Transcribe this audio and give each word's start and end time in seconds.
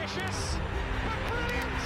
ambitious, 0.00 0.56
but 1.04 1.18
brilliant. 1.28 1.80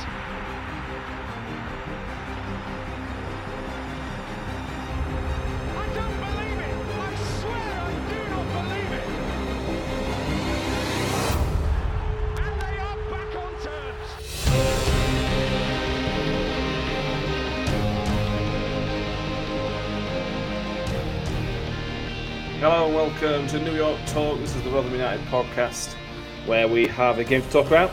I 5.75 5.87
don't 5.95 6.17
believe 6.21 6.61
it. 6.61 6.75
I 6.95 7.15
swear 7.41 7.73
I 7.81 7.93
do 8.09 8.19
not 8.31 8.47
believe 8.53 8.93
it. 8.93 9.07
And 12.39 12.55
they 12.61 12.77
are 12.79 12.99
back 13.11 13.31
on 13.35 13.53
terms. 13.65 14.09
Hello 22.61 22.87
and 22.87 22.95
welcome 22.95 23.43
to 23.49 23.59
New 23.59 23.75
York 23.75 23.99
Talk. 24.07 24.39
This 24.39 24.55
is 24.55 24.63
the 24.63 24.71
Rotherham 24.71 24.95
United 24.95 25.27
podcast 25.27 25.97
where 26.47 26.69
we 26.69 26.87
have 26.87 27.19
a 27.19 27.25
game 27.25 27.43
to 27.43 27.51
talk 27.51 27.67
about. 27.67 27.91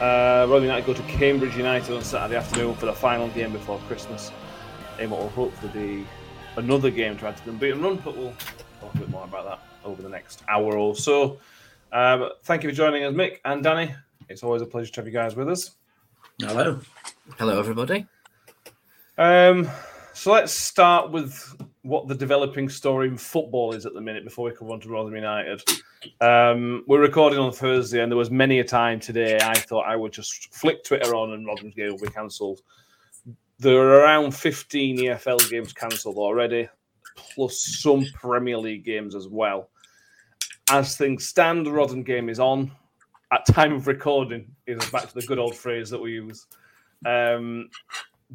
Uh, 0.00 0.46
Rotherham 0.48 0.64
United 0.64 0.86
go 0.86 0.94
to 0.94 1.02
Cambridge 1.02 1.56
United 1.56 1.92
on 1.96 2.04
Saturday 2.04 2.36
afternoon 2.36 2.76
for 2.76 2.86
the 2.86 2.92
final 2.92 3.28
game 3.30 3.52
before 3.52 3.80
Christmas. 3.88 4.30
In 5.00 5.10
what 5.10 5.20
will 5.20 5.28
hopefully 5.30 5.72
be 5.72 6.06
another 6.56 6.90
game 6.90 7.16
to 7.18 7.26
add 7.26 7.36
to 7.36 7.44
the 7.44 7.50
unbeaten 7.50 7.82
run, 7.82 7.96
but 7.96 8.16
we'll 8.16 8.32
talk 8.80 8.94
a 8.94 8.98
bit 8.98 9.08
more 9.08 9.24
about 9.24 9.44
that 9.44 9.58
over 9.84 10.00
the 10.00 10.08
next 10.08 10.44
hour 10.48 10.78
or 10.78 10.94
so. 10.94 11.38
Um, 11.92 12.30
thank 12.44 12.62
you 12.62 12.68
for 12.68 12.76
joining 12.76 13.02
us, 13.02 13.12
Mick 13.12 13.38
and 13.44 13.62
Danny. 13.62 13.92
It's 14.28 14.44
always 14.44 14.62
a 14.62 14.66
pleasure 14.66 14.92
to 14.92 15.00
have 15.00 15.06
you 15.06 15.12
guys 15.12 15.34
with 15.34 15.48
us. 15.48 15.72
Hello. 16.40 16.80
Hello, 17.36 17.58
everybody. 17.58 18.06
Um, 19.16 19.68
so 20.14 20.32
let's 20.32 20.52
start 20.52 21.10
with 21.10 21.60
what 21.82 22.08
the 22.08 22.14
developing 22.14 22.68
story 22.68 23.08
in 23.08 23.16
football 23.16 23.72
is 23.72 23.86
at 23.86 23.94
the 23.94 24.00
minute 24.00 24.24
before 24.24 24.46
we 24.46 24.56
come 24.56 24.70
on 24.70 24.80
to 24.80 24.88
Rotherham 24.88 25.16
United. 25.16 25.62
Um, 26.20 26.84
we're 26.86 27.00
recording 27.00 27.38
on 27.38 27.52
Thursday, 27.52 28.02
and 28.02 28.10
there 28.10 28.16
was 28.16 28.30
many 28.30 28.60
a 28.60 28.64
time 28.64 29.00
today 29.00 29.38
I 29.40 29.54
thought 29.54 29.86
I 29.86 29.96
would 29.96 30.12
just 30.12 30.54
flick 30.54 30.84
Twitter 30.84 31.14
on 31.14 31.32
and 31.32 31.46
Rotherham's 31.46 31.74
game 31.74 31.90
will 31.90 31.98
be 31.98 32.08
cancelled. 32.08 32.62
There 33.58 33.76
are 33.76 34.00
around 34.00 34.32
15 34.34 34.98
EFL 34.98 35.50
games 35.50 35.72
cancelled 35.72 36.16
already, 36.16 36.68
plus 37.16 37.60
some 37.80 38.04
Premier 38.14 38.58
League 38.58 38.84
games 38.84 39.14
as 39.14 39.28
well. 39.28 39.70
As 40.70 40.96
things 40.96 41.26
stand, 41.26 41.66
the 41.66 41.72
Rotherham 41.72 42.02
game 42.02 42.28
is 42.28 42.38
on. 42.38 42.70
At 43.32 43.46
time 43.46 43.72
of 43.72 43.86
recording, 43.86 44.54
is 44.66 44.84
back 44.90 45.08
to 45.08 45.14
the 45.14 45.26
good 45.26 45.38
old 45.38 45.56
phrase 45.56 45.90
that 45.90 46.00
we 46.00 46.12
use. 46.12 46.46
Um, 47.04 47.68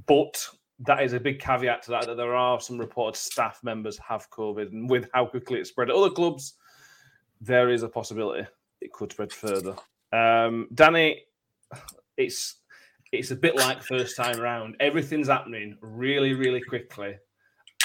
but 0.06 0.46
that 0.80 1.04
is 1.04 1.14
a 1.14 1.20
big 1.20 1.40
caveat 1.40 1.84
to 1.84 1.92
that 1.92 2.08
that 2.08 2.18
there 2.18 2.36
are 2.36 2.60
some 2.60 2.78
reported 2.78 3.18
staff 3.18 3.60
members 3.64 3.98
have 4.00 4.30
COVID, 4.30 4.72
and 4.72 4.90
with 4.90 5.08
how 5.14 5.26
quickly 5.26 5.60
it 5.60 5.68
spread 5.68 5.90
at 5.90 5.96
other 5.96 6.10
clubs, 6.10 6.56
there 7.42 7.70
is 7.70 7.84
a 7.84 7.90
possibility 7.90 8.48
it 8.82 8.92
could 8.92 9.12
spread 9.12 9.32
further. 9.32 9.76
Um, 10.12 10.68
Danny, 10.74 11.24
it's 12.18 12.58
it's 13.12 13.32
a 13.32 13.36
bit 13.36 13.56
like 13.56 13.84
first 13.84 14.16
time 14.18 14.40
around. 14.40 14.76
Everything's 14.80 15.28
happening 15.28 15.78
really, 15.82 16.34
really 16.34 16.62
quickly, 16.62 17.16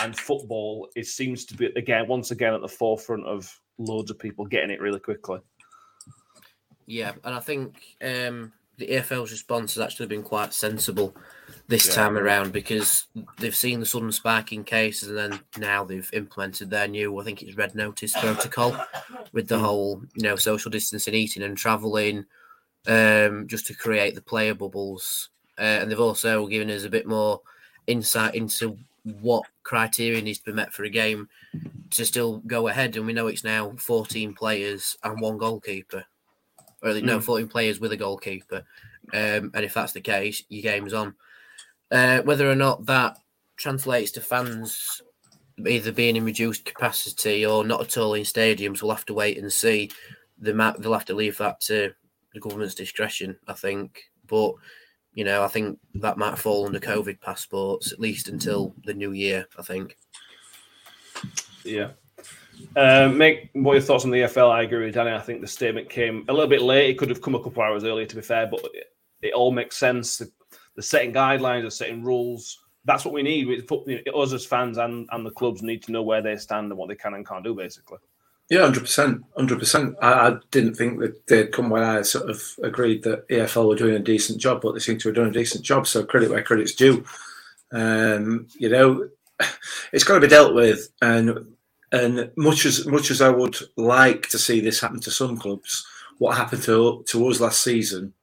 and 0.03 0.19
football 0.19 0.89
it 0.97 1.07
seems 1.07 1.45
to 1.47 1.57
be 1.57 1.67
again 1.77 2.09
once 2.09 2.31
again 2.31 2.55
at 2.55 2.63
the 2.63 2.69
forefront 2.69 3.27
of 3.27 3.53
loads 3.79 4.11
of 4.11 4.19
people 4.19 4.47
getting 4.47 4.71
it 4.71 4.81
really 4.81 5.01
quickly. 5.01 5.41
Yeah, 6.87 7.13
and 7.23 7.35
I 7.35 7.41
think 7.41 7.83
um, 8.03 8.53
the 8.79 8.87
EFL's 8.87 9.31
response 9.31 9.75
has 9.75 9.85
actually 9.85 10.07
been 10.07 10.23
quite 10.23 10.55
sensible 10.55 11.15
this 11.69 11.87
Yeah. 11.87 11.95
time 11.95 12.17
around 12.17 12.53
because 12.53 13.05
they've 13.39 13.55
seen 13.55 13.79
the 13.81 13.87
sudden 13.87 14.11
spike 14.11 14.53
in 14.53 14.65
cases 14.65 15.11
and 15.11 15.19
then 15.19 15.41
now 15.59 15.85
they've 15.85 16.09
implemented 16.15 16.71
their 16.71 16.89
new, 16.89 17.19
I 17.19 17.25
think 17.25 17.43
it's 17.43 17.57
red 17.57 17.75
notice 17.75 18.13
protocol 18.19 18.77
with 19.33 19.49
the 19.49 19.59
whole, 19.59 20.03
you 20.15 20.23
know, 20.23 20.37
social 20.37 20.71
distancing, 20.71 21.15
eating 21.15 21.43
and 21.43 21.59
travelling, 21.59 22.25
um, 22.87 23.47
just 23.47 23.67
to 23.67 23.75
create 23.75 24.15
the 24.15 24.23
player 24.23 24.55
bubbles. 24.55 25.29
Uh, 25.59 25.63
and 25.83 25.91
they've 25.91 26.01
also 26.01 26.47
given 26.47 26.71
us 26.71 26.85
a 26.85 26.91
bit 26.91 27.07
more 27.07 27.43
insight 27.87 28.35
into 28.35 28.79
what 29.03 29.45
criteria 29.63 30.23
needs 30.23 30.39
to 30.39 30.45
be 30.47 30.53
met 30.53 30.73
for 30.73 30.85
a 30.85 30.91
game 30.91 31.29
to 31.91 32.05
still 32.07 32.39
go 32.47 32.69
ahead. 32.69 32.97
And 32.97 33.07
we 33.07 33.13
know 33.13 33.27
it's 33.27 33.45
now 33.45 33.75
14 33.77 34.33
players 34.35 34.97
and 35.05 35.21
one 35.21 35.37
goalkeeper. 35.37 36.05
Or 36.81 36.95
no, 37.01 37.21
14 37.21 37.49
players 37.49 37.81
with 37.81 37.93
a 37.93 37.97
goalkeeper. 37.97 38.65
Um, 39.13 39.51
and 39.55 39.65
if 39.65 39.75
that's 39.75 39.93
the 39.93 40.01
case, 40.01 40.43
your 40.49 40.63
game's 40.63 40.95
on. 40.95 41.15
Uh, 41.91 42.21
whether 42.23 42.51
or 42.51 42.55
not 42.55 42.87
that 42.87 43.17
translates 43.57 44.11
to 44.13 44.21
fans 44.21 45.03
either 45.67 45.91
being 45.91 46.17
in 46.17 46.25
reduced 46.25 46.65
capacity 46.65 47.45
or 47.45 47.65
not 47.65 47.81
at 47.81 47.97
all 47.97 48.15
in 48.15 48.23
stadiums, 48.23 48.83
we'll 48.83 48.95
have 48.95 49.07
to 49.07 49.15
wait 49.15 49.39
and 49.39 49.53
see. 49.53 49.91
The 50.39 50.55
ma- 50.55 50.75
they'll 50.79 50.93
have 50.93 51.05
to 51.07 51.15
leave 51.15 51.39
that 51.39 51.61
to 51.63 51.93
the 52.33 52.41
government's 52.41 52.75
discretion, 52.75 53.37
I 53.47 53.55
think. 53.55 54.03
But 54.27 54.55
you 55.15 55.25
know, 55.25 55.43
I 55.43 55.49
think 55.49 55.79
that 55.95 56.19
might 56.19 56.39
fall 56.39 56.67
under 56.67 56.79
COVID 56.79 57.21
passports 57.21 57.93
at 57.93 57.99
least 57.99 58.29
until 58.29 58.75
the 58.85 58.95
new 58.95 59.13
year. 59.13 59.47
I 59.59 59.63
think. 59.63 59.97
Yeah. 61.65 61.91
Uh, 62.77 63.09
Mick, 63.09 63.51
what 63.53 63.73
are 63.73 63.75
your 63.77 63.83
thoughts 63.83 64.05
on 64.05 64.11
the 64.11 64.19
EFL? 64.19 64.51
I 64.51 64.63
agree 64.63 64.87
with 64.87 64.95
Danny. 64.95 65.13
I 65.13 65.21
think 65.21 65.41
the 65.41 65.47
statement 65.47 65.89
came 65.89 66.25
a 66.29 66.33
little 66.33 66.49
bit 66.49 66.63
late. 66.63 66.91
It 66.91 66.99
could 66.99 67.09
have 67.09 67.23
come 67.23 67.35
a 67.35 67.39
couple 67.39 67.63
of 67.63 67.69
hours 67.69 67.85
earlier, 67.85 68.07
to 68.07 68.17
be 68.17 68.23
fair, 68.23 68.47
but 68.47 68.61
it, 68.75 68.87
it 69.23 69.33
all 69.33 69.53
makes 69.53 69.77
sense. 69.77 70.19
The, 70.19 70.31
the 70.79 70.83
setting 70.83 71.13
guidelines, 71.13 71.65
the 71.65 71.73
setting 71.73 72.05
rules. 72.05 72.61
That's 72.85 73.05
what 73.05 73.13
we 73.13 73.25
need. 73.25 73.49
We, 73.49 73.67
you 73.87 74.01
know, 74.07 74.13
us 74.13 74.33
as 74.33 74.47
fans 74.47 74.79
and, 74.79 75.09
and 75.11 75.27
the 75.27 75.33
clubs 75.33 75.61
need 75.61 75.83
to 75.83 75.93
know 75.93 76.05
where 76.05 76.23
they 76.23 76.37
stand 76.37 76.71
and 76.71 76.79
what 76.79 76.89
they 76.89 76.95
can 76.95 77.15
and 77.15 77.27
can't 77.27 77.43
do, 77.43 77.53
basically. 77.53 77.99
Yeah, 78.49 78.61
hundred 78.61 78.83
percent, 78.83 79.25
hundred 79.37 79.59
percent. 79.59 79.97
I 80.01 80.29
I 80.29 80.37
didn't 80.53 80.77
think 80.77 81.01
that 81.01 81.27
they'd 81.27 81.51
come 81.51 81.69
when 81.69 81.83
I 81.83 82.03
sort 82.03 82.31
of 82.31 82.41
agreed 82.63 83.03
that 83.03 83.27
EFL 83.29 83.67
were 83.67 83.75
doing 83.75 83.97
a 83.97 83.99
decent 83.99 84.39
job, 84.39 84.61
but 84.63 84.73
they 84.73 84.79
seem 84.79 84.99
to 84.99 85.09
have 85.09 85.17
done 85.17 85.27
a 85.27 85.33
decent 85.33 85.65
job. 85.65 85.89
So 85.89 86.05
credit 86.05 86.31
where 86.31 86.45
credit's 86.45 86.77
due. 86.77 87.05
Um, 87.73 88.47
you 88.57 88.69
know, 88.69 89.09
it's 89.93 90.05
got 90.05 90.15
to 90.15 90.21
be 90.21 90.29
dealt 90.29 90.55
with, 90.55 90.89
and 91.03 91.57
and 91.91 92.31
much 92.37 92.67
as 92.67 92.87
much 92.87 93.11
as 93.11 93.21
I 93.21 93.31
would 93.31 93.59
like 93.77 94.29
to 94.29 94.39
see 94.39 94.61
this 94.61 94.81
happen 94.81 95.01
to 95.01 95.11
some 95.11 95.39
clubs, 95.39 95.85
what 96.19 96.37
happened 96.37 96.63
to 96.63 97.03
to 97.09 97.29
us 97.29 97.41
last 97.41 97.63
season 97.63 98.15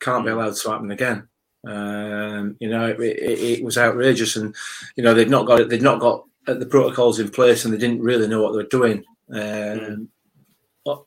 can't 0.00 0.24
be 0.24 0.32
allowed 0.32 0.56
to 0.56 0.70
happen 0.70 0.90
again. 0.90 1.28
Um, 1.66 2.56
you 2.60 2.68
know, 2.70 2.86
it, 2.86 2.98
it, 3.00 3.58
it 3.58 3.64
was 3.64 3.76
outrageous, 3.78 4.36
and 4.36 4.54
you 4.96 5.04
know 5.04 5.14
they'd 5.14 5.28
not 5.30 5.46
got 5.46 5.60
it. 5.60 5.68
They'd 5.68 5.82
not 5.82 6.00
got 6.00 6.24
the 6.46 6.66
protocols 6.66 7.18
in 7.20 7.28
place, 7.30 7.64
and 7.64 7.72
they 7.74 7.78
didn't 7.78 8.00
really 8.02 8.26
know 8.28 8.42
what 8.42 8.52
they 8.52 8.56
were 8.58 8.64
doing. 8.64 9.04
Um, 9.32 10.08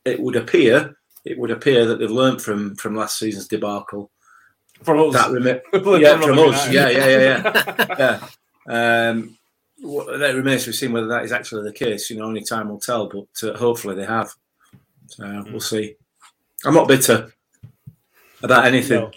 It 0.05 0.19
would 0.21 0.35
appear, 0.35 0.95
it 1.25 1.37
would 1.37 1.51
appear 1.51 1.85
that 1.85 1.97
they've 1.99 2.09
learned 2.11 2.41
from 2.41 2.75
from 2.75 2.95
last 2.95 3.17
season's 3.19 3.47
debacle. 3.47 4.11
From 4.83 4.99
us. 4.99 5.13
That 5.13 5.31
remi- 5.31 5.61
yeah, 6.01 6.19
from 6.21 6.39
us, 6.39 6.69
yeah, 6.71 6.89
yeah, 6.89 7.07
yeah, 7.07 7.63
yeah. 7.99 8.19
yeah. 8.67 9.09
Um, 9.09 9.37
that 10.19 10.33
remains 10.35 10.63
to 10.63 10.69
be 10.69 10.73
seen 10.75 10.91
whether 10.93 11.07
that 11.07 11.23
is 11.25 11.31
actually 11.31 11.63
the 11.63 11.73
case. 11.73 12.09
You 12.09 12.17
know, 12.17 12.25
only 12.25 12.43
time 12.43 12.69
will 12.69 12.79
tell. 12.79 13.07
But 13.09 13.49
uh, 13.49 13.57
hopefully 13.57 13.95
they 13.95 14.05
have. 14.05 14.33
So 15.07 15.23
Mm. 15.23 15.51
we'll 15.51 15.59
see. 15.59 15.95
I'm 16.65 16.73
not 16.73 16.87
bitter 16.87 17.33
about 18.41 18.65
anything. 18.65 19.01
No. 19.01 19.11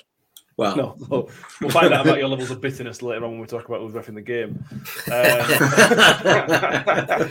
Well, 0.57 0.77
No, 0.77 0.97
no. 1.11 1.29
we'll 1.61 1.71
find 1.71 1.93
out 1.93 2.07
about 2.07 2.19
your 2.19 2.29
levels 2.29 2.51
of 2.51 2.61
bitterness 2.61 3.03
later 3.03 3.25
on 3.25 3.33
when 3.33 3.41
we 3.41 3.47
talk 3.47 3.69
about 3.69 3.81
who's 3.81 3.93
ref 3.93 4.09
in 4.09 4.15
the 4.15 4.23
game. 4.23 4.65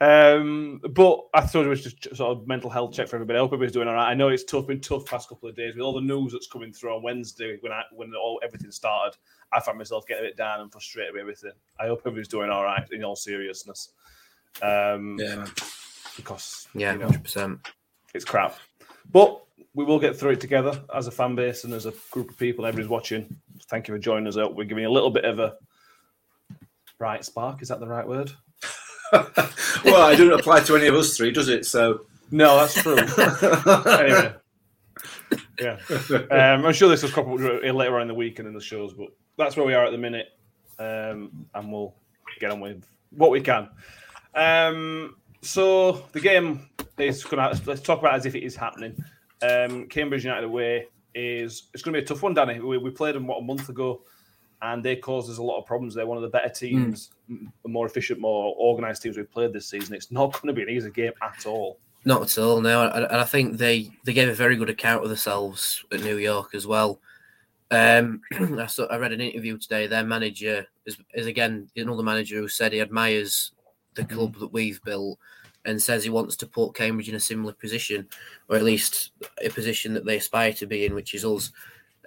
um, 0.00 0.80
but 0.90 1.20
I 1.32 1.42
thought 1.42 1.64
it 1.64 1.68
was 1.68 1.82
just 1.82 2.16
sort 2.16 2.36
of 2.36 2.46
mental 2.48 2.68
health 2.68 2.92
check 2.92 3.08
for 3.08 3.16
everybody. 3.16 3.38
I 3.38 3.42
hope 3.42 3.50
everybody's 3.50 3.72
doing 3.72 3.88
all 3.88 3.94
right. 3.94 4.10
I 4.10 4.14
know 4.14 4.28
it's 4.28 4.44
tough, 4.44 4.66
been 4.66 4.80
tough 4.80 5.06
past 5.06 5.28
couple 5.28 5.48
of 5.48 5.54
days 5.56 5.74
with 5.74 5.82
all 5.82 5.94
the 5.94 6.00
news 6.00 6.32
that's 6.32 6.48
coming 6.48 6.72
through 6.72 6.96
on 6.96 7.02
Wednesday 7.02 7.58
when 7.60 7.72
I 7.72 7.82
when 7.92 8.12
all 8.14 8.40
everything 8.44 8.70
started. 8.72 9.16
I 9.52 9.60
found 9.60 9.78
myself 9.78 10.04
getting 10.06 10.24
a 10.24 10.28
bit 10.28 10.36
down 10.36 10.60
and 10.60 10.70
frustrated 10.72 11.12
with 11.14 11.20
everything. 11.22 11.52
I 11.78 11.86
hope 11.86 12.00
everybody's 12.00 12.28
doing 12.28 12.50
all 12.50 12.64
right 12.64 12.84
in 12.90 13.04
all 13.04 13.14
seriousness. 13.16 13.92
Um, 14.62 15.16
yeah, 15.18 15.36
man. 15.36 15.46
because 16.16 16.66
Yeah, 16.74 16.92
you 16.94 16.98
know, 16.98 17.06
hundred 17.06 17.22
percent. 17.22 17.60
it's 18.14 18.24
crap. 18.24 18.58
But 19.12 19.43
we 19.74 19.84
will 19.84 19.98
get 19.98 20.16
through 20.16 20.32
it 20.32 20.40
together 20.40 20.82
as 20.94 21.06
a 21.06 21.10
fan 21.10 21.34
base 21.34 21.64
and 21.64 21.74
as 21.74 21.86
a 21.86 21.92
group 22.10 22.30
of 22.30 22.38
people. 22.38 22.64
Everybody's 22.64 22.88
watching. 22.88 23.36
Thank 23.68 23.88
you 23.88 23.94
for 23.94 23.98
joining 23.98 24.28
us 24.28 24.36
out. 24.36 24.54
We're 24.54 24.64
giving 24.64 24.84
a 24.84 24.90
little 24.90 25.10
bit 25.10 25.24
of 25.24 25.40
a 25.40 25.56
bright 26.98 27.24
spark. 27.24 27.60
Is 27.60 27.68
that 27.68 27.80
the 27.80 27.88
right 27.88 28.06
word? 28.06 28.32
well, 29.12 30.08
it 30.10 30.16
doesn't 30.16 30.32
apply 30.32 30.60
to 30.60 30.76
any 30.76 30.86
of 30.86 30.94
us 30.94 31.16
three, 31.16 31.32
does 31.32 31.48
it? 31.48 31.66
So, 31.66 32.02
No, 32.30 32.56
that's 32.56 32.74
true. 32.74 32.96
anyway, 33.98 34.34
yeah. 35.60 35.78
Um, 36.30 36.66
I'm 36.66 36.72
sure 36.72 36.88
this 36.88 37.02
will 37.02 37.10
crop 37.10 37.26
up 37.26 37.40
later 37.40 37.96
on 37.96 38.02
in 38.02 38.08
the 38.08 38.14
week 38.14 38.38
and 38.38 38.48
in 38.48 38.54
the 38.54 38.60
shows, 38.60 38.94
but 38.94 39.08
that's 39.36 39.56
where 39.56 39.66
we 39.66 39.74
are 39.74 39.84
at 39.84 39.92
the 39.92 39.98
minute, 39.98 40.28
um, 40.78 41.46
and 41.54 41.72
we'll 41.72 41.94
get 42.40 42.50
on 42.50 42.60
with 42.60 42.84
what 43.10 43.30
we 43.30 43.40
can. 43.40 43.68
Um, 44.34 45.16
so 45.42 46.04
the 46.12 46.20
game 46.20 46.68
is 46.98 47.24
going 47.24 47.54
to 47.54 47.62
let's 47.66 47.82
talk 47.82 47.98
about 48.00 48.14
it 48.14 48.18
as 48.18 48.26
if 48.26 48.34
it 48.34 48.44
is 48.44 48.56
happening. 48.56 48.96
Um, 49.44 49.86
Cambridge 49.88 50.24
United 50.24 50.44
away 50.44 50.88
is 51.14 51.64
it's 51.72 51.82
going 51.82 51.94
to 51.94 52.00
be 52.00 52.04
a 52.04 52.06
tough 52.06 52.22
one, 52.22 52.34
Danny. 52.34 52.60
We, 52.60 52.78
we 52.78 52.90
played 52.90 53.14
them 53.14 53.26
what 53.26 53.38
a 53.38 53.42
month 53.42 53.68
ago, 53.68 54.02
and 54.62 54.82
they 54.82 54.96
caused 54.96 55.30
us 55.30 55.38
a 55.38 55.42
lot 55.42 55.58
of 55.58 55.66
problems. 55.66 55.94
They're 55.94 56.06
one 56.06 56.16
of 56.16 56.22
the 56.22 56.28
better 56.28 56.48
teams, 56.48 57.10
m- 57.28 57.52
more 57.66 57.86
efficient, 57.86 58.20
more 58.20 58.54
organised 58.56 59.02
teams 59.02 59.16
we've 59.16 59.30
played 59.30 59.52
this 59.52 59.66
season. 59.66 59.94
It's 59.94 60.10
not 60.10 60.32
going 60.32 60.54
to 60.54 60.54
be 60.54 60.62
an 60.62 60.70
easy 60.70 60.90
game 60.90 61.12
at 61.22 61.46
all. 61.46 61.78
Not 62.04 62.22
at 62.22 62.38
all. 62.38 62.60
No, 62.60 62.86
and 62.86 63.04
and 63.04 63.20
I 63.20 63.24
think 63.24 63.56
they 63.56 63.90
they 64.04 64.12
gave 64.12 64.28
a 64.28 64.34
very 64.34 64.56
good 64.56 64.70
account 64.70 65.02
of 65.02 65.08
themselves 65.08 65.84
at 65.92 66.00
New 66.00 66.16
York 66.16 66.54
as 66.54 66.66
well. 66.66 67.00
Um, 67.70 68.20
I, 68.58 68.66
saw, 68.66 68.84
I 68.86 68.98
read 68.98 69.12
an 69.12 69.20
interview 69.20 69.56
today. 69.56 69.86
Their 69.86 70.04
manager 70.04 70.66
is, 70.84 70.98
is 71.14 71.26
again 71.26 71.68
another 71.76 72.02
manager 72.02 72.36
who 72.36 72.48
said 72.48 72.72
he 72.72 72.80
admires 72.80 73.52
the 73.94 74.04
club 74.04 74.36
that 74.36 74.52
we've 74.52 74.82
built 74.82 75.18
and 75.64 75.80
says 75.80 76.04
he 76.04 76.10
wants 76.10 76.36
to 76.36 76.46
put 76.46 76.74
Cambridge 76.74 77.08
in 77.08 77.14
a 77.14 77.20
similar 77.20 77.52
position, 77.52 78.08
or 78.48 78.56
at 78.56 78.62
least 78.62 79.12
a 79.42 79.48
position 79.48 79.94
that 79.94 80.04
they 80.04 80.16
aspire 80.16 80.52
to 80.54 80.66
be 80.66 80.84
in, 80.84 80.94
which 80.94 81.14
is 81.14 81.24
us. 81.24 81.52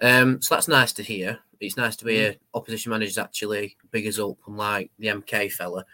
Um, 0.00 0.40
so 0.40 0.54
that's 0.54 0.68
nice 0.68 0.92
to 0.94 1.02
hear. 1.02 1.38
It's 1.60 1.76
nice 1.76 1.96
to 1.96 2.04
be 2.04 2.20
a 2.20 2.38
opposition 2.54 2.90
manager's 2.90 3.18
actually 3.18 3.76
big 3.90 4.06
as 4.06 4.20
up, 4.20 4.36
unlike 4.46 4.90
the 4.98 5.08
MK 5.08 5.52
fella. 5.52 5.84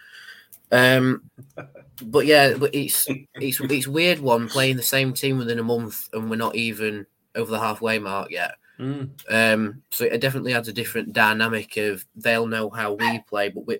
Um, 0.71 1.31
but 2.03 2.27
yeah, 2.27 2.55
but 2.55 2.75
it's 2.75 3.07
it's 3.35 3.61
it's 3.61 3.87
weird 3.89 4.19
one 4.19 4.49
playing 4.49 4.77
the 4.77 4.83
same 4.83 5.15
team 5.15 5.39
within 5.39 5.59
a 5.59 5.65
month, 5.65 6.09
and 6.13 6.29
we're 6.29 6.37
not 6.37 6.57
even 6.57 7.07
over 7.35 7.51
the 7.51 7.61
halfway 7.61 7.99
mark 7.99 8.31
yet. 8.31 8.57
Mm. 8.79 9.11
Um, 9.31 9.83
so 9.91 10.05
it 10.05 10.21
definitely 10.21 10.53
adds 10.53 10.69
a 10.69 10.73
different 10.73 11.13
dynamic 11.13 11.77
of 11.77 12.05
they'll 12.17 12.47
know 12.47 12.71
how 12.71 12.95
we 12.95 13.21
play, 13.21 13.49
but 13.49 13.67
we 13.67 13.79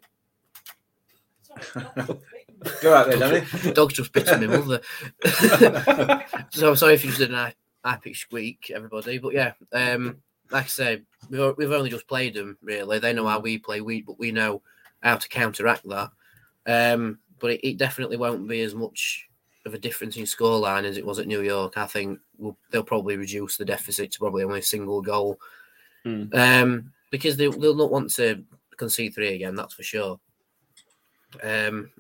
Go 2.81 2.95
out 2.95 3.09
there, 3.09 3.19
Danny. 3.19 3.73
dog's 3.73 3.95
just 3.95 4.13
bitten 4.13 4.47
my 4.49 4.57
mother. 4.57 4.81
so 6.51 6.69
I'm 6.69 6.77
sorry 6.77 6.95
if 6.95 7.05
you 7.05 7.11
just 7.11 7.21
did 7.21 7.33
an 7.33 7.53
epic 7.85 8.17
squeak, 8.17 8.71
everybody. 8.75 9.19
But 9.19 9.35
yeah, 9.35 9.53
um, 9.73 10.17
like 10.51 10.65
I 10.65 10.69
say, 10.69 11.03
we've, 11.31 11.55
we've 11.57 11.71
only 11.73 11.91
just 11.91 12.09
played 12.09 12.35
them. 12.35 12.57
Really, 12.63 12.99
they 12.99 13.13
know 13.13 13.27
how 13.27 13.41
we 13.41 13.59
play. 13.59 13.81
We 13.81 14.03
but 14.03 14.19
we 14.19 14.33
know 14.33 14.63
how 15.03 15.17
to 15.17 15.29
counteract 15.29 15.89
that. 15.89 16.11
Um, 16.67 17.19
but 17.39 17.53
it, 17.53 17.69
it 17.69 17.77
definitely 17.79 18.17
won't 18.17 18.49
be 18.49 18.63
as 18.63 18.75
much 18.75 19.29
of 19.67 19.75
a 19.75 19.79
difference 19.79 20.17
in 20.17 20.25
scoreline 20.25 20.85
as 20.85 20.97
it 20.97 21.05
was 21.07 21.19
at 21.19 21.27
New 21.27 21.41
York. 21.43 21.77
I 21.77 21.87
think 21.87 22.19
we'll, 22.39 22.57
they'll 22.71 22.83
probably 22.83 23.17
reduce 23.17 23.57
the 23.57 23.65
deficit 23.65 24.13
to 24.13 24.19
probably 24.19 24.45
only 24.45 24.61
a 24.61 24.63
single 24.63 25.03
goal, 25.03 25.39
Hmm. 26.05 26.25
um, 26.35 26.93
because 27.11 27.37
they, 27.39 27.49
they'll 27.49 27.75
not 27.75 27.91
want 27.91 28.11
to 28.15 28.45
concede 28.77 29.15
three 29.15 29.35
again. 29.35 29.55
That's 29.55 29.73
for 29.73 29.83
sure. 29.83 30.21
Um, 31.43 31.91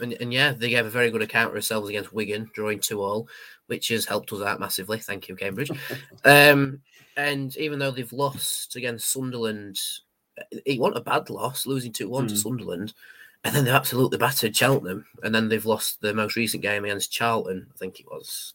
and, 0.00 0.12
and 0.14 0.32
yeah, 0.32 0.52
they 0.52 0.70
gave 0.70 0.86
a 0.86 0.90
very 0.90 1.10
good 1.10 1.22
account 1.22 1.48
of 1.48 1.52
themselves 1.54 1.88
against 1.88 2.12
Wigan, 2.12 2.50
drawing 2.54 2.80
two 2.80 3.02
all, 3.02 3.28
which 3.66 3.88
has 3.88 4.04
helped 4.04 4.32
us 4.32 4.42
out 4.42 4.60
massively. 4.60 4.98
Thank 4.98 5.28
you, 5.28 5.36
Cambridge. 5.36 5.70
um, 6.24 6.80
and 7.16 7.56
even 7.56 7.78
though 7.78 7.90
they've 7.90 8.12
lost 8.12 8.76
against 8.76 9.10
Sunderland, 9.12 9.78
it 10.64 10.80
wasn't 10.80 10.98
a 10.98 11.02
bad 11.02 11.28
loss, 11.30 11.66
losing 11.66 11.92
two 11.92 12.08
one 12.08 12.26
to 12.28 12.34
Hmm. 12.34 12.40
Sunderland, 12.40 12.94
and 13.44 13.54
then 13.54 13.64
they've 13.64 13.74
absolutely 13.74 14.18
battered 14.18 14.56
Cheltenham, 14.56 15.06
and 15.22 15.34
then 15.34 15.48
they've 15.48 15.66
lost 15.66 16.00
the 16.00 16.14
most 16.14 16.36
recent 16.36 16.62
game 16.62 16.84
against 16.84 17.12
Charlton, 17.12 17.66
I 17.74 17.76
think 17.78 18.00
it 18.00 18.06
was. 18.06 18.54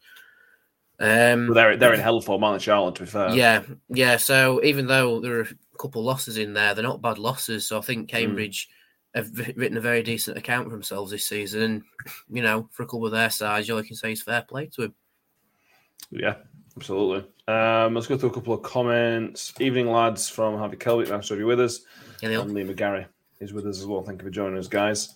Um, 0.99 1.47
Well, 1.47 1.55
they're 1.55 1.77
they're 1.77 1.93
in 1.93 1.99
hell 1.99 2.21
for 2.21 2.39
man 2.39 2.57
Charlotte. 2.59 2.95
To 2.95 3.03
be 3.03 3.09
fair, 3.09 3.29
yeah, 3.31 3.63
yeah. 3.89 4.15
So 4.17 4.63
even 4.63 4.87
though 4.87 5.19
there 5.19 5.39
are 5.39 5.41
a 5.41 5.77
couple 5.77 6.03
losses 6.03 6.37
in 6.37 6.53
there, 6.53 6.73
they're 6.73 6.83
not 6.83 7.01
bad 7.01 7.17
losses. 7.19 7.67
So 7.67 7.77
I 7.77 7.81
think 7.81 8.07
Cambridge 8.09 8.69
have 9.15 9.31
written 9.55 9.77
a 9.77 9.81
very 9.81 10.03
decent 10.03 10.37
account 10.37 10.65
for 10.65 10.71
themselves 10.71 11.11
this 11.11 11.25
season. 11.25 11.61
And 11.61 11.83
you 12.29 12.43
know, 12.43 12.69
for 12.71 12.83
a 12.83 12.85
couple 12.85 13.05
of 13.05 13.11
their 13.11 13.29
sides, 13.29 13.69
all 13.69 13.79
I 13.79 13.83
can 13.83 13.95
say 13.95 14.11
is 14.11 14.21
fair 14.21 14.41
play 14.41 14.67
to 14.75 14.83
him. 14.83 14.95
Yeah, 16.11 16.35
absolutely. 16.75 17.27
Um, 17.47 17.95
let's 17.95 18.07
go 18.07 18.17
through 18.17 18.29
a 18.29 18.33
couple 18.33 18.53
of 18.53 18.61
comments. 18.61 19.53
Evening, 19.59 19.89
lads, 19.89 20.29
from 20.29 20.57
Harvey 20.57 20.77
Kelvick. 20.77 21.09
Nice 21.09 21.27
to 21.27 21.33
have 21.33 21.39
you 21.39 21.47
with 21.47 21.61
us. 21.61 21.81
You 22.21 22.29
know, 22.29 22.41
And 22.41 22.53
Lee 22.53 22.63
McGarry 22.63 23.05
is 23.39 23.53
with 23.53 23.65
us 23.65 23.79
as 23.79 23.85
well. 23.85 24.03
Thank 24.03 24.21
you 24.21 24.27
for 24.27 24.31
joining 24.31 24.57
us, 24.57 24.67
guys. 24.67 25.13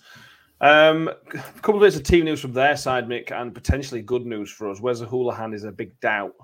Um, 0.62 1.08
a 1.08 1.38
couple 1.62 1.76
of 1.76 1.80
bits 1.80 1.96
of 1.96 2.02
team 2.02 2.24
news 2.24 2.40
from 2.40 2.52
their 2.52 2.76
side, 2.76 3.08
Mick, 3.08 3.32
and 3.32 3.54
potentially 3.54 4.02
good 4.02 4.26
news 4.26 4.50
for 4.50 4.70
us. 4.70 4.80
Wes 4.80 5.00
Hoolahan 5.00 5.54
is 5.54 5.64
a 5.64 5.72
big 5.72 5.98
doubt 6.00 6.34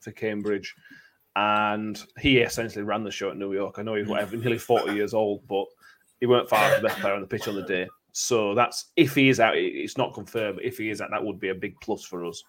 for 0.00 0.10
Cambridge, 0.10 0.74
and 1.36 2.02
he 2.18 2.38
essentially 2.38 2.82
ran 2.82 3.04
the 3.04 3.10
show 3.10 3.30
at 3.30 3.36
New 3.36 3.52
York. 3.52 3.76
I 3.78 3.82
know 3.82 3.94
he's 3.94 4.08
whatever, 4.08 4.36
nearly 4.36 4.58
40 4.58 4.94
years 4.94 5.14
old, 5.14 5.46
but 5.46 5.66
he 6.20 6.26
weren't 6.26 6.48
far 6.48 6.70
from 6.70 6.82
the 6.82 6.88
best 6.88 7.00
player 7.00 7.14
on 7.14 7.20
the 7.20 7.26
pitch 7.26 7.48
on 7.48 7.56
the 7.56 7.62
day. 7.62 7.88
So 8.12 8.54
that's 8.54 8.86
if 8.96 9.14
he 9.14 9.28
is 9.28 9.40
out, 9.40 9.56
it's 9.56 9.96
not 9.96 10.14
confirmed, 10.14 10.60
if 10.62 10.78
he 10.78 10.90
is 10.90 11.00
out, 11.00 11.10
that 11.10 11.24
would 11.24 11.40
be 11.40 11.48
a 11.48 11.54
big 11.54 11.74
plus 11.80 12.04
for 12.04 12.24
us. 12.24 12.42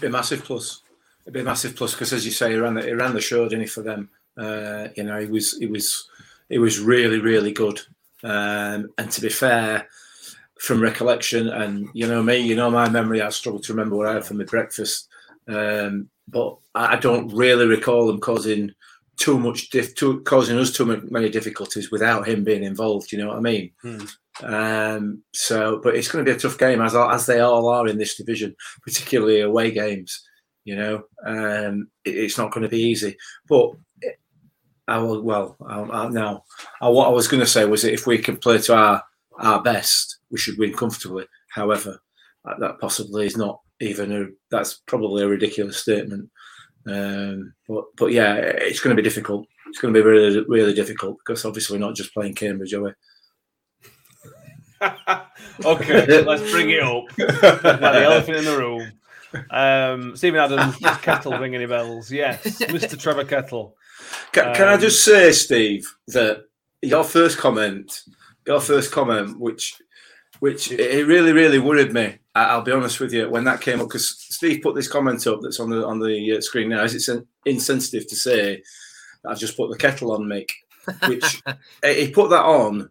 be 0.00 0.08
a 0.08 0.10
massive 0.10 0.44
plus. 0.44 0.82
It'd 1.24 1.34
be 1.34 1.40
a 1.40 1.44
massive 1.44 1.76
plus 1.76 1.92
because, 1.92 2.12
as 2.12 2.24
you 2.24 2.32
say, 2.32 2.50
he 2.52 2.58
ran 2.58 2.74
the 2.74 2.82
he 2.82 2.92
ran 2.92 3.14
the 3.14 3.20
show, 3.20 3.44
didn't 3.44 3.60
he? 3.60 3.66
For 3.66 3.82
them, 3.82 4.10
uh, 4.36 4.88
you 4.96 5.04
know, 5.04 5.20
he 5.20 5.26
was 5.26 5.56
he 5.58 5.66
was 5.66 6.08
he 6.48 6.58
was 6.58 6.80
really 6.80 7.20
really 7.20 7.52
good. 7.52 7.80
Um, 8.24 8.90
and 8.98 9.10
to 9.10 9.20
be 9.20 9.28
fair, 9.28 9.88
from 10.58 10.82
recollection, 10.82 11.48
and 11.48 11.88
you 11.92 12.08
know 12.08 12.22
me, 12.22 12.38
you 12.38 12.56
know 12.56 12.70
my 12.70 12.88
memory, 12.88 13.22
I 13.22 13.28
struggle 13.30 13.60
to 13.60 13.72
remember 13.72 13.96
what 13.96 14.08
I 14.08 14.14
had 14.14 14.24
for 14.24 14.34
my 14.34 14.44
breakfast. 14.44 15.08
Um, 15.48 16.08
but 16.28 16.56
I 16.74 16.96
don't 16.96 17.32
really 17.32 17.66
recall 17.66 18.06
them 18.06 18.20
causing 18.20 18.72
too 19.22 19.38
much, 19.38 19.70
too, 19.70 20.20
causing 20.24 20.58
us 20.58 20.72
too 20.72 20.86
many 21.10 21.28
difficulties 21.28 21.90
without 21.92 22.26
him 22.26 22.42
being 22.44 22.64
involved. 22.64 23.12
You 23.12 23.18
know 23.18 23.28
what 23.28 23.36
I 23.36 23.40
mean? 23.40 23.70
Hmm. 23.82 24.04
Um, 24.42 25.22
so, 25.32 25.80
but 25.82 25.94
it's 25.94 26.08
going 26.10 26.24
to 26.24 26.30
be 26.30 26.36
a 26.36 26.40
tough 26.40 26.58
game 26.58 26.80
as 26.82 26.94
as 26.94 27.26
they 27.26 27.40
all 27.40 27.68
are 27.68 27.86
in 27.86 27.98
this 27.98 28.16
division, 28.16 28.54
particularly 28.82 29.40
away 29.42 29.70
games. 29.70 30.10
You 30.64 30.76
know, 30.76 30.94
um, 31.24 31.88
it- 32.04 32.16
it's 32.24 32.38
not 32.38 32.50
going 32.52 32.62
to 32.62 32.68
be 32.76 32.82
easy. 32.82 33.16
But 33.48 33.70
I 34.88 34.98
will. 34.98 35.22
Well, 35.22 35.56
I, 35.66 35.80
I, 35.80 36.08
now, 36.08 36.44
I, 36.80 36.88
what 36.88 37.06
I 37.08 37.12
was 37.12 37.28
going 37.28 37.40
to 37.46 37.46
say 37.56 37.64
was 37.64 37.82
that 37.82 37.92
if 37.92 38.06
we 38.06 38.18
can 38.18 38.36
play 38.36 38.58
to 38.58 38.74
our 38.74 39.02
our 39.38 39.62
best, 39.62 40.18
we 40.30 40.38
should 40.38 40.58
win 40.58 40.72
comfortably. 40.74 41.26
However, 41.48 41.98
that, 42.44 42.58
that 42.60 42.80
possibly 42.80 43.26
is 43.26 43.36
not 43.36 43.60
even 43.80 44.12
a. 44.12 44.26
That's 44.50 44.82
probably 44.86 45.22
a 45.22 45.28
ridiculous 45.28 45.78
statement. 45.78 46.28
Um, 46.86 47.54
but 47.68 47.84
but 47.96 48.12
yeah, 48.12 48.34
it's 48.34 48.80
going 48.80 48.96
to 48.96 49.00
be 49.00 49.08
difficult. 49.08 49.46
It's 49.68 49.78
going 49.78 49.94
to 49.94 50.00
be 50.00 50.06
really 50.06 50.44
really 50.48 50.74
difficult 50.74 51.18
because 51.18 51.44
obviously 51.44 51.78
we're 51.78 51.86
not 51.86 51.94
just 51.96 52.12
playing 52.14 52.34
Cambridge, 52.34 52.74
are 52.74 52.82
we? 52.82 52.92
okay, 55.64 56.22
let's 56.22 56.50
bring 56.50 56.70
it 56.70 56.82
up. 56.82 57.04
like 57.18 57.80
the 57.80 58.02
elephant 58.04 58.38
in 58.38 58.44
the 58.44 58.58
room. 58.58 58.92
Um, 59.50 60.16
Stephen 60.16 60.40
Adams, 60.40 60.76
Kettle 61.00 61.38
ring 61.38 61.54
any 61.54 61.66
bells? 61.66 62.10
Yes, 62.10 62.42
Mr. 62.62 62.98
Trevor 62.98 63.24
Kettle. 63.24 63.76
Can, 64.32 64.54
can 64.54 64.68
I 64.68 64.74
Um, 64.74 64.80
just 64.80 65.04
say, 65.04 65.32
Steve, 65.32 65.90
that 66.08 66.44
your 66.82 67.04
first 67.04 67.38
comment, 67.38 68.02
your 68.46 68.60
first 68.60 68.92
comment, 68.92 69.38
which 69.38 69.76
which 70.42 70.72
it 70.72 71.06
really 71.06 71.32
really 71.32 71.60
worried 71.60 71.92
me. 71.92 72.18
I'll 72.34 72.62
be 72.62 72.72
honest 72.72 72.98
with 72.98 73.12
you 73.12 73.30
when 73.30 73.44
that 73.44 73.60
came 73.60 73.78
up 73.80 73.86
because 73.86 74.08
Steve 74.08 74.60
put 74.60 74.74
this 74.74 74.88
comment 74.88 75.24
up 75.28 75.38
that's 75.40 75.60
on 75.60 75.70
the 75.70 75.86
on 75.86 76.00
the 76.00 76.36
uh, 76.36 76.40
screen 76.40 76.70
now. 76.70 76.82
Is 76.82 76.96
it 76.96 77.00
sen- 77.02 77.28
insensitive 77.46 78.08
to 78.08 78.16
say 78.16 78.60
that 79.22 79.30
I've 79.30 79.38
just 79.38 79.56
put 79.56 79.70
the 79.70 79.78
kettle 79.78 80.10
on, 80.10 80.24
Mick? 80.24 80.48
Which 81.06 81.40
he 81.84 82.10
put 82.10 82.30
that 82.30 82.44
on 82.44 82.90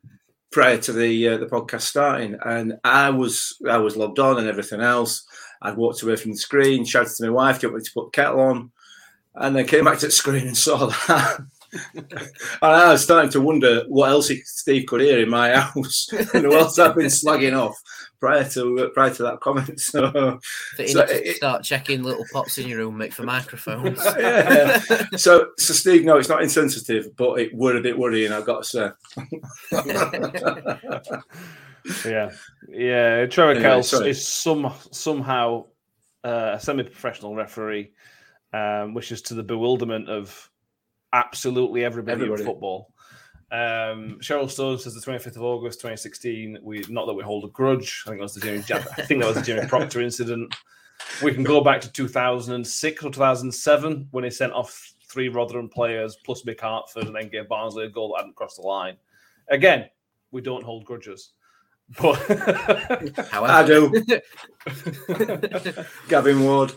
prior 0.50 0.78
to 0.78 0.94
the 0.94 1.28
uh, 1.28 1.38
the 1.40 1.46
podcast 1.46 1.82
starting, 1.82 2.38
and 2.46 2.80
I 2.86 3.10
was 3.10 3.58
I 3.70 3.80
was 3.80 3.98
logged 3.98 4.20
on 4.20 4.38
and 4.38 4.48
everything 4.48 4.80
else. 4.80 5.28
I'd 5.62 5.76
walked 5.76 6.04
away 6.04 6.16
from 6.16 6.32
the 6.32 6.38
screen, 6.38 6.86
shouted 6.86 7.14
to 7.18 7.26
my 7.26 7.32
wife, 7.32 7.60
"Do 7.60 7.68
you 7.68 7.74
want 7.74 7.82
me 7.82 7.86
to 7.86 7.94
put 7.94 8.14
the 8.14 8.22
kettle 8.22 8.40
on?" 8.40 8.72
And 9.36 9.58
then 9.58 9.68
came 9.68 9.84
back 9.84 10.00
to 10.00 10.06
the 10.06 10.14
screen 10.14 10.48
and 10.48 10.58
saw 10.58 10.86
that. 10.86 11.42
and 11.74 12.22
I 12.62 12.92
was 12.92 13.04
starting 13.04 13.32
to 13.32 13.42
wonder 13.42 13.84
what 13.88 14.10
else 14.10 14.32
Steve 14.46 14.86
could 14.88 15.02
hear 15.02 15.20
in 15.22 15.30
my 15.30 15.56
house 15.60 16.08
and 16.12 16.46
who 16.46 16.54
else 16.54 16.78
I've 16.80 16.96
been 16.96 17.06
slagging 17.08 17.58
off 17.58 17.76
prior 18.20 18.44
to 18.50 18.80
uh, 18.80 18.90
prior 18.90 19.10
to 19.14 19.24
that 19.24 19.40
comment. 19.40 19.80
So 19.80 20.02
That 20.12 20.40
you 20.80 20.88
So 20.90 21.00
need 21.02 21.08
to 21.08 21.30
it- 21.30 21.36
start 21.38 21.64
checking 21.64 22.04
little 22.04 22.26
pots 22.32 22.58
in 22.58 22.68
your 22.68 22.80
room, 22.80 22.98
Mick, 22.98 23.14
for 23.14 23.24
microphones. 23.24 24.00
yeah. 24.20 24.80
so 25.16 25.48
so 25.58 25.74
Steve, 25.74 26.04
no, 26.06 26.18
it's 26.18 26.30
not 26.30 26.44
insensitive, 26.44 27.16
but 27.16 27.40
it 27.40 27.54
were 27.56 27.78
a 27.78 27.82
bit 27.82 27.98
worrying. 27.98 28.32
I've 28.32 28.46
got 28.46 28.64
to 28.64 28.70
say. 28.70 28.90
Yeah, 32.06 32.30
yeah. 32.70 33.26
Trevor 33.26 33.52
Anyway, 33.54 33.64
Kettle 33.64 33.82
sorry. 33.84 34.10
is 34.12 34.28
some 34.28 34.72
somehow 34.92 35.66
uh, 36.24 36.52
a 36.54 36.60
semi-professional 36.60 37.36
referee, 37.36 37.92
um, 38.54 38.94
which 38.94 39.12
is 39.12 39.24
to 39.24 39.34
the 39.34 39.42
bewilderment 39.42 40.08
of 40.08 40.48
absolutely 41.14 41.84
everybody, 41.84 42.14
Everybody. 42.22 42.44
in 42.44 42.48
football. 42.48 42.92
Um, 43.52 44.18
Cheryl 44.22 44.50
Stone 44.50 44.80
says 44.80 44.94
the 44.94 45.02
25th 45.02 45.36
of 45.36 45.44
August 45.44 45.80
2016. 45.80 46.60
We 46.62 46.86
not 46.90 47.06
that 47.06 47.14
we 47.14 47.24
hold 47.24 47.44
a 47.44 47.50
grudge. 47.50 48.04
I 48.06 48.10
think 48.10 48.20
that 48.20 48.24
was 48.24 48.36
the 48.36 48.42
Jimmy. 48.42 48.64
I 48.98 49.02
think 49.02 49.22
that 49.22 49.28
was 49.28 49.36
the 49.36 49.42
Jamie 49.42 49.68
Proctor 49.68 50.02
incident. 50.02 50.56
We 51.22 51.34
can 51.34 51.44
go 51.44 51.62
back 51.62 51.82
to 51.82 51.92
2006 51.92 53.04
or 53.04 53.12
2007 53.12 54.08
when 54.12 54.24
he 54.24 54.30
sent 54.30 54.54
off 54.54 54.94
three 55.04 55.28
Rotherham 55.28 55.68
players 55.68 56.18
plus 56.24 56.44
Mick 56.44 56.62
Harford 56.62 57.08
and 57.08 57.16
then 57.16 57.28
gave 57.28 57.50
Barnsley 57.50 57.86
a 57.86 57.90
goal 57.90 58.14
that 58.14 58.22
hadn't 58.22 58.36
crossed 58.36 58.58
the 58.58 58.62
line. 58.62 58.96
Again, 59.50 59.90
we 60.32 60.42
don't 60.42 60.64
hold 60.64 60.86
grudges. 60.86 61.32
But 62.00 62.24
I 63.34 63.66
do. 63.66 63.92
Gavin 66.08 66.44
Ward. 66.44 66.74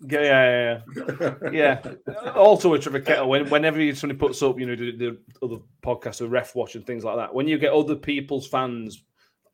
Yeah, 0.00 0.20
yeah, 0.20 0.80
yeah, 1.20 1.34
yeah. 1.52 2.32
Also, 2.34 2.70
with 2.70 2.82
Trevor 2.82 3.00
Kettle, 3.00 3.28
when, 3.28 3.48
whenever 3.50 3.94
somebody 3.94 4.18
puts 4.18 4.42
up, 4.42 4.58
you 4.58 4.66
know, 4.66 4.76
the, 4.76 4.92
the 4.92 5.18
other 5.42 5.56
podcasts, 5.82 6.18
the 6.18 6.28
ref 6.28 6.54
watch 6.54 6.74
and 6.74 6.86
things 6.86 7.04
like 7.04 7.16
that, 7.16 7.34
when 7.34 7.48
you 7.48 7.58
get 7.58 7.72
other 7.72 7.96
people's 7.96 8.46
fans 8.46 9.02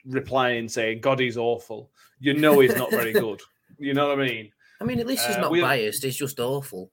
replying 0.06 0.68
saying, 0.68 1.00
God, 1.00 1.18
he's 1.18 1.36
awful, 1.36 1.90
you 2.20 2.34
know 2.34 2.60
he's 2.60 2.76
not 2.76 2.90
very 2.90 3.12
good. 3.12 3.40
You 3.78 3.94
know 3.94 4.08
what 4.08 4.20
I 4.20 4.24
mean? 4.26 4.52
I 4.80 4.84
mean, 4.84 5.00
at 5.00 5.06
least 5.06 5.26
he's 5.26 5.36
Uh, 5.36 5.40
not 5.40 5.52
biased. 5.52 6.04
He's 6.04 6.16
just 6.16 6.38
awful. 6.38 6.90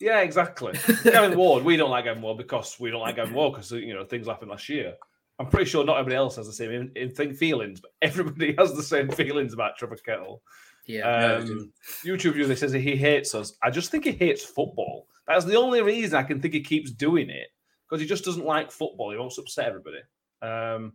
Yeah, 0.00 0.20
exactly. 0.20 0.72
Gavin 1.04 1.36
Ward, 1.38 1.62
we 1.62 1.76
don't 1.76 1.90
like 1.90 2.04
Gavin 2.04 2.22
Ward 2.22 2.38
because 2.38 2.78
we 2.80 2.90
don't 2.90 3.02
like 3.02 3.16
Gavin 3.16 3.34
Ward 3.34 3.54
because 3.54 3.70
you 3.72 3.94
know 3.94 4.04
things 4.04 4.26
happened 4.26 4.50
last 4.50 4.68
year. 4.68 4.94
I'm 5.38 5.46
pretty 5.48 5.68
sure 5.68 5.84
not 5.84 5.98
everybody 5.98 6.16
else 6.16 6.36
has 6.36 6.46
the 6.46 6.52
same 6.52 6.70
in, 6.70 6.92
in 6.96 7.10
thing 7.10 7.34
feelings, 7.34 7.80
but 7.80 7.92
everybody 8.00 8.54
has 8.58 8.74
the 8.74 8.82
same 8.82 9.08
feelings 9.12 9.52
about 9.52 9.76
Trevor 9.76 9.96
Kettle. 9.96 10.42
Yeah. 10.86 10.98
Yeah, 10.98 11.34
Um, 11.36 11.72
YouTube 12.04 12.34
user 12.34 12.56
says 12.56 12.72
he 12.72 12.96
hates 12.96 13.34
us. 13.34 13.54
I 13.62 13.70
just 13.70 13.90
think 13.90 14.04
he 14.04 14.12
hates 14.12 14.44
football. 14.44 15.06
That's 15.26 15.44
the 15.44 15.56
only 15.56 15.82
reason 15.82 16.18
I 16.18 16.24
can 16.24 16.40
think 16.40 16.54
he 16.54 16.60
keeps 16.60 16.90
doing 16.90 17.30
it 17.30 17.48
because 17.88 18.00
he 18.00 18.06
just 18.06 18.24
doesn't 18.24 18.44
like 18.44 18.72
football. 18.72 19.10
He 19.12 19.18
wants 19.18 19.36
to 19.36 19.42
upset 19.42 19.68
everybody. 19.68 19.98
Um, 20.40 20.94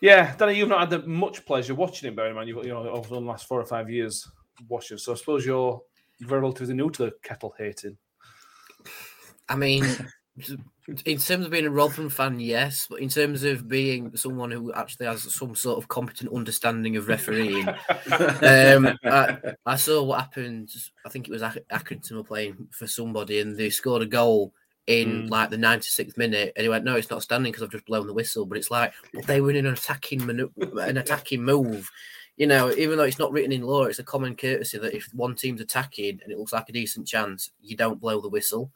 yeah, 0.00 0.36
Danny, 0.36 0.54
you've 0.54 0.68
not 0.68 0.80
had 0.80 0.90
the 0.90 1.08
much 1.08 1.44
pleasure 1.44 1.74
watching 1.74 2.08
him, 2.08 2.14
bearing 2.14 2.30
in 2.30 2.36
mind 2.36 2.48
you've 2.48 2.64
you 2.64 2.72
know 2.72 2.88
over 2.88 3.08
the 3.08 3.20
last 3.20 3.48
four 3.48 3.60
or 3.60 3.66
five 3.66 3.90
years 3.90 4.30
watching. 4.68 4.98
So 4.98 5.12
I 5.12 5.16
suppose 5.16 5.44
you're 5.44 5.80
very 6.20 6.40
relatively 6.40 6.74
new 6.74 6.90
to 6.90 7.06
the 7.06 7.12
kettle 7.22 7.54
hating. 7.58 7.96
I 9.48 9.56
mean, 9.56 9.84
in 11.04 11.18
terms 11.18 11.46
of 11.46 11.50
being 11.50 11.66
a 11.66 11.70
Rotherham 11.70 12.10
fan, 12.10 12.38
yes, 12.40 12.86
but 12.88 13.00
in 13.00 13.08
terms 13.08 13.42
of 13.42 13.68
being 13.68 14.14
someone 14.16 14.50
who 14.50 14.72
actually 14.72 15.06
has 15.06 15.22
some 15.34 15.54
sort 15.54 15.78
of 15.78 15.88
competent 15.88 16.32
understanding 16.32 16.96
of 16.96 17.08
refereeing, 17.08 17.66
um, 17.68 18.98
I, 19.04 19.38
I 19.64 19.76
saw 19.76 20.02
what 20.02 20.20
happened. 20.20 20.70
I 21.04 21.08
think 21.08 21.28
it 21.28 21.32
was 21.32 21.42
Ac- 21.42 21.60
Accrington 21.72 22.12
were 22.12 22.24
playing 22.24 22.68
for 22.70 22.86
somebody, 22.86 23.40
and 23.40 23.56
they 23.56 23.70
scored 23.70 24.02
a 24.02 24.06
goal 24.06 24.52
in 24.86 25.24
Mm. 25.26 25.30
like 25.30 25.50
the 25.50 25.56
96th 25.56 26.16
minute, 26.16 26.52
and 26.54 26.62
he 26.62 26.68
went, 26.68 26.84
"No, 26.84 26.94
it's 26.94 27.10
not 27.10 27.22
standing 27.22 27.50
because 27.50 27.64
I've 27.64 27.72
just 27.72 27.86
blown 27.86 28.06
the 28.06 28.12
whistle." 28.14 28.46
But 28.46 28.58
it's 28.58 28.70
like 28.70 28.92
they 29.26 29.40
were 29.40 29.50
in 29.50 29.56
an 29.66 29.72
attacking 29.72 30.24
manu- 30.24 30.52
an 30.80 30.96
attacking 30.98 31.42
move. 31.42 31.90
You 32.36 32.46
know, 32.46 32.70
even 32.72 32.98
though 32.98 33.04
it's 33.04 33.18
not 33.18 33.32
written 33.32 33.50
in 33.50 33.62
law, 33.62 33.84
it's 33.84 33.98
a 33.98 34.04
common 34.04 34.36
courtesy 34.36 34.78
that 34.78 34.94
if 34.94 35.08
one 35.14 35.34
team's 35.34 35.60
attacking 35.62 36.20
and 36.22 36.30
it 36.30 36.38
looks 36.38 36.52
like 36.52 36.68
a 36.68 36.72
decent 36.72 37.08
chance, 37.08 37.50
you 37.62 37.76
don't 37.76 37.98
blow 38.00 38.20
the 38.20 38.28
whistle. 38.28 38.70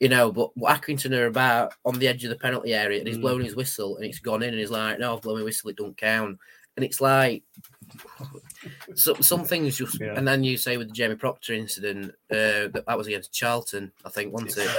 You 0.00 0.10
know, 0.10 0.30
but 0.30 0.54
what 0.56 0.80
Accrington 0.80 1.16
are 1.16 1.26
about 1.26 1.72
on 1.86 1.98
the 1.98 2.06
edge 2.08 2.22
of 2.24 2.30
the 2.30 2.36
penalty 2.36 2.74
area, 2.74 2.98
and 2.98 3.08
he's 3.08 3.16
Mm. 3.16 3.22
blown 3.22 3.40
his 3.44 3.56
whistle, 3.56 3.96
and 3.96 4.04
it's 4.04 4.18
gone 4.18 4.42
in, 4.42 4.50
and 4.50 4.58
he's 4.58 4.70
like, 4.70 4.98
"No, 4.98 5.14
I've 5.14 5.22
blown 5.22 5.38
my 5.38 5.44
whistle, 5.44 5.70
it 5.70 5.76
don't 5.76 5.96
count." 5.96 6.38
And 6.76 6.84
it's 6.84 7.00
like, 7.00 7.42
so, 8.94 9.14
some 9.14 9.44
things 9.44 9.78
just, 9.78 9.98
Yeah. 10.00 10.14
and 10.16 10.28
then 10.28 10.44
you 10.44 10.56
say 10.58 10.76
with 10.76 10.88
the 10.88 10.92
Jamie 10.94 11.14
Proctor 11.14 11.54
incident, 11.54 12.10
uh, 12.30 12.68
that, 12.68 12.84
that 12.86 12.98
was 12.98 13.06
against 13.06 13.32
Charlton, 13.32 13.92
I 14.04 14.10
think, 14.10 14.32
wasn't 14.32 14.58
it? 14.58 14.70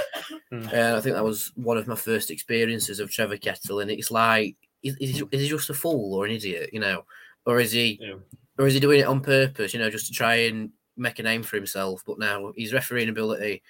Mm. 0.52 0.72
Uh, 0.72 0.96
I 0.96 1.00
think 1.00 1.14
that 1.16 1.24
was 1.24 1.50
one 1.56 1.76
of 1.76 1.88
my 1.88 1.96
first 1.96 2.30
experiences 2.30 3.00
of 3.00 3.10
Trevor 3.10 3.36
Kettle, 3.36 3.80
and 3.80 3.90
it's 3.90 4.10
like, 4.12 4.56
is, 4.84 4.96
is, 5.00 5.10
he, 5.18 5.24
is 5.32 5.42
he 5.42 5.48
just 5.48 5.70
a 5.70 5.74
fool 5.74 6.14
or 6.14 6.24
an 6.26 6.30
idiot, 6.30 6.70
you 6.72 6.78
know, 6.80 7.04
or 7.46 7.58
is 7.60 7.72
he, 7.72 7.98
Yeah. 8.00 8.14
or 8.58 8.66
is 8.68 8.74
he 8.74 8.80
doing 8.80 9.00
it 9.00 9.06
on 9.08 9.20
purpose, 9.20 9.74
you 9.74 9.80
know, 9.80 9.90
just 9.90 10.06
to 10.06 10.12
try 10.12 10.34
and 10.36 10.70
make 10.96 11.18
a 11.18 11.22
name 11.24 11.42
for 11.42 11.56
himself? 11.56 12.02
But 12.06 12.18
now 12.20 12.52
his 12.56 12.72
refereeing 12.72 13.08
ability 13.08 13.62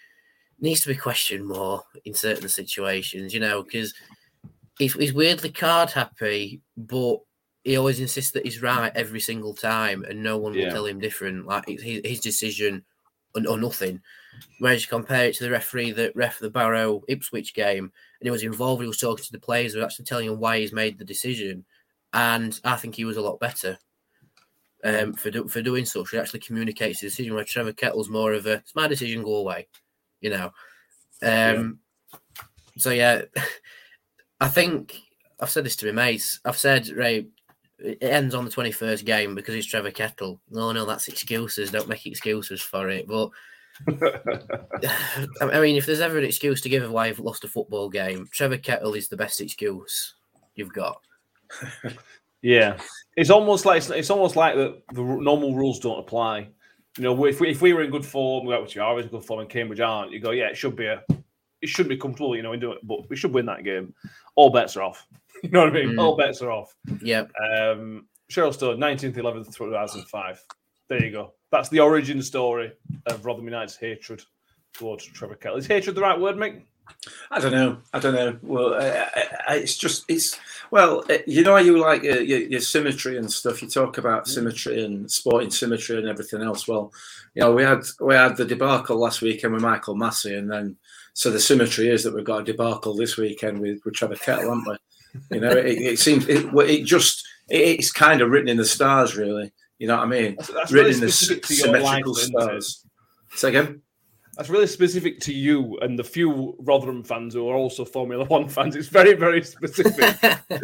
needs 0.61 0.81
to 0.83 0.89
be 0.89 0.97
questioned 0.97 1.47
more 1.47 1.83
in 2.05 2.15
certain 2.15 2.49
situations, 2.49 3.33
you 3.33 3.41
know, 3.41 3.63
because 3.63 3.95
he's, 4.79 4.95
he's 4.95 5.13
weirdly 5.13 5.51
card 5.51 5.91
happy, 5.91 6.61
but 6.77 7.19
he 7.65 7.77
always 7.77 8.01
insists 8.01 8.33
that 8.33 8.45
he's 8.45 8.63
right 8.63 8.93
every 8.95 9.21
single 9.21 9.55
time, 9.55 10.05
and 10.05 10.23
no 10.23 10.39
one 10.39 10.55
Yeah. 10.55 10.65
will 10.65 10.73
tell 10.73 10.87
him 10.87 10.99
different. 11.01 11.47
Like 11.47 11.65
it's 11.69 11.83
his, 11.83 12.01
his 12.05 12.21
decision 12.21 12.85
or, 13.35 13.43
or 13.49 13.59
nothing. 13.59 14.01
Whereas 14.61 14.83
you 14.83 14.89
compare 14.89 15.27
it 15.27 15.35
to 15.37 15.45
the 15.45 15.51
referee 15.51 15.93
that 15.93 16.15
ref 16.17 16.39
the 16.39 16.51
Barrow 16.51 17.03
Ipswich 17.09 17.55
game, 17.55 17.85
and 18.21 18.27
he 18.27 18.31
was 18.31 18.43
involved, 18.45 18.83
he 18.83 18.89
was 18.89 18.99
talking 18.99 19.25
to 19.25 19.33
the 19.33 19.39
players, 19.41 19.73
they 19.73 19.81
were 19.81 19.85
actually 19.85 20.05
telling 20.07 20.29
him 20.29 20.39
why 20.39 20.59
he's 20.61 20.73
made 20.73 20.99
the 20.99 21.05
decision, 21.05 21.65
and 22.13 22.59
I 22.65 22.77
think 22.77 22.95
he 22.95 23.05
was 23.05 23.17
a 23.17 23.23
lot 23.23 23.41
better. 23.41 23.79
Um, 24.85 25.13
for 25.13 25.31
do, 25.31 25.49
for 25.49 25.61
doing 25.61 25.85
such, 25.85 26.11
he 26.13 26.19
actually 26.19 26.39
communicates 26.41 27.01
the 27.01 27.09
decision. 27.09 27.35
Where 27.35 27.43
Trevor 27.45 27.73
Kettle's 27.73 28.09
more 28.09 28.33
of 28.33 28.47
a, 28.47 28.53
"It's 28.55 28.77
my 28.77 28.87
decision, 28.87 29.25
go 29.25 29.37
away," 29.37 29.67
you 30.21 30.31
know. 30.31 30.53
Um, 31.23 31.79
so 32.77 32.91
yeah, 32.91 33.23
I 34.41 34.49
think 34.49 35.01
I've 35.41 35.51
said 35.51 35.65
this 35.65 35.77
to 35.77 35.87
my 35.87 35.93
mates. 35.93 36.41
I've 36.45 36.59
said, 36.59 36.89
Ray, 36.89 37.27
it 37.79 37.99
ends 38.03 38.35
on 38.35 38.45
the 38.45 38.51
21st 38.51 39.05
game 39.05 39.35
because 39.35 39.55
it's 39.55 39.67
Trevor 39.67 39.91
Kettle. 39.91 40.41
No, 40.51 40.73
no, 40.73 40.85
that's 40.85 41.09
excuses. 41.09 41.71
Don't 41.71 41.89
make 41.89 42.07
excuses 42.07 42.61
for 42.61 42.89
it. 42.89 43.07
But 43.07 43.31
I 45.41 45.61
mean, 45.61 45.77
if 45.77 45.87
there's 45.87 46.01
ever 46.01 46.19
an 46.19 46.25
excuse 46.25 46.61
to 46.63 46.69
give 46.69 46.91
why 46.91 47.07
you've 47.07 47.21
lost 47.21 47.45
a 47.45 47.49
football 47.49 47.89
game, 47.89 48.29
Trevor 48.33 48.59
Kettle 48.59 48.95
is 48.95 49.09
the 49.09 49.17
best 49.17 49.41
excuse 49.41 50.15
you've 50.55 50.73
got. 50.73 51.01
Yeah, 52.41 52.79
it's 53.17 53.31
almost 53.31 53.67
like 53.67 53.79
it's, 53.79 53.91
it's 53.91 54.11
almost 54.11 54.37
like 54.37 54.55
that 54.55 54.83
the 54.95 55.03
normal 55.03 55.57
rules 55.57 55.81
don't 55.81 55.99
apply. 55.99 56.49
You 56.99 57.05
know, 57.05 57.25
if 57.27 57.41
we, 57.41 57.49
if 57.49 57.63
we 57.63 57.73
were 57.73 57.83
in 57.83 57.91
good 57.91 58.05
form, 58.05 58.47
which 58.47 58.75
we 58.75 58.81
are 58.81 58.89
always 58.89 59.05
in 59.05 59.13
good 59.13 59.25
form, 59.25 59.41
and 59.41 59.49
Cambridge 59.49 59.81
aren't, 59.81 60.11
you 60.11 60.19
go, 60.19 60.33
yeah, 60.33 60.49
it 60.49 60.57
should 60.57 60.75
be 60.75 60.87
a, 60.87 61.03
it 61.63 61.69
should 61.69 61.89
be 61.89 61.97
comfortable, 61.97 62.37
you 62.37 62.43
know, 62.43 62.53
in 62.53 62.61
doing 62.61 62.77
it, 62.79 62.87
but 62.87 63.09
we 63.09 63.17
should 63.17 63.33
win 63.33 63.47
that 63.47 63.63
game. 63.63 63.95
All 64.35 64.51
bets 64.51 64.77
are 64.77 64.83
off. 64.83 65.07
You 65.41 65.51
know 65.51 65.61
what 65.61 65.69
I 65.69 65.73
mean? 65.73 65.91
Mm. 65.91 66.03
All 66.03 66.17
bets 66.17 66.43
are 66.43 66.51
off. 66.51 66.75
Yeah, 67.01 67.21
Um, 67.41 68.09
Cheryl 68.29 68.53
Stone, 68.53 68.79
19th, 68.79 69.15
11th, 69.15 69.55
2005. 69.55 70.45
There 70.89 71.05
you 71.05 71.13
go. 71.13 71.35
That's 71.53 71.69
the 71.69 71.79
origin 71.79 72.21
story 72.23 72.73
of 73.07 73.25
Rotherham 73.25 73.45
United's 73.45 73.77
hatred 73.77 74.21
towards 74.73 75.05
Trevor 75.05 75.37
Kettle. 75.37 75.59
Is 75.59 75.69
hatred 75.69 75.95
the 75.95 76.01
right 76.01 76.19
word, 76.19 76.35
Mick? 76.35 76.63
I 77.31 77.41
don't 77.41 77.53
know. 77.53 77.79
I 77.93 77.99
don't 77.99 78.15
know. 78.15 78.39
Well, 78.43 78.75
uh, 78.75 79.07
I, 79.49 79.57
it's 79.57 79.77
just 79.77 80.05
it's 80.09 80.39
well, 80.71 81.05
uh, 81.11 81.19
you 81.27 81.43
know 81.43 81.53
how 81.53 81.59
you 81.59 81.79
like 81.79 82.03
uh, 82.03 82.19
your, 82.19 82.41
your 82.41 82.61
symmetry 82.61 83.17
and 83.17 83.31
stuff. 83.31 83.63
You 83.63 83.69
talk 83.69 83.99
about 83.99 84.29
symmetry 84.29 84.85
and 84.85 85.11
sporting 85.11 85.51
symmetry 85.51 85.99
and 85.99 86.09
everything 86.09 86.43
else. 86.43 86.69
Well, 86.69 86.93
you 87.35 87.43
know, 87.43 87.53
we 87.53 87.63
had 87.63 87.85
we 88.01 88.15
had 88.15 88.37
the 88.37 88.45
debacle 88.45 88.97
last 88.97 89.23
weekend 89.23 89.55
with 89.55 89.63
Michael 89.63 89.95
Massey, 89.95 90.35
and 90.35 90.51
then 90.51 90.77
so 91.15 91.31
the 91.31 91.41
symmetry 91.41 91.89
is 91.89 92.05
that 92.05 92.15
we've 92.15 92.25
got 92.25 92.43
a 92.43 92.45
debacle 92.45 92.95
this 92.95 93.17
weekend 93.17 93.61
with, 93.61 93.81
with 93.85 93.95
Trevor 93.95 94.17
Kettle, 94.17 94.55
haven't 94.55 94.69
we? 94.69 95.37
You 95.37 95.41
know, 95.41 95.51
it, 95.51 95.79
it 95.79 95.99
seems 95.99 96.29
it, 96.29 96.47
it 96.55 96.85
just 96.85 97.27
it, 97.49 97.79
it's 97.79 97.93
kind 97.93 98.21
of 98.21 98.31
written 98.31 98.49
in 98.49 98.57
the 98.57 98.65
stars, 98.65 99.17
really. 99.17 99.53
You 99.79 99.89
know 99.89 99.97
what 99.97 100.07
I 100.07 100.11
mean? 100.11 100.37
That's, 100.37 100.49
that's 100.49 100.73
written 100.73 100.87
really 100.87 100.95
in 100.95 101.01
the 101.01 101.13
specific 101.13 101.45
s- 101.45 101.49
to 101.49 101.55
your 101.55 101.81
life, 101.81 102.05
symmetrical 102.05 102.17
it? 102.17 102.25
stars. 102.25 102.85
Say 103.35 103.49
again. 103.49 103.83
That's 104.39 104.49
really 104.49 104.69
specific 104.69 105.19
to 105.23 105.35
you 105.35 105.77
and 105.83 105.99
the 105.99 106.05
few 106.05 106.55
Rotherham 106.61 107.03
fans 107.03 107.35
who 107.35 107.49
are 107.49 107.57
also 107.57 107.85
Formula 107.85 108.25
One 108.27 108.49
fans. 108.57 108.77
It's 108.77 108.87
very, 108.87 109.15
very 109.15 109.43
specific. 109.43 110.17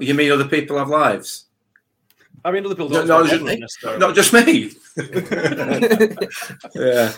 You 0.00 0.12
mean 0.12 0.32
other 0.32 0.48
people 0.48 0.76
have 0.76 0.88
lives? 0.88 1.46
I 2.44 2.50
mean, 2.50 2.66
other 2.66 2.74
people 2.74 2.88
don't 2.88 3.06
no, 3.06 3.24
support 3.24 3.58
just-. 3.58 3.98
Not 3.98 4.14
just 4.14 4.32
me. 4.32 4.72
yeah, 6.74 7.12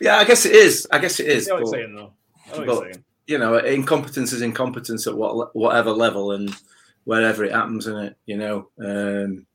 yeah. 0.00 0.16
I 0.16 0.24
guess 0.24 0.44
it 0.44 0.52
is. 0.52 0.88
I 0.90 0.98
guess 0.98 1.20
it 1.20 1.28
is. 1.28 1.34
I 1.34 1.36
is. 1.38 1.44
see 1.46 1.52
what 1.52 1.58
you're 1.58 1.64
but, 1.64 1.70
saying, 1.70 1.94
though. 1.94 2.12
I 2.52 2.64
know 2.64 2.80
but- 2.80 2.98
you 3.26 3.38
know, 3.38 3.56
incompetence 3.58 4.32
is 4.32 4.42
incompetence 4.42 5.06
at 5.06 5.16
what 5.16 5.54
whatever 5.54 5.92
level 5.92 6.32
and 6.32 6.54
wherever 7.04 7.44
it 7.44 7.52
happens 7.52 7.86
in 7.86 7.96
it. 7.96 8.16
You 8.26 8.36
know, 8.38 8.68
um, 8.80 9.46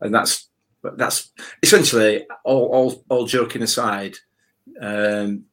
and 0.00 0.14
that's 0.14 0.48
that's 0.82 1.30
essentially 1.62 2.26
all. 2.44 2.66
All, 2.66 3.04
all 3.08 3.26
joking 3.26 3.62
aside, 3.62 4.16
um, 4.80 5.44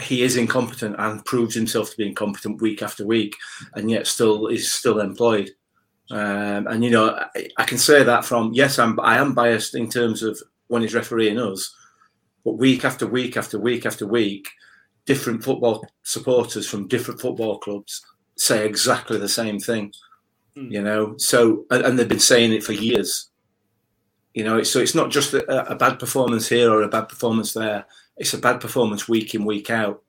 he 0.00 0.22
is 0.22 0.36
incompetent 0.36 0.96
and 0.98 1.24
proves 1.24 1.54
himself 1.54 1.90
to 1.90 1.96
be 1.96 2.06
incompetent 2.06 2.60
week 2.60 2.82
after 2.82 3.06
week, 3.06 3.34
and 3.74 3.90
yet 3.90 4.06
still 4.06 4.46
is 4.48 4.72
still 4.72 5.00
employed. 5.00 5.50
Um, 6.10 6.66
and 6.68 6.84
you 6.84 6.90
know, 6.90 7.10
I, 7.34 7.48
I 7.58 7.64
can 7.64 7.78
say 7.78 8.02
that 8.02 8.24
from 8.24 8.52
yes, 8.52 8.78
I'm 8.78 8.98
I 9.00 9.18
am 9.18 9.34
biased 9.34 9.74
in 9.74 9.88
terms 9.88 10.22
of 10.22 10.40
when 10.68 10.82
he's 10.82 10.94
refereeing 10.94 11.38
us, 11.38 11.74
but 12.44 12.58
week 12.58 12.84
after 12.84 13.06
week 13.06 13.36
after 13.36 13.58
week 13.58 13.86
after 13.86 14.06
week, 14.06 14.46
different 15.06 15.42
football 15.42 15.86
supporters 16.02 16.68
from 16.68 16.88
different 16.88 17.20
football 17.20 17.58
clubs 17.58 18.04
say 18.36 18.66
exactly 18.66 19.18
the 19.18 19.28
same 19.28 19.58
thing. 19.58 19.92
Mm. 20.56 20.70
You 20.70 20.82
know, 20.82 21.14
so 21.16 21.64
and, 21.70 21.84
and 21.84 21.98
they've 21.98 22.08
been 22.08 22.18
saying 22.18 22.52
it 22.52 22.64
for 22.64 22.72
years. 22.72 23.30
You 24.34 24.44
know, 24.44 24.62
so 24.62 24.80
it's 24.80 24.94
not 24.94 25.10
just 25.10 25.32
a, 25.32 25.72
a 25.72 25.74
bad 25.74 25.98
performance 25.98 26.46
here 26.46 26.70
or 26.70 26.82
a 26.82 26.88
bad 26.88 27.08
performance 27.08 27.54
there. 27.54 27.86
It's 28.16 28.34
a 28.34 28.38
bad 28.38 28.60
performance 28.60 29.08
week 29.08 29.34
in 29.34 29.44
week 29.44 29.70
out, 29.70 30.02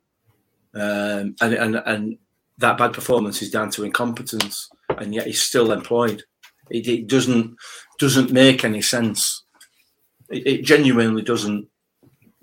um, 0.74 1.36
and 1.42 1.54
and 1.54 1.76
and 1.86 2.18
that 2.58 2.78
bad 2.78 2.94
performance 2.94 3.42
is 3.42 3.52
down 3.52 3.70
to 3.72 3.84
incompetence, 3.84 4.70
and 4.98 5.14
yet 5.14 5.28
he's 5.28 5.42
still 5.42 5.72
employed. 5.72 6.24
It, 6.70 6.88
it 6.88 7.08
doesn't 7.08 7.56
doesn't 8.00 8.32
make 8.32 8.64
any 8.64 8.82
sense. 8.82 9.44
It, 10.30 10.48
it 10.48 10.62
genuinely 10.64 11.22
doesn't. 11.22 11.68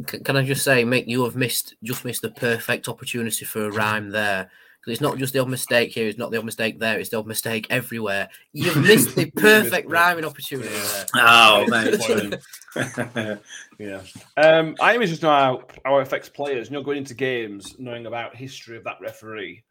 Can 0.06 0.36
I 0.36 0.44
just 0.44 0.64
say, 0.64 0.84
Mick, 0.84 1.06
you 1.06 1.24
have 1.24 1.36
missed 1.36 1.74
just 1.82 2.04
missed 2.04 2.22
the 2.22 2.30
perfect 2.30 2.88
opportunity 2.88 3.44
for 3.44 3.66
a 3.66 3.70
rhyme 3.70 4.10
there. 4.10 4.50
Because 4.84 4.98
it's 4.98 5.00
not 5.00 5.16
just 5.16 5.32
the 5.32 5.38
odd 5.38 5.48
mistake 5.48 5.92
here, 5.92 6.06
it's 6.06 6.18
not 6.18 6.30
the 6.30 6.36
odd 6.36 6.44
mistake 6.44 6.78
there, 6.78 6.98
it's 6.98 7.08
the 7.08 7.18
odd 7.18 7.26
mistake 7.26 7.66
everywhere. 7.70 8.28
You've 8.52 8.76
missed 8.82 9.16
the 9.16 9.30
perfect 9.30 9.88
rhyming 9.88 10.26
opportunity 10.26 10.68
there. 10.68 11.06
Oh, 11.16 11.66
mate. 12.76 13.38
Yeah. 13.78 14.02
Um, 14.36 14.76
I 14.80 14.94
am 14.94 15.02
interested 15.02 15.22
to 15.22 15.26
know 15.26 15.32
how, 15.32 15.64
how 15.84 15.98
it 15.98 16.02
affects 16.02 16.28
players. 16.28 16.68
You 16.68 16.74
know, 16.74 16.82
going 16.82 16.98
into 16.98 17.14
games, 17.14 17.74
knowing 17.78 18.06
about 18.06 18.36
history 18.36 18.76
of 18.76 18.84
that 18.84 18.98
referee. 19.00 19.64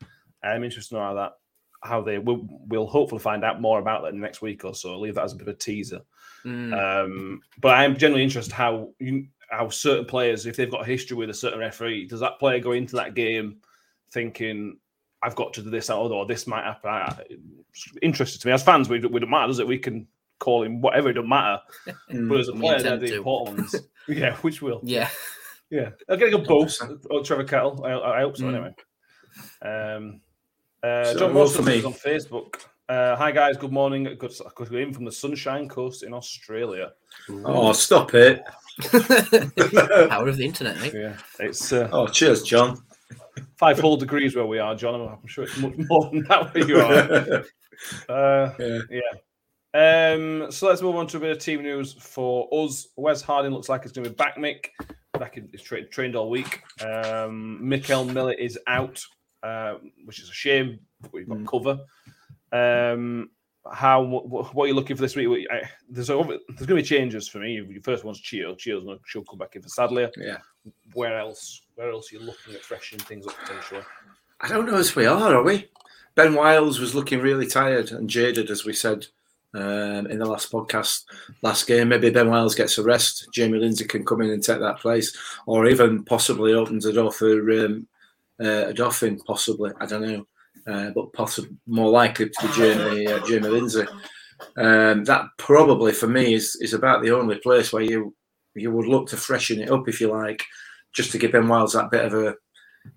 I'm 0.44 0.64
interested 0.64 0.90
to 0.90 0.96
know 0.96 1.06
how 1.06 1.14
that 1.14 1.34
how 1.84 2.02
they 2.02 2.18
will 2.18 2.48
we'll 2.68 2.88
hopefully 2.88 3.20
find 3.20 3.44
out 3.44 3.62
more 3.62 3.80
about 3.80 4.04
that 4.04 4.14
next 4.14 4.42
week 4.42 4.66
or 4.66 4.74
so. 4.74 4.94
I'll 4.94 5.02
leave 5.02 5.16
that 5.16 5.24
as 5.24 5.34
a 5.34 5.36
bit 5.36 5.48
of 5.48 5.56
a 5.56 5.58
teaser. 5.58 6.02
Mm. 6.46 6.74
Um, 6.74 7.42
but 7.60 7.76
I 7.76 7.84
am 7.84 7.98
generally 7.98 8.24
interested 8.24 8.54
how 8.54 8.90
you, 9.00 9.28
how 9.50 9.70
certain 9.70 10.06
players, 10.06 10.46
if 10.46 10.56
they've 10.56 10.72
got 10.72 10.82
a 10.82 10.86
history 10.86 11.18
with 11.18 11.30
a 11.30 11.34
certain 11.34 11.60
referee, 11.60 12.08
does 12.08 12.20
that 12.22 12.40
player 12.40 12.60
go 12.60 12.72
into 12.72 12.96
that 12.96 13.16
game 13.16 13.58
thinking, 14.12 14.78
"I've 15.24 15.36
got 15.36 15.54
to 15.54 15.62
do 15.64 15.70
this," 15.70 15.90
or, 15.90 16.12
or 16.12 16.26
this 16.26 16.46
might 16.48 16.64
happen? 16.66 16.90
I, 16.90 17.16
it's 17.70 17.88
interesting 18.02 18.40
to 18.42 18.48
me 18.48 18.54
as 18.54 18.64
fans. 18.64 18.90
We, 18.90 19.00
we 19.00 19.20
don't 19.20 19.30
matter, 19.30 19.48
does 19.48 19.60
it? 19.60 19.68
We 19.68 19.78
can 19.80 20.08
call 20.40 20.64
him 20.64 20.82
whatever. 20.82 21.10
It 21.10 21.14
doesn't 21.14 21.30
matter. 21.30 21.62
Mm. 22.12 22.30
But 22.30 22.40
as 22.42 22.48
a 22.50 22.54
player, 22.54 22.80
they're 22.82 22.98
the 22.98 23.08
to. 23.08 23.16
important 23.18 23.58
ones. 23.60 23.76
yeah, 24.08 24.36
which 24.38 24.62
will. 24.62 24.82
yeah. 24.84 25.10
Yeah, 25.70 25.90
I'll 26.08 26.18
get 26.18 26.28
a 26.28 26.32
good 26.38 26.46
both. 26.48 26.78
100%. 26.78 27.06
Oh, 27.10 27.24
Trevor 27.24 27.46
Kettle. 27.46 27.84
I, 27.84 27.94
I 27.94 28.22
hope 28.22 28.38
so. 28.38 28.44
Mm. 28.44 28.54
Anyway. 28.54 28.76
Um, 29.64 30.22
uh, 30.84 31.06
So, 31.14 31.20
John 31.20 31.34
well, 31.34 31.46
Moscow 31.46 31.64
for 31.64 31.70
me- 31.70 31.78
is 31.78 31.86
on 31.86 31.94
Facebook. 31.94 32.56
Uh, 32.90 33.16
hi 33.16 33.32
guys, 33.32 33.56
good 33.58 33.72
morning. 33.72 34.04
Good, 34.04 34.34
good 34.56 34.74
in 34.74 34.94
from 34.94 35.06
the 35.06 35.12
Sunshine 35.12 35.68
Coast 35.70 36.04
in 36.04 36.14
Australia. 36.14 36.92
Oh, 37.46 37.72
stop 37.74 38.14
it. 38.14 38.44
Power 38.92 40.28
of 40.28 40.38
the 40.38 40.44
internet, 40.46 40.80
mate. 40.80 40.94
Yeah, 40.94 41.16
it's 41.40 41.72
uh, 41.72 41.90
Oh, 41.92 42.08
cheers, 42.08 42.44
John. 42.44 42.78
Five 43.58 43.80
whole 43.80 43.98
degrees 43.98 44.36
where 44.36 44.46
we 44.46 44.60
are, 44.60 44.76
John. 44.76 44.96
I'm, 45.02 45.28
sure 45.28 45.44
it's 45.46 45.58
much 45.58 45.74
more 45.90 46.10
than 46.12 46.24
that 46.30 46.54
where 46.54 46.68
you 46.68 46.80
are. 46.80 47.44
Uh, 48.10 48.52
Yeah. 48.90 49.02
Um, 49.76 50.52
so 50.52 50.68
let's 50.68 50.84
move 50.84 50.96
on 50.96 51.08
to 51.08 51.18
a 51.18 51.20
bit 51.20 51.32
of 51.32 51.40
team 51.40 51.64
news 51.64 51.94
for 51.94 52.48
us. 52.54 52.88
Wes 52.96 53.22
Harding 53.24 53.52
looks 53.52 53.68
like 53.70 53.82
he's 53.82 53.92
going 53.92 54.04
to 54.04 54.12
be 54.12 54.16
back, 54.16 54.38
Mick. 54.38 54.68
Back 55.18 55.38
in, 55.38 55.50
he's 55.52 55.64
tra- 55.64 55.84
trained 55.88 56.16
all 56.16 56.30
week. 56.30 56.62
Um, 56.82 57.60
Mickel 57.64 58.12
Miller 58.14 58.34
is 58.34 58.60
out, 58.68 59.04
uh, 59.42 59.76
which 60.06 60.20
is 60.20 60.30
a 60.30 60.34
shame. 60.34 60.80
We've 61.12 61.28
got 61.28 61.40
Mm. 61.40 61.48
cover. 61.48 61.80
Um, 62.52 63.32
how 63.72 64.02
what, 64.04 64.54
what 64.54 64.66
are 64.66 64.68
you 64.68 64.74
looking 64.76 64.96
for 64.96 65.02
this 65.02 65.16
week? 65.16 65.48
I, 65.52 65.62
there's 65.90 66.10
a, 66.12 66.14
there's 66.16 66.68
going 66.68 66.68
to 66.68 66.76
be 66.76 66.84
changes 66.84 67.28
for 67.28 67.40
me. 67.40 67.54
Your 67.54 67.82
first 67.82 68.04
one's 68.04 68.20
Chio. 68.22 68.54
Chio's 68.56 68.84
going 68.84 68.98
to 68.98 69.04
she'll 69.08 69.24
come 69.24 69.40
back 69.40 69.56
in 69.56 69.62
for 69.64 69.70
Sadlier. 69.70 70.12
Yeah. 70.18 70.38
Where 70.94 71.18
else? 71.18 71.62
Where 71.76 71.92
else 71.92 72.12
are 72.12 72.18
you 72.18 72.22
looking 72.22 72.54
at 72.54 72.62
freshening 72.62 73.06
things 73.06 73.28
up 73.28 73.36
potentially? 73.40 73.82
I 74.42 74.48
don't 74.48 74.66
know 74.66 74.80
if 74.80 74.96
we 74.96 75.06
are, 75.06 75.36
are 75.36 75.44
we? 75.44 75.70
Ben 76.16 76.36
Wiles 76.36 76.80
was 76.80 76.94
looking 76.94 77.20
really 77.20 77.48
tired 77.48 77.92
and 77.92 78.10
jaded, 78.10 78.52
as 78.52 78.66
we 78.66 78.74
said 78.74 79.08
um, 79.56 80.08
in 80.08 80.20
the 80.20 80.26
last 80.26 80.52
podcast, 80.52 81.04
last 81.42 81.68
game. 81.68 81.90
Maybe 81.90 82.10
Ben 82.10 82.30
Wiles 82.30 82.56
gets 82.56 82.78
a 82.78 82.84
rest. 82.84 83.28
Jamie 83.34 83.60
Lindsay 83.60 83.86
can 83.86 84.06
come 84.06 84.22
in 84.22 84.30
and 84.30 84.44
take 84.44 84.60
that 84.60 84.80
place, 84.80 85.16
or 85.46 85.68
even 85.68 86.04
possibly 86.04 86.54
opens 86.54 86.84
the 86.84 86.94
door 86.94 87.12
for 87.12 87.66
um, 87.66 87.88
uh, 88.40 88.68
a 88.68 88.74
Dolphin, 88.74 89.20
possibly. 89.26 89.72
I 89.80 89.86
don't 89.86 90.02
know. 90.02 90.28
Uh, 90.66 90.92
but 90.92 91.12
possibly 91.14 91.52
more 91.68 91.90
likely 91.90 92.30
to 92.30 92.48
be 92.48 92.54
Jamie, 92.54 93.08
uh, 93.08 93.20
Jamie 93.26 93.50
Lindsay. 93.50 93.86
Um, 94.56 95.04
that 95.06 95.26
probably 95.38 95.92
for 95.94 96.08
me 96.08 96.34
is, 96.34 96.56
is 96.62 96.74
about 96.74 97.02
the 97.02 97.12
only 97.12 97.36
place 97.38 97.74
where 97.74 97.84
you 97.84 98.14
you 98.56 98.72
would 98.72 98.88
look 98.88 99.08
to 99.10 99.18
freshen 99.18 99.60
it 99.60 99.72
up, 99.72 99.88
if 99.88 100.00
you 100.00 100.10
like, 100.10 100.44
just 100.94 101.12
to 101.12 101.18
give 101.18 101.32
Ben 101.32 101.48
Wiles 101.48 101.74
that 101.74 101.92
bit 101.92 102.06
of 102.06 102.14
a 102.14 102.36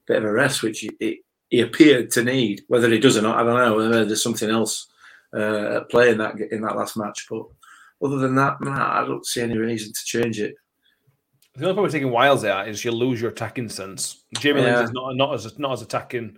bit 0.07 0.19
of 0.19 0.25
a 0.25 0.33
rest, 0.33 0.63
which 0.63 0.81
he, 0.81 1.21
he, 1.51 1.61
appeared 1.61 2.11
to 2.11 2.25
need. 2.25 2.63
Whether 2.69 2.91
he 2.91 2.99
does 2.99 3.17
or 3.17 3.23
not, 3.23 3.39
I 3.39 3.45
don't 3.45 3.59
know. 3.59 3.77
Whether 3.77 4.05
there's 4.05 4.23
something 4.23 4.51
else 4.51 4.89
uh, 5.35 5.77
at 5.77 5.91
play 5.91 6.11
in 6.11 6.19
that 6.19 6.35
in 6.51 6.63
that 6.63 6.77
last 6.77 6.97
match, 6.97 7.27
but 7.31 7.45
other 8.03 8.19
than 8.19 8.35
that, 8.35 8.61
nah, 8.61 9.03
I 9.03 9.07
don't 9.07 9.25
see 9.25 9.41
any 9.41 9.57
reason 9.57 9.93
to 9.93 10.05
change 10.05 10.41
it. 10.41 10.55
The 11.55 11.65
only 11.65 11.73
problem 11.73 11.85
with 11.85 11.93
taking 11.93 12.11
Wiles 12.11 12.45
out 12.45 12.69
is 12.69 12.85
you 12.85 12.93
lose 12.93 13.21
your 13.21 13.31
attacking 13.31 13.71
sense. 13.71 14.25
Jamie 14.39 14.61
Yeah. 14.61 14.83
is 14.83 14.93
not 14.93 15.17
not 15.17 15.35
as 15.35 15.59
not 15.59 15.73
as 15.73 15.83
attacking, 15.83 16.37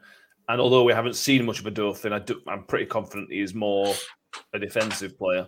and 0.48 0.60
although 0.60 0.84
we 0.84 0.92
haven't 0.92 1.16
seen 1.16 1.44
much 1.44 1.58
of 1.58 1.66
a 1.66 1.70
Dolphin, 1.72 2.12
I 2.12 2.20
do, 2.20 2.40
I'm 2.46 2.64
pretty 2.64 2.86
confident 2.86 3.32
he 3.32 3.40
is 3.40 3.54
more 3.54 3.94
a 4.52 4.58
defensive 4.58 5.18
player. 5.18 5.46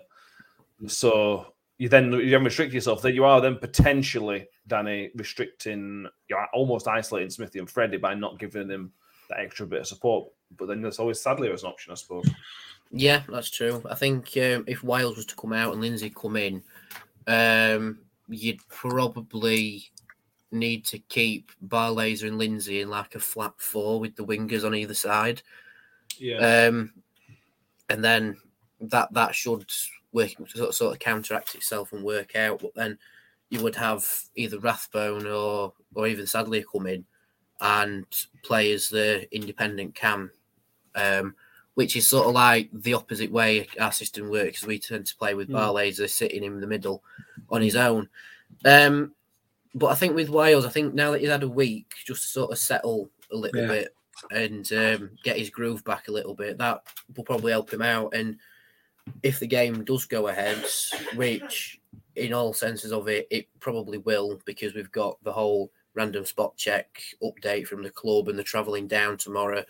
So 0.88 1.49
you 1.80 1.88
then 1.88 2.12
you 2.12 2.28
then 2.28 2.44
restrict 2.44 2.74
yourself. 2.74 3.00
That 3.00 3.14
you 3.14 3.24
are 3.24 3.40
then 3.40 3.56
potentially 3.56 4.46
Danny 4.66 5.10
restricting. 5.14 6.06
You're 6.28 6.46
almost 6.52 6.86
isolating 6.86 7.30
Smithy 7.30 7.58
and 7.58 7.70
Freddie 7.70 7.96
by 7.96 8.12
not 8.12 8.38
giving 8.38 8.68
them 8.68 8.92
that 9.30 9.40
extra 9.40 9.66
bit 9.66 9.80
of 9.80 9.86
support. 9.86 10.28
But 10.58 10.66
then 10.66 10.82
there's 10.82 10.98
always 10.98 11.22
Sadlier 11.22 11.54
as 11.54 11.62
an 11.62 11.70
option, 11.70 11.90
I 11.90 11.94
suppose. 11.94 12.28
Yeah, 12.90 13.22
that's 13.30 13.48
true. 13.48 13.82
I 13.88 13.94
think 13.94 14.26
um, 14.36 14.64
if 14.66 14.84
Wiles 14.84 15.16
was 15.16 15.24
to 15.26 15.36
come 15.36 15.54
out 15.54 15.72
and 15.72 15.80
Lindsay 15.80 16.10
come 16.10 16.36
in, 16.36 16.62
um, 17.26 18.00
you'd 18.28 18.60
probably 18.68 19.90
need 20.52 20.84
to 20.84 20.98
keep 20.98 21.50
Barlaser 21.66 22.28
and 22.28 22.36
Lindsay 22.36 22.82
in 22.82 22.90
like 22.90 23.14
a 23.14 23.20
flat 23.20 23.54
four 23.56 23.98
with 23.98 24.16
the 24.16 24.26
wingers 24.26 24.66
on 24.66 24.74
either 24.74 24.92
side. 24.92 25.40
Yeah. 26.18 26.66
Um, 26.66 26.92
and 27.88 28.04
then 28.04 28.36
that 28.82 29.14
that 29.14 29.34
should 29.34 29.64
work 30.12 30.30
sort 30.48 30.68
of, 30.68 30.74
sort 30.74 30.92
of 30.94 30.98
counteract 30.98 31.54
itself 31.54 31.92
and 31.92 32.02
work 32.04 32.36
out. 32.36 32.60
But 32.60 32.74
then 32.74 32.98
you 33.50 33.62
would 33.62 33.76
have 33.76 34.06
either 34.36 34.58
Rathbone 34.58 35.26
or 35.26 35.72
or 35.94 36.06
even 36.06 36.26
Sadlier 36.26 36.64
come 36.70 36.86
in 36.86 37.04
and 37.60 38.06
play 38.42 38.72
as 38.72 38.88
the 38.88 39.28
independent 39.34 39.94
cam, 39.94 40.30
um, 40.94 41.34
which 41.74 41.96
is 41.96 42.08
sort 42.08 42.26
of 42.26 42.34
like 42.34 42.70
the 42.72 42.94
opposite 42.94 43.30
way 43.30 43.68
our 43.78 43.92
system 43.92 44.30
works. 44.30 44.64
We 44.64 44.78
tend 44.78 45.06
to 45.06 45.16
play 45.16 45.34
with. 45.34 45.48
Barlaser 45.48 46.08
sitting 46.08 46.44
in 46.44 46.60
the 46.60 46.66
middle 46.66 47.02
on 47.50 47.60
his 47.60 47.76
own. 47.76 48.08
Um, 48.64 49.12
but 49.74 49.88
I 49.88 49.94
think 49.94 50.14
with 50.14 50.28
Wiles, 50.28 50.64
I 50.66 50.70
think 50.70 50.94
now 50.94 51.10
that 51.12 51.20
he's 51.20 51.30
had 51.30 51.42
a 51.42 51.48
week 51.48 51.92
just 52.04 52.22
to 52.22 52.28
sort 52.28 52.50
of 52.50 52.58
settle 52.58 53.10
a 53.32 53.36
little 53.36 53.60
Yeah. 53.60 53.68
bit 53.68 53.94
and 54.32 54.72
um, 54.72 55.10
get 55.22 55.38
his 55.38 55.50
groove 55.50 55.84
back 55.84 56.08
a 56.08 56.12
little 56.12 56.34
bit, 56.34 56.58
that 56.58 56.82
will 57.16 57.24
probably 57.24 57.52
help 57.52 57.72
him 57.72 57.82
out. 57.82 58.12
And 58.14 58.36
if 59.22 59.38
the 59.38 59.46
game 59.46 59.84
does 59.84 60.04
go 60.04 60.28
ahead, 60.28 60.64
which 61.14 61.80
in 62.16 62.32
all 62.32 62.52
senses 62.52 62.92
of 62.92 63.08
it, 63.08 63.26
it 63.30 63.48
probably 63.60 63.98
will, 63.98 64.40
because 64.44 64.74
we've 64.74 64.92
got 64.92 65.22
the 65.22 65.32
whole 65.32 65.70
random 65.94 66.24
spot 66.24 66.56
check 66.56 67.02
update 67.22 67.66
from 67.66 67.82
the 67.82 67.90
club 67.90 68.28
and 68.28 68.38
the 68.38 68.44
travelling 68.44 68.86
down 68.86 69.16
tomorrow. 69.16 69.64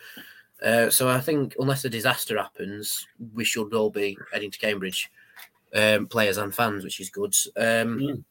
Uh, 0.63 0.89
so 0.89 1.09
I 1.09 1.19
think 1.19 1.55
unless 1.59 1.85
a 1.85 1.89
disaster 1.89 2.37
happens, 2.37 3.07
we 3.33 3.43
should 3.43 3.73
all 3.73 3.89
be 3.89 4.17
heading 4.31 4.51
to 4.51 4.59
Cambridge, 4.59 5.11
um, 5.73 6.07
players 6.07 6.37
and 6.37 6.53
fans, 6.53 6.83
which 6.83 6.99
is 6.99 7.09
good. 7.09 7.35
Um, 7.57 7.99
Mm. 7.99 8.23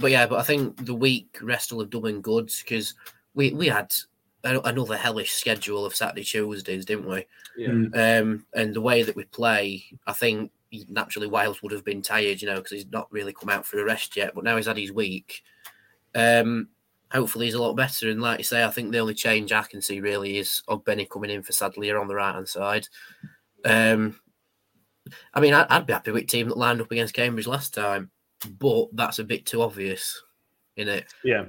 But 0.00 0.12
yeah, 0.12 0.26
but 0.26 0.38
I 0.38 0.42
think 0.42 0.86
the 0.86 0.94
week 0.94 1.36
rest 1.42 1.72
will 1.72 1.80
have 1.80 1.90
done 1.90 2.22
good 2.22 2.50
because 2.64 2.94
we 3.34 3.52
we 3.52 3.66
had 3.66 3.92
another 4.44 4.96
hellish 4.96 5.32
schedule 5.32 5.84
of 5.84 5.94
Saturday 5.94 6.24
Tuesdays, 6.24 6.84
didn't 6.84 7.08
we? 7.08 7.26
Yeah. 7.56 8.18
Um, 8.18 8.46
and 8.54 8.74
the 8.74 8.80
way 8.80 9.02
that 9.02 9.16
we 9.16 9.24
play, 9.24 9.84
I 10.06 10.12
think 10.12 10.50
naturally 10.88 11.26
Wiles 11.26 11.62
would 11.62 11.72
have 11.72 11.84
been 11.84 12.02
tired, 12.02 12.40
you 12.40 12.48
know, 12.48 12.56
because 12.56 12.72
he's 12.72 12.90
not 12.90 13.10
really 13.12 13.32
come 13.32 13.48
out 13.50 13.66
for 13.66 13.80
a 13.80 13.84
rest 13.84 14.16
yet. 14.16 14.34
But 14.34 14.44
now 14.44 14.56
he's 14.56 14.66
had 14.66 14.76
his 14.76 14.92
week. 14.92 15.42
Um, 16.14 16.68
hopefully 17.12 17.46
he's 17.46 17.54
a 17.54 17.62
lot 17.62 17.74
better. 17.74 18.08
And 18.08 18.22
like 18.22 18.38
you 18.38 18.44
say, 18.44 18.64
I 18.64 18.70
think 18.70 18.92
the 18.92 18.98
only 18.98 19.14
change 19.14 19.52
I 19.52 19.62
can 19.62 19.82
see 19.82 20.00
really 20.00 20.38
is 20.38 20.62
Ogbene 20.68 21.08
coming 21.10 21.30
in 21.30 21.42
for 21.42 21.52
Sadlier 21.52 22.00
on 22.00 22.08
the 22.08 22.14
right 22.14 22.34
hand 22.34 22.48
side. 22.48 22.86
Um, 23.64 24.18
I 25.34 25.40
mean, 25.40 25.54
I'd, 25.54 25.66
I'd 25.68 25.86
be 25.86 25.92
happy 25.92 26.12
with 26.12 26.24
a 26.24 26.26
team 26.26 26.48
that 26.48 26.56
lined 26.56 26.80
up 26.80 26.90
against 26.90 27.14
Cambridge 27.14 27.46
last 27.46 27.74
time, 27.74 28.10
but 28.58 28.88
that's 28.92 29.18
a 29.18 29.24
bit 29.24 29.44
too 29.44 29.62
obvious, 29.62 30.22
in 30.76 30.88
it. 30.88 31.12
Yeah. 31.24 31.46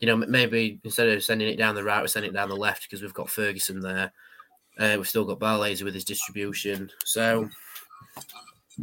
You 0.00 0.06
know, 0.06 0.16
maybe 0.16 0.80
instead 0.84 1.08
of 1.08 1.24
sending 1.24 1.48
it 1.48 1.56
down 1.56 1.74
the 1.74 1.82
right, 1.82 2.00
we're 2.00 2.06
sending 2.06 2.30
it 2.30 2.34
down 2.34 2.48
the 2.48 2.56
left 2.56 2.82
because 2.82 3.02
we've 3.02 3.14
got 3.14 3.30
Ferguson 3.30 3.80
there. 3.80 4.12
Uh, 4.78 4.94
we've 4.96 5.08
still 5.08 5.24
got 5.24 5.40
Barlaser 5.40 5.82
with 5.82 5.94
his 5.94 6.04
distribution. 6.04 6.88
So, 7.04 7.48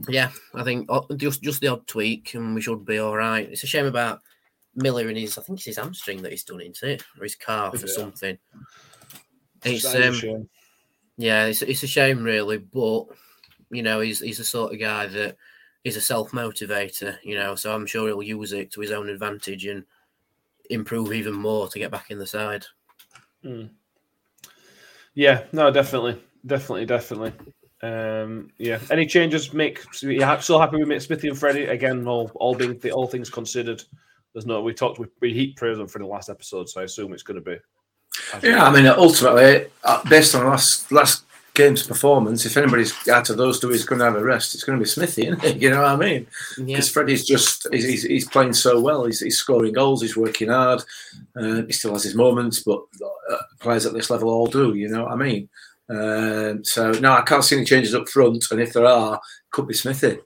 yeah, 0.09 0.31
I 0.53 0.63
think 0.63 0.89
just 1.15 1.41
just 1.41 1.61
the 1.61 1.67
odd 1.67 1.87
tweak 1.87 2.33
and 2.33 2.53
we 2.53 2.61
should 2.61 2.85
be 2.85 2.99
all 2.99 3.15
right. 3.15 3.49
It's 3.49 3.63
a 3.63 3.67
shame 3.67 3.85
about 3.85 4.21
Miller 4.75 5.07
and 5.07 5.17
his, 5.17 5.37
I 5.37 5.41
think 5.41 5.59
it's 5.59 5.65
his 5.65 5.77
hamstring 5.77 6.21
that 6.21 6.31
he's 6.31 6.43
done, 6.43 6.61
isn't 6.61 6.89
it? 6.89 7.03
Or 7.17 7.23
his 7.23 7.35
calf 7.35 7.81
or 7.81 7.87
something. 7.87 8.37
It's 9.63 9.95
um, 9.95 10.49
yeah, 11.17 11.45
it's, 11.45 11.61
it's 11.61 11.83
a 11.83 11.87
shame, 11.87 12.23
really, 12.23 12.57
but 12.57 13.05
you 13.71 13.81
know, 13.81 14.01
he's 14.01 14.19
he's 14.19 14.37
the 14.37 14.43
sort 14.43 14.73
of 14.73 14.79
guy 14.79 15.07
that 15.07 15.37
is 15.83 15.95
a 15.95 16.01
self 16.01 16.31
motivator, 16.31 17.17
you 17.23 17.35
know, 17.35 17.55
so 17.55 17.73
I'm 17.73 17.85
sure 17.85 18.07
he'll 18.07 18.21
use 18.21 18.51
it 18.53 18.71
to 18.73 18.81
his 18.81 18.91
own 18.91 19.09
advantage 19.09 19.65
and 19.65 19.85
improve 20.69 21.13
even 21.13 21.33
more 21.33 21.67
to 21.67 21.79
get 21.79 21.91
back 21.91 22.11
in 22.11 22.19
the 22.19 22.27
side. 22.27 22.65
Mm. 23.43 23.69
Yeah, 25.13 25.43
no, 25.51 25.71
definitely, 25.71 26.21
definitely, 26.45 26.85
definitely. 26.85 27.33
Um, 27.81 28.49
yeah. 28.57 28.79
Any 28.89 29.05
changes? 29.05 29.53
Make 29.53 29.81
so 29.93 30.07
you're 30.07 30.41
still 30.41 30.59
happy 30.59 30.77
with 30.77 30.87
Mick 30.87 31.01
Smithy 31.01 31.27
and 31.29 31.37
Freddie 31.37 31.65
again? 31.65 32.07
All 32.07 32.31
all 32.35 32.55
being 32.55 32.79
all 32.91 33.07
things 33.07 33.29
considered, 33.29 33.83
there's 34.33 34.45
no. 34.45 34.61
We 34.61 34.73
talked. 34.73 34.99
We, 34.99 35.07
we 35.21 35.33
heat 35.33 35.55
praise 35.55 35.79
on 35.79 35.87
for 35.87 35.99
the 35.99 36.05
last 36.05 36.29
episode, 36.29 36.67
so 36.69 36.81
I 36.81 36.85
assume 36.85 37.13
it's 37.13 37.23
going 37.23 37.41
to 37.41 37.41
be. 37.41 37.57
Yeah, 38.41 38.63
I 38.63 38.71
mean, 38.71 38.87
ultimately, 38.87 39.67
uh, 39.83 40.01
based 40.09 40.35
on 40.35 40.45
last 40.45 40.91
last 40.91 41.24
game's 41.55 41.83
performance, 41.83 42.45
if 42.45 42.55
anybody's 42.57 42.93
out 43.07 43.29
of 43.29 43.37
those 43.37 43.59
two 43.59 43.71
is 43.71 43.85
going 43.85 43.99
to 43.99 44.05
have 44.05 44.15
a 44.15 44.23
rest, 44.23 44.53
it's 44.53 44.63
going 44.63 44.77
to 44.77 44.83
be 44.83 44.89
Smithy, 44.89 45.27
isn't 45.27 45.43
it? 45.43 45.57
You 45.61 45.69
know 45.71 45.81
what 45.81 45.91
I 45.91 45.95
mean? 45.95 46.27
Yeah, 46.57 46.65
Because 46.65 46.89
Freddie's 46.91 47.25
just 47.25 47.67
he's, 47.71 47.85
he's, 47.85 48.03
he's 48.03 48.27
playing 48.27 48.53
so 48.53 48.79
well. 48.79 49.05
He's, 49.05 49.21
he's 49.21 49.37
scoring 49.37 49.73
goals. 49.73 50.01
He's 50.01 50.17
working 50.17 50.49
hard. 50.49 50.81
Uh, 51.35 51.63
he 51.65 51.71
still 51.73 51.93
has 51.93 52.03
his 52.03 52.15
moments, 52.15 52.61
but 52.63 52.81
uh, 53.31 53.37
players 53.59 53.85
at 53.85 53.93
this 53.93 54.09
level 54.09 54.29
all 54.29 54.47
do. 54.47 54.73
You 54.75 54.89
know 54.89 55.03
what 55.03 55.13
I 55.13 55.15
mean? 55.15 55.49
Um, 55.89 56.63
so 56.63 56.91
no, 56.91 57.13
I 57.13 57.21
can't 57.21 57.43
see 57.43 57.55
any 57.57 57.65
changes 57.65 57.95
up 57.95 58.09
front, 58.09 58.45
and 58.51 58.59
if 58.61 58.73
there 58.73 58.85
are, 58.85 59.15
it 59.15 59.51
could 59.51 59.67
be 59.67 59.73
Smithy. 59.73 60.19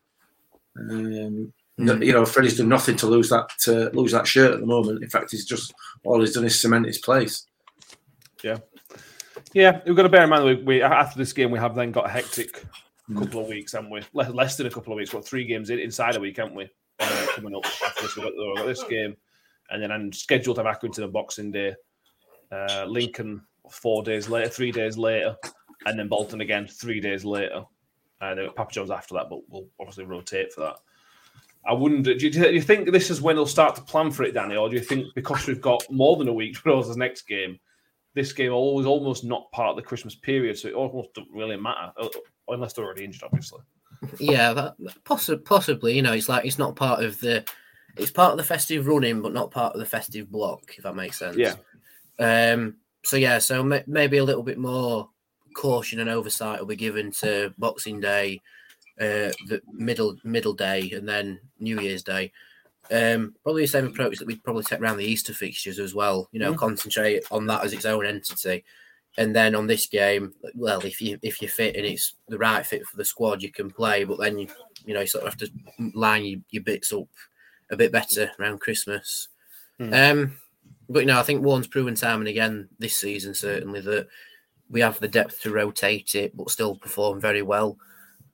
Um, 0.77 1.53
Mm. 1.79 2.05
you 2.05 2.11
know, 2.11 2.25
Freddie's 2.25 2.57
done 2.57 2.67
nothing 2.67 2.97
to 2.97 3.07
lose 3.07 3.29
that 3.29 3.47
to 3.59 3.89
lose 3.91 4.11
that 4.11 4.27
shirt 4.27 4.53
at 4.53 4.59
the 4.59 4.65
moment. 4.65 5.01
In 5.01 5.09
fact, 5.09 5.31
he's 5.31 5.45
just 5.45 5.73
all 6.03 6.19
he's 6.19 6.33
done 6.33 6.43
is 6.43 6.59
cement 6.59 6.85
his 6.85 6.97
place. 6.97 7.45
Yeah, 8.43 8.57
we've 9.85 9.95
got 9.95 10.03
to 10.03 10.09
bear 10.09 10.23
in 10.23 10.29
mind 10.29 10.43
that 10.43 10.57
we, 10.59 10.63
we 10.63 10.81
after 10.81 11.17
this 11.17 11.33
game 11.33 11.51
we 11.51 11.59
have 11.59 11.75
then 11.75 11.91
got 11.91 12.05
a 12.05 12.09
hectic 12.09 12.65
couple 13.17 13.41
of 13.41 13.47
weeks, 13.47 13.73
haven't 13.73 13.89
we? 13.89 14.01
Less, 14.13 14.29
less 14.31 14.57
than 14.57 14.67
a 14.67 14.71
couple 14.71 14.93
of 14.93 14.97
weeks. 14.97 15.13
What 15.13 15.25
three 15.25 15.45
games 15.45 15.69
in, 15.69 15.79
inside 15.79 16.15
a 16.15 16.19
week, 16.19 16.37
haven't 16.37 16.55
we? 16.55 16.69
Uh, 16.99 17.27
coming 17.33 17.55
up 17.55 17.65
after 17.65 18.03
this, 18.03 18.15
we've 18.15 18.25
got, 18.25 18.33
we've 18.37 18.57
got 18.57 18.65
this 18.65 18.83
game, 18.83 19.15
and 19.69 19.81
then 19.81 19.91
I'm 19.91 20.11
scheduled 20.11 20.57
to 20.57 20.63
have 20.63 20.75
Accrington 20.75 21.03
on 21.03 21.11
Boxing 21.11 21.51
Day, 21.51 21.73
uh, 22.51 22.85
Lincoln 22.87 23.41
four 23.71 24.03
days 24.03 24.29
later, 24.29 24.49
three 24.49 24.71
days 24.71 24.97
later, 24.97 25.35
and 25.85 25.97
then 25.97 26.07
Bolton 26.07 26.41
again 26.41 26.67
three 26.67 26.99
days 26.99 27.23
later, 27.23 27.63
and 28.21 28.39
then 28.39 28.49
Papa 28.55 28.73
John's 28.73 28.91
after 28.91 29.15
that. 29.15 29.29
But 29.29 29.39
we'll 29.49 29.67
obviously 29.79 30.05
rotate 30.05 30.53
for 30.53 30.61
that. 30.61 30.75
I 31.65 31.73
wonder. 31.73 32.13
Do 32.13 32.25
you, 32.25 32.31
do 32.31 32.53
you 32.53 32.61
think 32.61 32.91
this 32.91 33.09
is 33.09 33.21
when 33.21 33.35
they'll 33.35 33.45
start 33.45 33.75
to 33.75 33.81
plan 33.81 34.11
for 34.11 34.23
it, 34.23 34.33
Danny, 34.33 34.55
or 34.55 34.69
do 34.69 34.75
you 34.75 34.81
think 34.81 35.07
because 35.15 35.47
we've 35.47 35.61
got 35.61 35.83
more 35.89 36.17
than 36.17 36.27
a 36.27 36.33
week 36.33 36.57
for 36.57 36.71
us 36.71 36.95
next 36.95 37.27
game? 37.27 37.59
This 38.19 38.33
game 38.33 38.51
always 38.51 38.85
almost 38.85 39.23
not 39.23 39.49
part 39.53 39.69
of 39.69 39.75
the 39.77 39.81
Christmas 39.81 40.13
period, 40.13 40.57
so 40.57 40.67
it 40.67 40.73
almost 40.73 41.13
doesn't 41.13 41.31
really 41.31 41.55
matter 41.55 41.93
uh, 41.97 42.09
unless 42.49 42.73
they're 42.73 42.83
already 42.83 43.05
injured, 43.05 43.23
obviously. 43.23 43.61
Yeah, 44.19 44.51
that, 44.51 44.75
possi- 45.05 45.43
possibly. 45.45 45.95
You 45.95 46.01
know, 46.01 46.11
it's 46.11 46.27
like 46.27 46.43
it's 46.43 46.59
not 46.59 46.75
part 46.75 47.01
of 47.01 47.17
the. 47.21 47.45
It's 47.95 48.11
part 48.11 48.31
of 48.31 48.37
the 48.37 48.43
festive 48.43 48.87
running, 48.87 49.21
but 49.21 49.31
not 49.31 49.51
part 49.51 49.73
of 49.73 49.79
the 49.79 49.85
festive 49.85 50.29
block. 50.29 50.73
If 50.77 50.83
that 50.83 50.97
makes 50.97 51.17
sense. 51.17 51.37
Yeah. 51.37 51.55
Um. 52.19 52.75
So 53.05 53.15
yeah. 53.15 53.39
So 53.39 53.63
ma- 53.63 53.87
maybe 53.87 54.17
a 54.17 54.23
little 54.25 54.43
bit 54.43 54.57
more 54.57 55.09
caution 55.55 56.01
and 56.01 56.09
oversight 56.09 56.59
will 56.59 56.67
be 56.67 56.75
given 56.75 57.11
to 57.11 57.53
Boxing 57.57 58.01
Day, 58.01 58.41
uh, 58.99 59.31
the 59.47 59.61
middle 59.71 60.17
middle 60.25 60.53
day, 60.53 60.91
and 60.91 61.07
then 61.07 61.39
New 61.57 61.79
Year's 61.79 62.03
Day. 62.03 62.33
Um, 62.91 63.35
probably 63.43 63.63
the 63.63 63.67
same 63.67 63.85
approach 63.87 64.17
that 64.17 64.25
we'd 64.25 64.43
probably 64.43 64.63
take 64.63 64.81
around 64.81 64.97
the 64.97 65.05
Easter 65.05 65.33
fixtures 65.33 65.77
as 65.79 65.93
well. 65.93 66.27
You 66.31 66.39
know, 66.39 66.53
Mm. 66.53 66.57
concentrate 66.57 67.23
on 67.29 67.45
that 67.47 67.63
as 67.63 67.73
its 67.73 67.85
own 67.85 68.05
entity, 68.05 68.63
and 69.17 69.35
then 69.35 69.53
on 69.55 69.67
this 69.67 69.85
game, 69.87 70.33
well, 70.55 70.79
if 70.85 71.01
you 71.01 71.19
if 71.21 71.41
you're 71.41 71.51
fit 71.51 71.75
and 71.75 71.85
it's 71.85 72.15
the 72.27 72.37
right 72.37 72.65
fit 72.65 72.85
for 72.85 72.97
the 72.97 73.05
squad, 73.05 73.43
you 73.43 73.51
can 73.51 73.69
play. 73.69 74.03
But 74.05 74.19
then 74.19 74.39
you 74.39 74.47
you 74.85 74.93
know 74.93 75.01
you 75.01 75.07
sort 75.07 75.25
of 75.25 75.33
have 75.33 75.39
to 75.39 75.51
line 75.93 76.25
your, 76.25 76.39
your 76.49 76.63
bits 76.63 76.91
up 76.93 77.07
a 77.69 77.77
bit 77.77 77.91
better 77.91 78.31
around 78.39 78.59
Christmas. 78.61 79.27
Hmm. 79.77 79.93
Um, 79.93 80.37
but 80.89 81.01
you 81.01 81.05
know, 81.05 81.19
I 81.19 81.23
think 81.23 81.43
Warne's 81.43 81.67
proven 81.67 81.93
time 81.95 82.19
and 82.21 82.27
again 82.27 82.69
this 82.79 82.97
season 82.97 83.33
certainly 83.35 83.81
that 83.81 84.07
we 84.71 84.81
have 84.81 84.99
the 84.99 85.07
depth 85.07 85.41
to 85.41 85.51
rotate 85.51 86.15
it, 86.15 86.35
but 86.35 86.49
still 86.49 86.75
perform 86.75 87.19
very 87.19 87.41
well. 87.43 87.77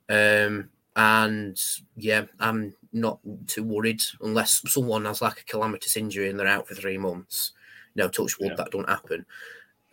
Um, 0.08 0.70
and 0.96 1.60
yeah, 1.96 2.24
I'm 2.40 2.74
not 2.92 3.18
too 3.46 3.62
worried 3.62 4.00
unless 4.22 4.62
someone 4.66 5.04
has 5.04 5.20
like 5.22 5.40
a 5.40 5.44
calamitous 5.44 5.96
injury 5.96 6.30
and 6.30 6.40
they're 6.40 6.46
out 6.46 6.66
for 6.66 6.74
three 6.74 6.98
months. 6.98 7.52
No, 7.94 8.08
touch 8.08 8.38
wood, 8.38 8.50
Yeah. 8.50 8.54
that 8.56 8.70
don't 8.72 8.88
happen. 8.88 9.24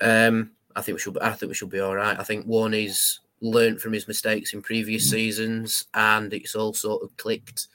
Um, 0.01 0.51
I 0.75 0.81
think 0.81 0.95
we 0.95 0.99
should. 0.99 1.17
I 1.19 1.33
think 1.33 1.49
we 1.49 1.55
should 1.55 1.69
be 1.69 1.79
all 1.79 1.95
right. 1.95 2.19
I 2.19 2.23
think 2.23 2.45
Warney's 2.47 3.19
learned 3.41 3.81
from 3.81 3.93
his 3.93 4.07
mistakes 4.07 4.53
in 4.53 4.61
previous 4.61 5.09
seasons, 5.09 5.85
and 5.93 6.33
it's 6.33 6.55
all 6.55 6.73
sort 6.73 7.03
of 7.03 7.15
clicked. 7.17 7.67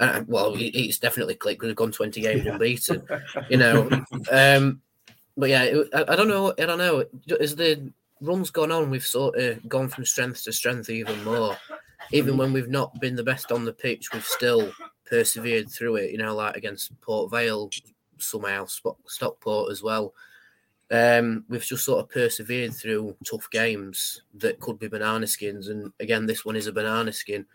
Uh, 0.00 0.22
well, 0.26 0.54
it- 0.54 0.74
it's 0.74 0.98
definitely 0.98 1.36
clicked. 1.36 1.62
We've 1.62 1.74
gone 1.76 1.92
twenty 1.92 2.20
games 2.20 2.44
Yeah. 2.44 2.52
unbeaten. 2.52 3.02
You 3.48 3.56
know, 3.56 3.88
um, 4.30 4.80
but 5.36 5.48
yeah, 5.48 5.62
it- 5.62 5.88
I, 5.94 6.04
I 6.12 6.16
don't 6.16 6.28
know. 6.28 6.52
I 6.58 6.66
don't 6.66 6.78
know. 6.78 7.04
As 7.40 7.56
the 7.56 7.90
run's 8.20 8.50
gone 8.50 8.70
on, 8.72 8.90
we've 8.90 9.06
sort 9.06 9.36
of 9.38 9.68
gone 9.68 9.88
from 9.88 10.04
strength 10.04 10.44
to 10.44 10.52
strength 10.52 10.90
even 10.90 11.22
more. 11.24 11.56
Even 12.12 12.36
when 12.36 12.52
we've 12.52 12.68
not 12.68 13.00
been 13.00 13.16
the 13.16 13.22
best 13.22 13.50
on 13.50 13.64
the 13.64 13.72
pitch, 13.72 14.12
we've 14.12 14.24
still 14.24 14.72
persevered 15.04 15.70
through 15.70 15.96
it. 15.96 16.10
You 16.10 16.18
know, 16.18 16.34
like 16.34 16.56
against 16.56 16.98
Port 17.00 17.30
Vale, 17.30 17.70
somehow 18.18 18.66
Stockport 19.06 19.70
as 19.70 19.82
well. 19.82 20.14
Um, 20.90 21.44
we've 21.48 21.64
just 21.64 21.84
sort 21.84 22.00
of 22.00 22.10
persevered 22.10 22.74
through 22.74 23.16
tough 23.24 23.50
games 23.50 24.22
that 24.34 24.60
could 24.60 24.78
be 24.78 24.88
banana 24.88 25.26
skins, 25.26 25.68
and 25.68 25.92
again, 25.98 26.26
this 26.26 26.44
one 26.44 26.56
is 26.56 26.66
a 26.66 26.72
banana 26.72 27.12
skin. 27.12 27.46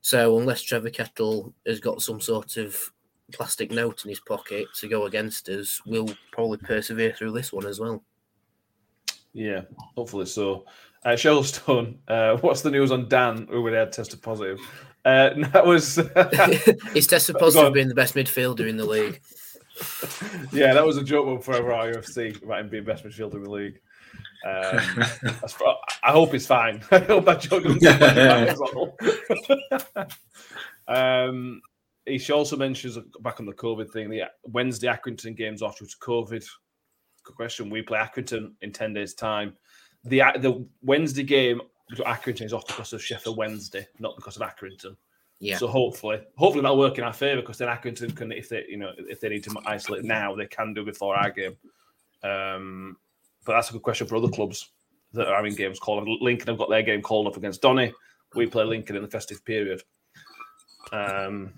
So 0.00 0.38
unless 0.38 0.60
Trevor 0.60 0.90
Kettle 0.90 1.54
has 1.66 1.80
got 1.80 2.02
some 2.02 2.20
sort 2.20 2.58
of 2.58 2.92
plastic 3.32 3.70
note 3.70 4.04
in 4.04 4.10
his 4.10 4.20
pocket 4.20 4.66
to 4.80 4.88
go 4.88 5.06
against 5.06 5.48
us, 5.48 5.80
we'll 5.86 6.10
probably 6.30 6.58
persevere 6.58 7.14
through 7.16 7.32
this 7.32 7.52
one 7.52 7.64
as 7.64 7.80
well. 7.80 8.02
Yeah, 9.32 9.62
hopefully 9.96 10.26
so. 10.26 10.66
Uh, 11.04 11.10
Shellstone, 11.10 11.96
uh, 12.08 12.36
what's 12.40 12.62
the 12.62 12.70
news 12.70 12.90
on 12.90 13.08
Dan, 13.08 13.46
who 13.50 13.62
we 13.62 13.72
had 13.72 13.92
tested 13.92 14.22
positive? 14.22 14.58
Uh, 15.04 15.30
that 15.52 15.66
was, 15.66 15.96
He's 16.94 17.06
tested 17.06 17.36
positive 17.38 17.74
being 17.74 17.88
the 17.88 17.94
best 17.94 18.14
midfielder 18.14 18.68
in 18.68 18.76
the 18.76 18.86
league. 18.86 19.20
yeah, 20.52 20.72
that 20.72 20.84
was 20.84 20.96
a 20.96 21.04
joke 21.04 21.26
one 21.26 21.40
for 21.40 21.72
our 21.72 21.92
UFC 21.92 22.42
about 22.42 22.60
him 22.60 22.68
being 22.68 22.84
best 22.84 23.04
midfielder 23.04 23.34
in 23.34 23.42
the 23.42 23.50
league. 23.50 23.80
Um, 24.46 24.80
I 26.02 26.12
hope 26.12 26.32
he's 26.32 26.46
fine. 26.46 26.82
I 26.90 26.98
hope 26.98 27.24
that 27.24 27.40
joke 27.40 27.64
doesn't 27.64 27.84
as 27.84 28.58
well. 28.58 28.96
um, 30.86 31.62
he 32.04 32.20
also 32.30 32.56
mentions 32.56 32.98
back 33.20 33.40
on 33.40 33.46
the 33.46 33.54
COVID 33.54 33.90
thing. 33.90 34.10
The 34.10 34.24
Wednesday 34.44 34.88
Accrington 34.88 35.34
games 35.36 35.62
off 35.62 35.78
due 35.78 35.86
to 35.86 35.96
COVID. 35.96 36.44
Good 37.24 37.36
question. 37.36 37.70
We 37.70 37.80
play 37.80 37.98
Accrington 37.98 38.52
in 38.60 38.70
ten 38.70 38.92
days' 38.92 39.14
time. 39.14 39.56
The 40.04 40.22
the 40.40 40.66
Wednesday 40.82 41.22
game 41.22 41.60
to 41.96 42.02
Accrington 42.02 42.42
is 42.46 42.52
off 42.52 42.66
because 42.66 42.92
of 42.92 43.02
Sheffield 43.02 43.36
Wednesday, 43.36 43.86
not 43.98 44.16
because 44.16 44.36
of 44.36 44.42
Accrington. 44.42 44.96
Yeah. 45.40 45.58
So 45.58 45.66
hopefully, 45.66 46.20
hopefully 46.36 46.62
that'll 46.62 46.78
work 46.78 46.96
in 46.98 47.04
our 47.04 47.12
favour 47.12 47.40
because 47.40 47.58
then 47.58 47.68
Accrington 47.68 48.14
can, 48.16 48.32
if 48.32 48.48
they, 48.48 48.64
you 48.68 48.76
know, 48.76 48.92
if 48.96 49.20
they 49.20 49.28
need 49.28 49.44
to 49.44 49.54
isolate 49.66 50.04
now, 50.04 50.34
they 50.34 50.46
can 50.46 50.72
do 50.72 50.84
before 50.84 51.16
our 51.16 51.30
game. 51.30 51.56
Um, 52.22 52.96
but 53.44 53.52
that's 53.52 53.68
a 53.70 53.72
good 53.74 53.82
question 53.82 54.06
for 54.06 54.16
other 54.16 54.28
clubs 54.28 54.70
that 55.12 55.28
are 55.28 55.36
having 55.36 55.54
games 55.54 55.78
called. 55.78 56.08
Lincoln 56.22 56.48
have 56.48 56.58
got 56.58 56.70
their 56.70 56.82
game 56.82 57.02
called 57.02 57.26
up 57.26 57.36
against 57.36 57.60
Donny. 57.62 57.92
We 58.34 58.46
play 58.46 58.64
Lincoln 58.64 58.96
in 58.96 59.02
the 59.02 59.08
festive 59.10 59.44
period. 59.44 59.82
Um, 60.92 61.52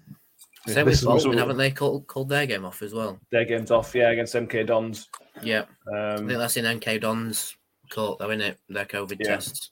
yeah, 0.67 0.75
Same 0.75 0.87
this 0.87 1.05
with 1.05 1.17
is- 1.17 1.25
Bolton, 1.25 1.39
haven't 1.39 1.57
they 1.57 1.71
called, 1.71 2.07
called 2.07 2.29
their 2.29 2.47
game 2.47 2.65
off 2.65 2.83
as 2.83 2.93
well? 2.93 3.21
Their 3.31 3.45
game's 3.45 3.71
off, 3.71 3.95
yeah, 3.95 4.11
against 4.11 4.35
MK 4.35 4.67
Dons. 4.67 5.09
Yeah. 5.43 5.65
I 5.95 6.15
Um, 6.15 6.27
think 6.27 6.39
that's 6.39 6.57
in 6.57 6.65
MK 6.65 7.01
Don's 7.01 7.57
court, 7.91 8.19
though, 8.19 8.31
isn't 8.31 8.41
it? 8.41 8.59
Their 8.69 8.85
COVID 8.87 9.19
Yeah. 9.21 9.27
tests. 9.37 9.71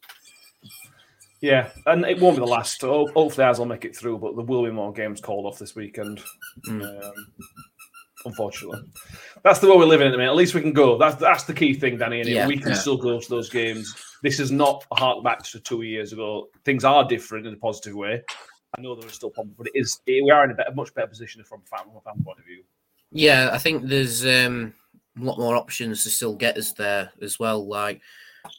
yeah, 1.41 1.71
and 1.87 2.05
it 2.07 2.19
won't 2.21 2.37
be 2.37 2.41
the 2.41 2.47
last. 2.47 2.81
Ho- 2.83 3.11
Hopefully, 3.15 3.45
ours 3.45 3.59
will 3.59 3.67
make 3.67 3.85
it 3.85 3.95
through, 3.97 4.19
but 4.19 4.35
there 4.37 4.45
will 4.45 4.65
be 4.65 4.71
more 4.71 4.93
games 4.93 5.21
called 5.21 5.47
off 5.47 5.59
this 5.59 5.75
weekend. 5.75 6.21
Mm. 6.67 7.05
Um, 7.05 7.13
unfortunately, 8.25 8.81
that's 9.43 9.59
the 9.59 9.69
way 9.71 9.77
we're 9.77 9.85
living 9.85 10.07
at 10.07 10.11
the 10.13 10.17
minute. 10.17 10.31
At 10.31 10.37
least 10.37 10.55
we 10.55 10.63
can 10.63 10.73
go. 10.73 10.97
That's 10.97 11.17
that's 11.17 11.45
the 11.45 11.53
key 11.55 11.75
thing, 11.75 11.99
Danny. 11.99 12.21
And 12.21 12.29
Yeah, 12.29 12.47
we 12.47 12.57
can 12.57 12.69
yeah. 12.71 12.75
still 12.79 12.97
go 12.97 13.21
to 13.21 13.29
those 13.29 13.51
games. 13.51 13.95
This 14.23 14.41
is 14.41 14.51
not 14.51 14.85
a 14.91 14.95
hark 14.99 15.23
back 15.23 15.43
to 15.45 15.61
two 15.61 15.83
years 15.83 16.13
ago. 16.13 16.49
Things 16.65 16.85
are 16.85 17.05
different 17.07 17.47
in 17.47 17.55
a 17.55 17.59
positive 17.59 17.95
way. 17.95 18.23
I 18.77 18.81
know 18.81 18.95
there 18.97 19.07
are 19.07 19.13
still 19.13 19.31
problems, 19.31 19.57
but 19.59 19.67
it 19.69 19.73
is. 19.79 20.01
We 20.07 20.31
are 20.31 20.45
in 20.45 20.51
a 20.51 20.55
better, 20.55 20.73
much 20.75 20.95
better 20.95 21.07
position 21.07 21.45
from 21.45 21.61
a 21.65 21.67
fan, 21.77 21.87
from 21.87 21.97
a 21.97 22.01
fan 22.01 22.25
point 22.25 22.39
of 22.39 22.45
view. 22.45 22.65
Yeah, 23.13 23.51
I 23.53 23.59
think 23.59 23.87
there's 23.87 24.25
um, 24.27 24.75
a 25.21 25.25
lot 25.25 25.39
more 25.39 25.57
options 25.57 26.03
to 26.05 26.11
still 26.11 26.35
get 26.35 26.57
us 26.57 26.73
there 26.73 27.11
as 27.23 27.39
well. 27.39 27.67
Like 27.67 28.01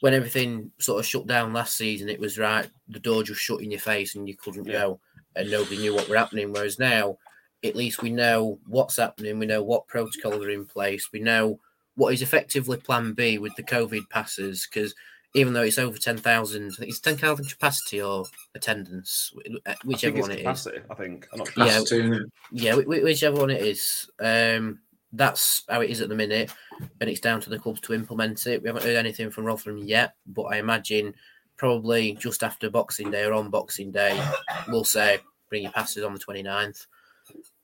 when 0.02 0.14
everything 0.14 0.72
sort 0.80 1.00
of 1.00 1.06
shut 1.06 1.28
down 1.28 1.54
last 1.54 1.76
season, 1.76 2.10
it 2.10 2.20
was 2.20 2.38
right, 2.40 2.68
the 2.88 3.00
door 3.00 3.24
just 3.24 3.42
shut 3.42 3.62
in 3.62 3.72
your 3.72 3.80
face 3.80 4.16
and 4.16 4.28
you 4.28 4.36
couldn't 4.36 4.66
Yeah. 4.66 4.74
go 4.82 5.00
and 5.36 5.52
nobody 5.52 5.78
knew 5.78 5.94
what 5.94 6.08
were 6.08 6.18
happening. 6.18 6.52
Whereas 6.52 6.80
now, 6.80 7.18
at 7.64 7.76
least 7.76 8.02
we 8.02 8.10
know 8.10 8.60
what's 8.68 8.98
happening, 8.98 9.38
we 9.40 9.46
know 9.46 9.64
what 9.64 9.88
protocols 9.88 10.44
are 10.44 10.50
in 10.50 10.66
place, 10.66 11.10
we 11.12 11.20
know 11.20 11.60
what 11.96 12.14
is 12.14 12.22
effectively 12.22 12.78
plan 12.78 13.14
B 13.14 13.38
with 13.38 13.56
the 13.56 13.64
COVID 13.64 14.10
passes. 14.10 14.68
Because 14.72 14.94
even 15.34 15.52
though 15.54 15.62
it's 15.64 15.78
over 15.78 15.98
10,000, 15.98 16.72
I 16.72 16.76
think 16.76 16.90
it's 16.90 17.00
10,000 17.02 17.46
capacity 17.50 18.02
or 18.02 18.26
attendance, 18.56 19.34
wh- 19.36 19.58
I 19.66 19.72
think 19.74 19.84
whichever 19.84 20.18
it's 20.18 20.22
one 20.28 20.32
it 20.32 20.36
is. 20.40 20.42
capacity. 20.44 20.78
I 20.90 20.94
think. 20.96 21.28
I'm 21.34 21.40
not 21.40 21.48
sure. 21.54 21.66
Yeah. 21.66 21.72
That's 21.74 21.90
two, 21.90 22.00
isn't 22.00 22.14
it? 22.14 22.26
Yeah, 22.52 22.74
whi- 22.76 22.84
whi- 22.86 23.04
whichever 23.04 23.38
one 23.38 23.50
it 23.50 23.62
is. 23.62 24.10
Um, 24.20 24.80
that's 25.16 25.64
how 25.70 25.82
it 25.82 25.90
is 25.90 26.02
at 26.02 26.10
the 26.10 26.16
minute, 26.16 26.52
and 27.00 27.10
it's 27.10 27.20
down 27.20 27.42
to 27.42 27.50
the 27.50 27.60
clubs 27.60 27.82
to 27.82 27.94
implement 27.94 28.46
it. 28.48 28.62
We 28.62 28.68
haven't 28.68 28.84
heard 28.84 28.96
anything 28.96 29.32
from 29.32 29.46
Rotherham 29.46 29.78
yet, 29.78 30.16
but 30.28 30.44
I 30.44 30.58
imagine 30.58 31.14
probably 31.58 32.14
just 32.14 32.44
after 32.44 32.70
Boxing 32.70 33.12
Day 33.12 33.24
or 33.24 33.34
on 33.34 33.50
Boxing 33.50 33.92
Day, 33.92 34.22
we'll 34.68 34.84
say 34.84 35.20
bring 35.50 35.64
your 35.64 35.72
passes 35.72 36.04
on 36.04 36.14
the 36.14 36.20
29th. 36.20 36.86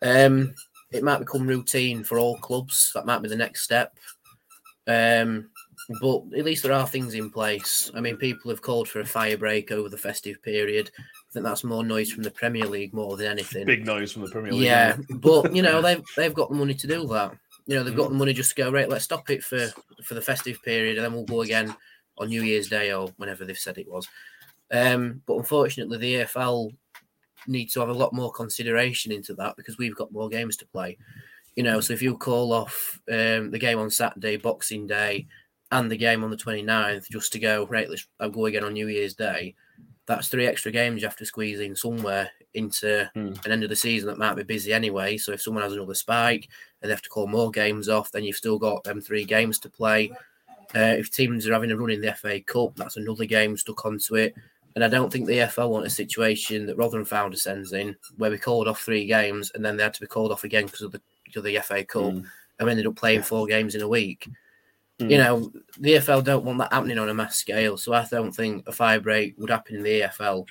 Um, 0.01 0.55
it 0.91 1.03
might 1.03 1.19
become 1.19 1.47
routine 1.47 2.03
for 2.03 2.17
all 2.17 2.37
clubs. 2.37 2.91
That 2.93 3.05
might 3.05 3.21
be 3.21 3.29
the 3.29 3.35
next 3.35 3.63
step. 3.63 3.97
Um, 4.87 5.49
but 5.99 6.23
at 6.37 6.45
least 6.45 6.63
there 6.63 6.73
are 6.73 6.87
things 6.87 7.13
in 7.15 7.29
place. 7.29 7.91
I 7.95 7.99
mean, 8.01 8.17
people 8.17 8.51
have 8.51 8.61
called 8.61 8.87
for 8.87 8.99
a 8.99 9.05
fire 9.05 9.37
break 9.37 9.71
over 9.71 9.89
the 9.89 9.97
festive 9.97 10.41
period. 10.43 10.91
I 10.97 11.03
think 11.33 11.45
that's 11.45 11.63
more 11.63 11.83
noise 11.83 12.11
from 12.11 12.23
the 12.23 12.31
Premier 12.31 12.65
League 12.65 12.93
more 12.93 13.17
than 13.17 13.27
anything. 13.27 13.65
Big 13.65 13.85
noise 13.85 14.11
from 14.11 14.23
the 14.23 14.29
Premier 14.29 14.53
League. 14.53 14.63
Yeah, 14.63 14.97
but 15.09 15.55
you 15.55 15.61
know 15.61 15.81
they've 15.81 16.03
they've 16.15 16.33
got 16.33 16.49
the 16.49 16.55
money 16.55 16.73
to 16.75 16.87
do 16.87 17.07
that. 17.07 17.33
You 17.65 17.75
know 17.75 17.83
they've 17.83 17.95
got 17.95 18.07
Mm. 18.07 18.13
the 18.13 18.17
money 18.17 18.33
just 18.33 18.49
to 18.55 18.61
go 18.61 18.71
right. 18.71 18.89
Let's 18.89 19.05
stop 19.05 19.29
it 19.29 19.43
for 19.43 19.67
for 20.03 20.13
the 20.13 20.21
festive 20.21 20.61
period, 20.63 20.97
and 20.97 21.05
then 21.05 21.13
we'll 21.13 21.25
go 21.25 21.41
again 21.41 21.75
on 22.17 22.29
New 22.29 22.43
Year's 22.43 22.69
Day 22.69 22.93
or 22.93 23.07
whenever 23.17 23.45
they've 23.45 23.57
said 23.57 23.77
it 23.77 23.89
was. 23.89 24.07
Um, 24.71 25.21
but 25.25 25.37
unfortunately, 25.37 25.97
the 25.97 26.15
EFL 26.25 26.71
needs 27.47 27.73
to 27.73 27.79
have 27.79 27.89
a 27.89 27.93
lot 27.93 28.13
more 28.13 28.31
consideration 28.31 29.11
into 29.11 29.33
that 29.35 29.55
because 29.57 29.77
we've 29.77 29.95
got 29.95 30.11
more 30.11 30.29
games 30.29 30.55
to 30.57 30.65
play. 30.67 30.97
You 31.55 31.63
know, 31.63 31.81
so 31.81 31.93
if 31.93 32.01
you 32.01 32.17
call 32.17 32.53
off 32.53 33.01
um, 33.11 33.51
the 33.51 33.59
game 33.59 33.77
on 33.79 33.89
Saturday, 33.89 34.37
Boxing 34.37 34.87
Day, 34.87 35.27
and 35.71 35.89
the 35.89 35.97
game 35.97 36.23
on 36.23 36.29
the 36.29 36.37
29th 36.37 37.09
just 37.09 37.31
to 37.33 37.39
go, 37.39 37.65
right, 37.67 37.89
let's 37.89 38.07
I'll 38.19 38.29
go 38.29 38.45
again 38.47 38.63
on 38.63 38.73
New 38.73 38.87
Year's 38.87 39.13
Day, 39.15 39.55
that's 40.05 40.27
three 40.27 40.45
extra 40.47 40.71
games 40.71 41.01
you 41.01 41.07
have 41.07 41.17
to 41.17 41.25
squeeze 41.25 41.59
in 41.59 41.75
somewhere 41.75 42.29
into 42.53 43.09
Hmm. 43.13 43.33
an 43.45 43.51
end 43.51 43.63
of 43.63 43.69
the 43.69 43.75
season 43.75 44.07
that 44.09 44.17
might 44.17 44.35
be 44.35 44.43
busy 44.43 44.73
anyway. 44.73 45.15
So 45.17 45.31
if 45.31 45.41
someone 45.41 45.63
has 45.63 45.71
another 45.73 45.93
spike 45.93 46.49
and 46.81 46.89
they 46.89 46.93
have 46.93 47.01
to 47.03 47.09
call 47.09 47.27
more 47.27 47.49
games 47.49 47.87
off, 47.87 48.11
then 48.11 48.23
you've 48.25 48.35
still 48.35 48.59
got 48.59 48.83
them 48.83 48.99
three 48.99 49.23
games 49.23 49.57
to 49.59 49.69
play. 49.69 50.11
Uh, 50.75 50.95
if 50.99 51.09
teams 51.11 51.47
are 51.47 51.53
having 51.53 51.71
a 51.71 51.77
run 51.77 51.91
in 51.91 52.01
the 52.01 52.13
FA 52.13 52.41
Cup, 52.41 52.75
that's 52.75 52.97
another 52.97 53.25
game 53.25 53.55
stuck 53.57 53.85
onto 53.85 54.15
it. 54.15 54.35
And 54.75 54.83
I 54.83 54.87
don't 54.89 55.11
think 55.11 55.27
the 55.27 55.47
FA 55.49 55.67
want 55.67 55.85
a 55.85 55.89
situation 55.89 56.65
that 56.65 56.77
Rotherham 56.77 57.05
Founder 57.05 57.35
sends 57.37 57.73
in 57.73 57.95
where 58.17 58.31
we 58.31 58.37
called 58.37 58.67
off 58.69 58.81
three 58.81 59.05
games 59.05 59.51
and 59.55 59.63
then 59.63 59.75
they 59.77 59.83
had 59.83 59.93
to 59.95 60.01
be 60.01 60.07
called 60.07 60.31
off 60.31 60.43
again 60.45 60.65
because 60.65 60.81
of 60.81 60.91
the, 60.91 61.01
because 61.25 61.39
of 61.39 61.43
the 61.45 61.59
FA 61.59 61.83
Cup 61.85 62.03
Mm. 62.03 62.25
and 62.59 62.65
we 62.65 62.71
ended 62.71 62.87
up 62.87 62.95
playing 62.95 63.21
four 63.21 63.45
games 63.47 63.75
in 63.75 63.81
a 63.81 63.87
week. 63.87 64.27
Mm. 65.01 65.11
You 65.11 65.17
know, 65.17 65.51
the 65.79 65.93
EFL 65.95 66.23
don't 66.23 66.45
want 66.45 66.59
that 66.59 66.71
happening 66.71 66.99
on 66.99 67.09
a 67.09 67.13
mass 67.13 67.35
scale. 67.37 67.77
So 67.77 67.93
I 67.93 68.05
don't 68.09 68.31
think 68.31 68.67
a 68.67 68.71
fire 68.71 68.99
break 68.99 69.35
would 69.37 69.49
happen 69.49 69.75
in 69.77 69.83
the 69.83 70.01
EFL. 70.01 70.45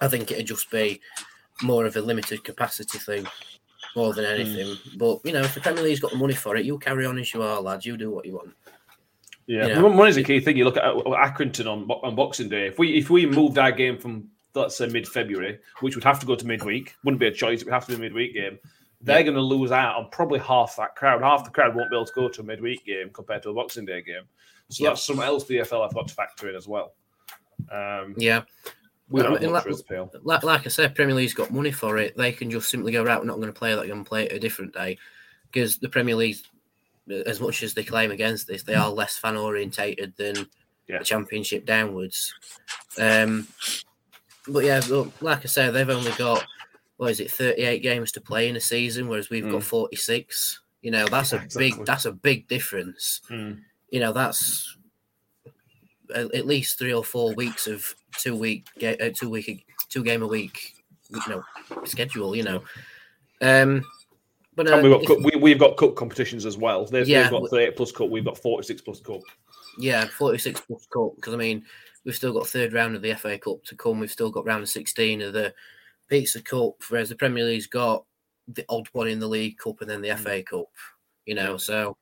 I 0.00 0.08
think 0.08 0.30
it'd 0.30 0.46
just 0.46 0.70
be 0.70 1.00
more 1.62 1.86
of 1.86 1.96
a 1.96 2.00
limited 2.00 2.42
capacity 2.44 2.98
thing 2.98 3.26
more 3.94 4.12
than 4.12 4.24
anything. 4.24 4.76
But, 4.96 5.20
you 5.24 5.32
know, 5.32 5.42
if 5.42 5.54
the 5.54 5.60
Premier 5.60 5.82
League's 5.82 6.00
got 6.00 6.12
the 6.12 6.16
money 6.16 6.34
for 6.34 6.56
it, 6.56 6.64
you'll 6.64 6.78
carry 6.78 7.06
on 7.06 7.18
as 7.18 7.32
you 7.32 7.42
are, 7.42 7.60
lads. 7.60 7.86
You 7.86 7.96
do 7.96 8.10
what 8.10 8.24
you 8.26 8.34
want. 8.34 8.54
Yeah, 9.46 9.66
Yeah. 9.66 9.80
money's 9.80 10.16
a 10.16 10.22
key 10.22 10.40
thing. 10.40 10.56
You 10.56 10.64
look 10.64 10.76
at 10.76 10.84
uh, 10.84 10.94
Accrington 10.94 11.66
on 11.66 11.90
on 11.90 12.14
Boxing 12.14 12.48
Day. 12.48 12.68
If 12.68 12.78
we 12.78 12.96
if 12.96 13.10
we 13.10 13.26
moved 13.26 13.58
our 13.58 13.72
game 13.72 13.98
from 13.98 14.28
let's 14.54 14.76
say 14.76 14.86
mid 14.86 15.08
February, 15.08 15.58
which 15.80 15.96
would 15.96 16.04
have 16.04 16.20
to 16.20 16.26
go 16.26 16.36
to 16.36 16.46
midweek, 16.46 16.94
wouldn't 17.04 17.20
be 17.20 17.26
a 17.26 17.32
choice. 17.32 17.60
It 17.60 17.64
would 17.64 17.74
have 17.74 17.86
to 17.86 17.92
be 17.92 17.96
a 17.96 17.98
midweek 17.98 18.34
game. 18.34 18.58
They're 19.02 19.18
Yeah. 19.18 19.22
going 19.22 19.36
to 19.36 19.40
lose 19.42 19.72
out 19.72 19.96
on 19.96 20.10
probably 20.10 20.38
half 20.40 20.76
that 20.76 20.94
crowd. 20.94 21.22
Half 21.22 21.44
the 21.44 21.50
crowd 21.50 21.74
won't 21.74 21.90
be 21.90 21.96
able 21.96 22.06
to 22.06 22.12
go 22.14 22.28
to 22.28 22.40
a 22.40 22.44
midweek 22.44 22.84
game 22.84 23.10
compared 23.10 23.42
to 23.44 23.50
a 23.50 23.54
Boxing 23.54 23.86
Day 23.86 24.02
game. 24.02 24.24
So 24.68 24.84
Yeah. 24.84 24.90
that's 24.90 25.02
something 25.02 25.24
else 25.24 25.44
the 25.46 25.58
EFL 25.58 25.82
have 25.82 25.94
got 25.94 26.08
to 26.08 26.14
factor 26.14 26.48
in 26.50 26.54
as 26.54 26.68
well. 26.68 26.94
Um, 27.70 28.14
Yeah. 28.18 28.42
we 29.08 29.22
don't 29.22 29.32
Well, 29.32 29.38
I 29.38 29.40
mean, 29.40 29.42
have 29.42 29.42
much 29.42 29.52
like- 29.52 29.62
for 29.64 29.70
us, 29.70 29.82
Pale. 29.82 30.10
Like, 30.22 30.66
I 30.66 30.68
said, 30.68 30.94
Premier 30.94 31.14
League's 31.16 31.34
got 31.34 31.50
money 31.50 31.72
for 31.72 31.96
it. 31.98 32.16
They 32.16 32.32
can 32.32 32.50
just 32.50 32.68
simply 32.68 32.92
go, 32.92 33.02
right, 33.02 33.18
we're 33.18 33.24
not 33.26 33.36
going 33.36 33.52
to 33.52 33.58
play 33.58 33.70
that, 33.70 33.80
we're 33.80 33.86
going 33.88 34.04
to 34.04 34.08
play 34.08 34.24
it 34.26 34.32
a 34.32 34.38
different 34.38 34.74
day. 34.74 34.98
Because 35.50 35.78
the 35.78 35.88
Premier 35.88 36.14
League, 36.14 36.36
as 37.26 37.40
much 37.40 37.62
as 37.62 37.74
they 37.74 37.82
claim 37.82 38.10
against 38.12 38.46
this, 38.46 38.62
they 38.62 38.74
are 38.74 38.88
less 38.90 39.16
fan 39.18 39.36
orientated 39.36 40.14
than 40.16 40.46
Yeah. 40.88 40.98
the 40.98 41.04
Championship 41.04 41.64
downwards. 41.64 42.32
Um, 42.98 43.48
but 44.46 44.64
yeah, 44.64 44.80
look, 44.88 45.10
like 45.20 45.40
I 45.40 45.46
said, 45.48 45.70
they've 45.72 45.88
only 45.90 46.12
got, 46.12 46.44
what 47.00 47.10
is 47.10 47.20
it, 47.20 47.30
38 47.30 47.78
games 47.82 48.12
to 48.12 48.20
play 48.20 48.46
in 48.50 48.56
a 48.56 48.60
season, 48.60 49.08
whereas 49.08 49.30
we've 49.30 49.50
got 49.50 49.62
Mm. 49.62 49.64
46. 49.64 50.60
You 50.82 50.90
know, 50.90 51.06
that's 51.06 51.32
a 51.32 51.36
Exactly. 51.42 51.70
big, 51.70 51.86
that's 51.86 52.04
a 52.04 52.12
big 52.12 52.46
difference. 52.46 53.22
Mm. 53.30 53.60
You 53.88 54.00
know, 54.00 54.12
that's 54.12 54.76
at, 56.14 56.34
at 56.34 56.46
least 56.46 56.78
three 56.78 56.92
or 56.92 57.02
four 57.02 57.34
weeks 57.34 57.66
of 57.66 57.94
two 58.18 58.36
week, 58.36 58.66
uh, 58.82 59.08
two 59.14 59.30
week, 59.30 59.66
two 59.88 60.04
game 60.04 60.22
a 60.22 60.26
week, 60.26 60.74
you 61.08 61.20
know, 61.28 61.42
schedule. 61.84 62.36
You 62.36 62.42
know, 62.42 62.62
um, 63.40 63.82
but 64.56 64.70
uh, 64.70 64.80
we've 64.82 65.06
got 65.06 65.16
if- 65.18 65.24
we, 65.24 65.40
we've 65.40 65.58
got 65.58 65.76
cup 65.78 65.94
competitions 65.96 66.44
as 66.44 66.58
well. 66.58 66.84
They've, 66.84 67.08
Yeah, 67.08 67.22
they've 67.22 67.30
got 67.30 67.42
we- 67.44 67.48
38 67.48 67.76
plus 67.76 67.92
cup. 67.92 68.10
We've 68.10 68.24
got 68.24 68.36
46 68.36 68.82
plus 68.82 69.00
cup. 69.00 69.20
yeah, 69.78 70.04
forty 70.06 70.36
six 70.38 70.60
plus 70.60 70.84
cup 70.86 71.14
because 71.16 71.32
I 71.32 71.36
mean 71.38 71.64
we've 72.04 72.14
still 72.16 72.32
got 72.34 72.46
third 72.46 72.72
round 72.74 72.94
of 72.96 73.02
the 73.02 73.14
FA 73.14 73.38
Cup 73.38 73.62
to 73.64 73.76
come. 73.76 74.00
We've 74.00 74.10
still 74.10 74.30
got 74.30 74.44
round 74.44 74.68
16 74.68 75.22
of 75.22 75.32
sixteen 75.34 75.52
the 76.10 76.18
Pizza 76.18 76.42
Cup, 76.42 76.74
whereas 76.88 77.08
the 77.08 77.16
Premier 77.16 77.44
League's 77.44 77.66
got 77.66 78.04
the 78.48 78.64
odd 78.68 78.88
one 78.92 79.08
in 79.08 79.20
the 79.20 79.28
League 79.28 79.58
Cup 79.58 79.80
and 79.80 79.90
then 79.90 80.02
the 80.02 80.08
mm. 80.08 80.18
FA 80.18 80.42
Cup. 80.42 80.68
You 81.26 81.34
know, 81.34 81.56
so 81.56 81.96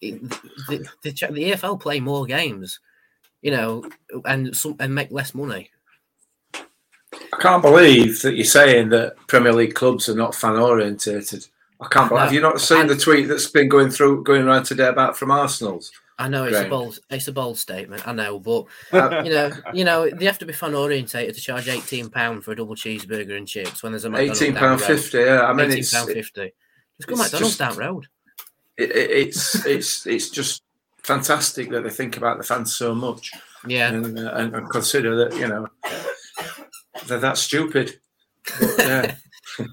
it, 0.00 0.20
the, 0.68 0.88
the, 1.02 1.10
the 1.10 1.52
EFL 1.52 1.80
play 1.80 2.00
more 2.00 2.26
games. 2.26 2.78
You 3.42 3.52
know, 3.52 3.84
and 4.26 4.54
some 4.54 4.76
and 4.80 4.94
make 4.94 5.10
less 5.10 5.34
money. 5.34 5.70
I 7.12 7.38
can't 7.40 7.62
believe 7.62 8.20
that 8.22 8.36
you're 8.36 8.44
saying 8.44 8.90
that 8.90 9.16
Premier 9.28 9.52
League 9.52 9.74
clubs 9.74 10.08
are 10.10 10.14
not 10.14 10.34
fan 10.34 10.56
orientated. 10.56 11.46
I 11.80 11.88
can't 11.88 12.10
believe. 12.10 12.24
Have 12.24 12.34
you 12.34 12.42
not 12.42 12.60
seen 12.60 12.86
the 12.86 12.96
tweet 12.96 13.28
that's 13.28 13.46
been 13.46 13.68
going 13.68 13.90
through, 13.90 14.24
going 14.24 14.42
around 14.42 14.64
today 14.64 14.88
about 14.88 15.16
from 15.16 15.30
Arsenal's? 15.30 15.90
I 16.20 16.28
know 16.28 16.44
it's 16.44 16.58
a 16.58 16.68
bold, 16.68 16.98
it's 17.08 17.28
a 17.28 17.32
bold 17.32 17.58
statement. 17.58 18.06
I 18.06 18.12
know, 18.12 18.38
but 18.38 18.66
you 19.24 19.30
know, 19.32 19.50
you 19.72 19.84
know, 19.84 20.08
they 20.10 20.26
have 20.26 20.38
to 20.38 20.46
be 20.46 20.52
fan 20.52 20.74
orientated 20.74 21.34
to 21.34 21.40
charge 21.40 21.66
eighteen 21.68 22.10
pound 22.10 22.44
for 22.44 22.52
a 22.52 22.56
double 22.56 22.74
cheeseburger 22.74 23.36
and 23.36 23.48
chips 23.48 23.82
when 23.82 23.92
there's 23.92 24.04
a 24.04 24.10
McDonald's 24.10 24.42
Eighteen 24.42 24.54
pound 24.54 24.80
fifty. 24.82 25.18
Yeah, 25.18 25.42
I 25.42 25.52
mean 25.52 25.70
Eighteen 25.70 25.84
pound 25.90 26.10
fifty. 26.10 26.52
Just 26.98 27.08
go 27.08 27.14
it's 27.14 27.22
McDonald's 27.22 27.56
just- 27.56 27.58
down 27.58 27.76
road. 27.76 28.06
it, 28.76 28.90
it's 28.94 29.66
it's 29.66 30.06
it's 30.06 30.28
just 30.30 30.62
fantastic 31.02 31.70
that 31.70 31.82
they 31.82 31.90
think 31.90 32.18
about 32.18 32.36
the 32.36 32.44
fans 32.44 32.76
so 32.76 32.94
much 32.94 33.32
Yeah, 33.66 33.88
and, 33.88 34.18
uh, 34.18 34.32
and, 34.34 34.54
and 34.54 34.70
consider 34.70 35.16
that 35.16 35.36
you 35.38 35.48
know 35.48 35.66
they're 37.06 37.18
that 37.18 37.38
stupid. 37.38 37.98
But, 38.60 38.74
yeah. 38.78 39.14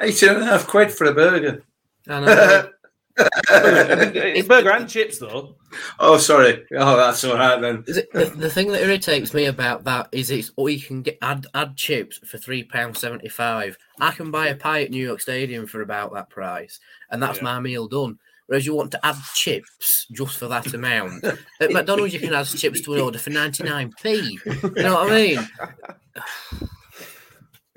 18 0.00 0.28
and 0.28 0.38
a 0.42 0.46
half 0.46 0.66
quid 0.66 0.90
for 0.92 1.06
a 1.06 1.12
burger. 1.14 1.62
I 2.08 2.20
know. 2.20 2.68
it's 3.50 4.48
burger 4.48 4.70
and 4.70 4.88
chips, 4.88 5.18
though. 5.18 5.56
oh, 5.98 6.16
sorry. 6.18 6.64
Oh, 6.76 6.96
that's 6.96 7.22
all 7.24 7.34
right 7.36 7.60
then. 7.60 7.84
Is 7.86 7.96
it- 7.98 8.12
the, 8.12 8.24
the 8.26 8.50
thing 8.50 8.68
that 8.72 8.82
irritates 8.82 9.34
me 9.34 9.46
about 9.46 9.84
that 9.84 10.08
is 10.12 10.30
it's 10.30 10.50
or 10.56 10.68
you 10.70 10.80
can 10.80 11.02
get 11.02 11.18
add 11.22 11.46
add 11.54 11.76
chips 11.76 12.18
for 12.26 12.38
three 12.38 12.62
pound 12.64 12.96
seventy 12.96 13.28
five. 13.28 13.76
I 14.00 14.10
can 14.12 14.30
buy 14.30 14.48
a 14.48 14.56
pie 14.56 14.82
at 14.82 14.90
New 14.90 15.04
York 15.04 15.20
Stadium 15.20 15.66
for 15.66 15.82
about 15.82 16.12
that 16.14 16.30
price, 16.30 16.80
and 17.10 17.22
that's 17.22 17.38
Yeah. 17.38 17.44
my 17.44 17.60
meal 17.60 17.88
done. 17.88 18.18
Whereas 18.46 18.66
you 18.66 18.74
want 18.74 18.90
to 18.92 19.06
add 19.06 19.16
chips 19.34 20.06
just 20.10 20.36
for 20.38 20.48
that 20.48 20.74
amount. 20.74 21.22
At 21.60 21.70
McDonald's, 21.70 22.12
you 22.12 22.18
can 22.18 22.34
add 22.34 22.46
chips 22.46 22.80
to 22.80 22.94
an 22.94 23.00
order 23.00 23.18
for 23.18 23.30
ninety 23.30 23.62
nine 23.62 23.92
p. 24.02 24.38
You 24.44 24.70
know 24.76 24.94
what 24.94 25.12
I 25.12 25.14
mean? 25.14 25.48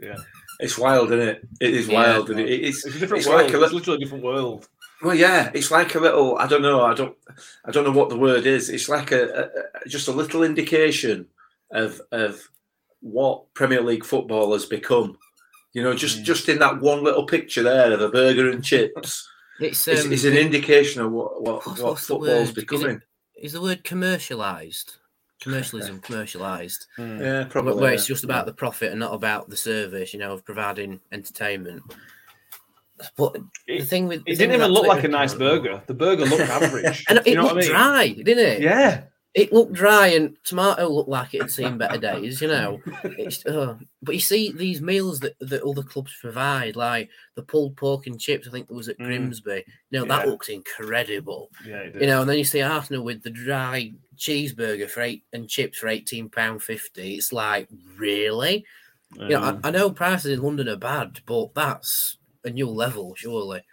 Yeah, 0.02 0.18
It's 0.60 0.78
wild, 0.78 1.12
isn't 1.12 1.28
it? 1.28 1.48
It 1.62 1.74
is 1.76 1.88
Yeah. 1.88 1.94
wild. 2.16 2.30
and 2.32 2.40
it, 2.40 2.50
it's 2.50 2.86
it's 2.86 2.96
a 2.96 3.00
different 3.00 3.20
it's 3.22 3.28
world. 3.30 3.44
like 3.44 3.54
a 3.54 3.62
it's 3.64 3.74
literally 3.74 3.98
a 3.98 4.00
different 4.04 4.24
world. 4.24 4.68
Well, 5.04 5.16
yeah. 5.16 5.52
It's 5.54 5.72
like 5.72 5.96
a 5.96 6.00
little. 6.00 6.38
I 6.38 6.48
don't 6.48 6.62
know. 6.62 6.82
I 6.84 6.94
don't. 6.94 7.16
I 7.66 7.72
don't 7.72 7.84
know 7.84 7.92
what 7.92 8.10
the 8.10 8.18
word 8.18 8.46
is. 8.46 8.70
It's 8.70 8.90
like 8.90 9.12
a, 9.12 9.24
a 9.24 9.42
a- 9.86 9.90
just 9.90 10.08
a 10.08 10.12
little 10.12 10.44
indication 10.44 11.28
of 11.72 12.02
of 12.12 12.42
what 13.02 13.54
Premier 13.54 13.82
League 13.82 14.06
football 14.06 14.54
has 14.54 14.66
become. 14.66 15.18
You 15.74 15.82
know, 15.84 15.94
just 15.96 16.20
Mm. 16.20 16.24
just 16.24 16.50
in 16.50 16.60
that 16.60 16.80
one 16.82 17.04
little 17.04 17.26
picture 17.26 17.64
there 17.64 17.92
of 17.92 18.02
a 18.02 18.10
burger 18.10 18.50
and 18.50 18.64
chips, 18.64 19.28
It's 19.60 19.88
it's, 19.88 20.06
um, 20.06 20.14
it's 20.14 20.24
an 20.24 20.38
indication 20.38 21.02
of 21.02 21.12
what 21.12 21.42
what, 21.42 21.66
what's- 21.66 21.80
what 21.80 21.90
what's 21.92 22.08
the 22.08 22.14
football's 22.14 22.30
word? 22.30 22.42
Is 22.42 22.50
it- 22.50 22.56
becoming. 22.56 23.02
is 23.36 23.54
the 23.54 23.62
word 23.62 23.84
commercialized. 23.84 24.98
Commercialism, 25.42 26.00
commercialized. 26.00 26.86
Mm. 26.98 27.20
Yeah, 27.20 27.26
where, 27.26 27.46
probably. 27.46 27.82
where 27.82 27.90
yeah. 27.92 27.96
it's 27.98 28.06
just 28.08 28.24
about 28.24 28.46
the 28.46 28.54
profit 28.54 28.92
and 28.92 29.00
not 29.00 29.14
about 29.14 29.50
the 29.50 29.58
service, 29.58 30.14
you 30.14 30.20
know, 30.20 30.32
of 30.34 30.46
providing 30.46 31.02
entertainment. 31.12 31.82
But 33.18 33.34
the 33.34 33.44
It, 33.68 33.84
thing 33.88 34.08
with 34.08 34.24
the 34.26 34.32
it 34.32 34.38
thing 34.38 34.50
didn't 34.50 34.62
even 34.62 34.72
look 34.74 34.88
like 34.88 35.04
a 35.04 35.08
nice 35.08 35.34
burger. 35.34 35.82
The 35.88 35.94
burger 35.94 36.26
looked 36.26 36.42
average. 36.50 37.06
and 37.10 37.20
it 37.20 37.28
you 37.28 37.36
know 37.36 37.44
looked 37.44 37.56
I 37.56 37.60
mean? 37.60 37.70
dry, 37.70 38.08
didn't 38.10 38.40
it? 38.46 38.62
Yeah, 38.62 39.04
It 39.34 39.52
looked 39.52 39.74
dry, 39.74 40.08
and 40.08 40.38
tomato 40.44 40.88
looked 40.88 41.10
like 41.10 41.34
it 41.34 41.42
had 41.42 41.52
seen 41.52 41.78
better 41.80 41.98
days, 41.98 42.40
you 42.42 42.48
know. 42.48 42.80
Uh, 43.48 43.76
but 44.04 44.14
you 44.16 44.22
see 44.22 44.52
these 44.52 44.80
meals 44.82 45.20
that, 45.22 45.34
that 45.40 45.64
other 45.64 45.82
clubs 45.84 46.14
provide, 46.22 46.76
like 46.76 47.10
the 47.36 47.42
pulled 47.42 47.76
pork 47.76 48.06
and 48.08 48.20
chips. 48.20 48.48
I 48.48 48.52
think 48.52 48.68
it 48.70 48.74
was 48.76 48.90
at 48.90 48.98
Mm. 49.00 49.06
Grimsby. 49.06 49.64
You 49.90 50.00
know 50.00 50.06
that 50.06 50.26
Yeah. 50.26 50.32
looks 50.32 50.50
incredible. 50.50 51.50
yeah. 51.66 51.86
You 52.00 52.06
know, 52.08 52.22
and 52.22 52.30
then 52.30 52.38
you 52.38 52.44
see 52.44 52.62
Arsenal 52.62 53.04
with 53.04 53.24
the 53.24 53.32
dry 53.32 53.92
cheeseburger 54.18 54.88
for 54.90 55.02
eight 55.02 55.24
and 55.34 55.50
chips 55.50 55.80
for 55.80 55.88
eighteen 55.88 56.30
pound 56.30 56.62
fifty. 56.62 57.16
It's 57.16 57.34
like 57.34 57.68
really. 57.98 58.66
You 59.16 59.30
know, 59.30 59.60
I, 59.64 59.68
I 59.68 59.72
know 59.72 59.92
prices 59.92 60.32
in 60.32 60.42
London 60.42 60.68
are 60.70 60.76
bad, 60.76 61.20
but 61.28 61.54
that's 61.54 62.18
a 62.44 62.50
new 62.50 62.70
level, 62.70 63.14
surely. 63.16 63.64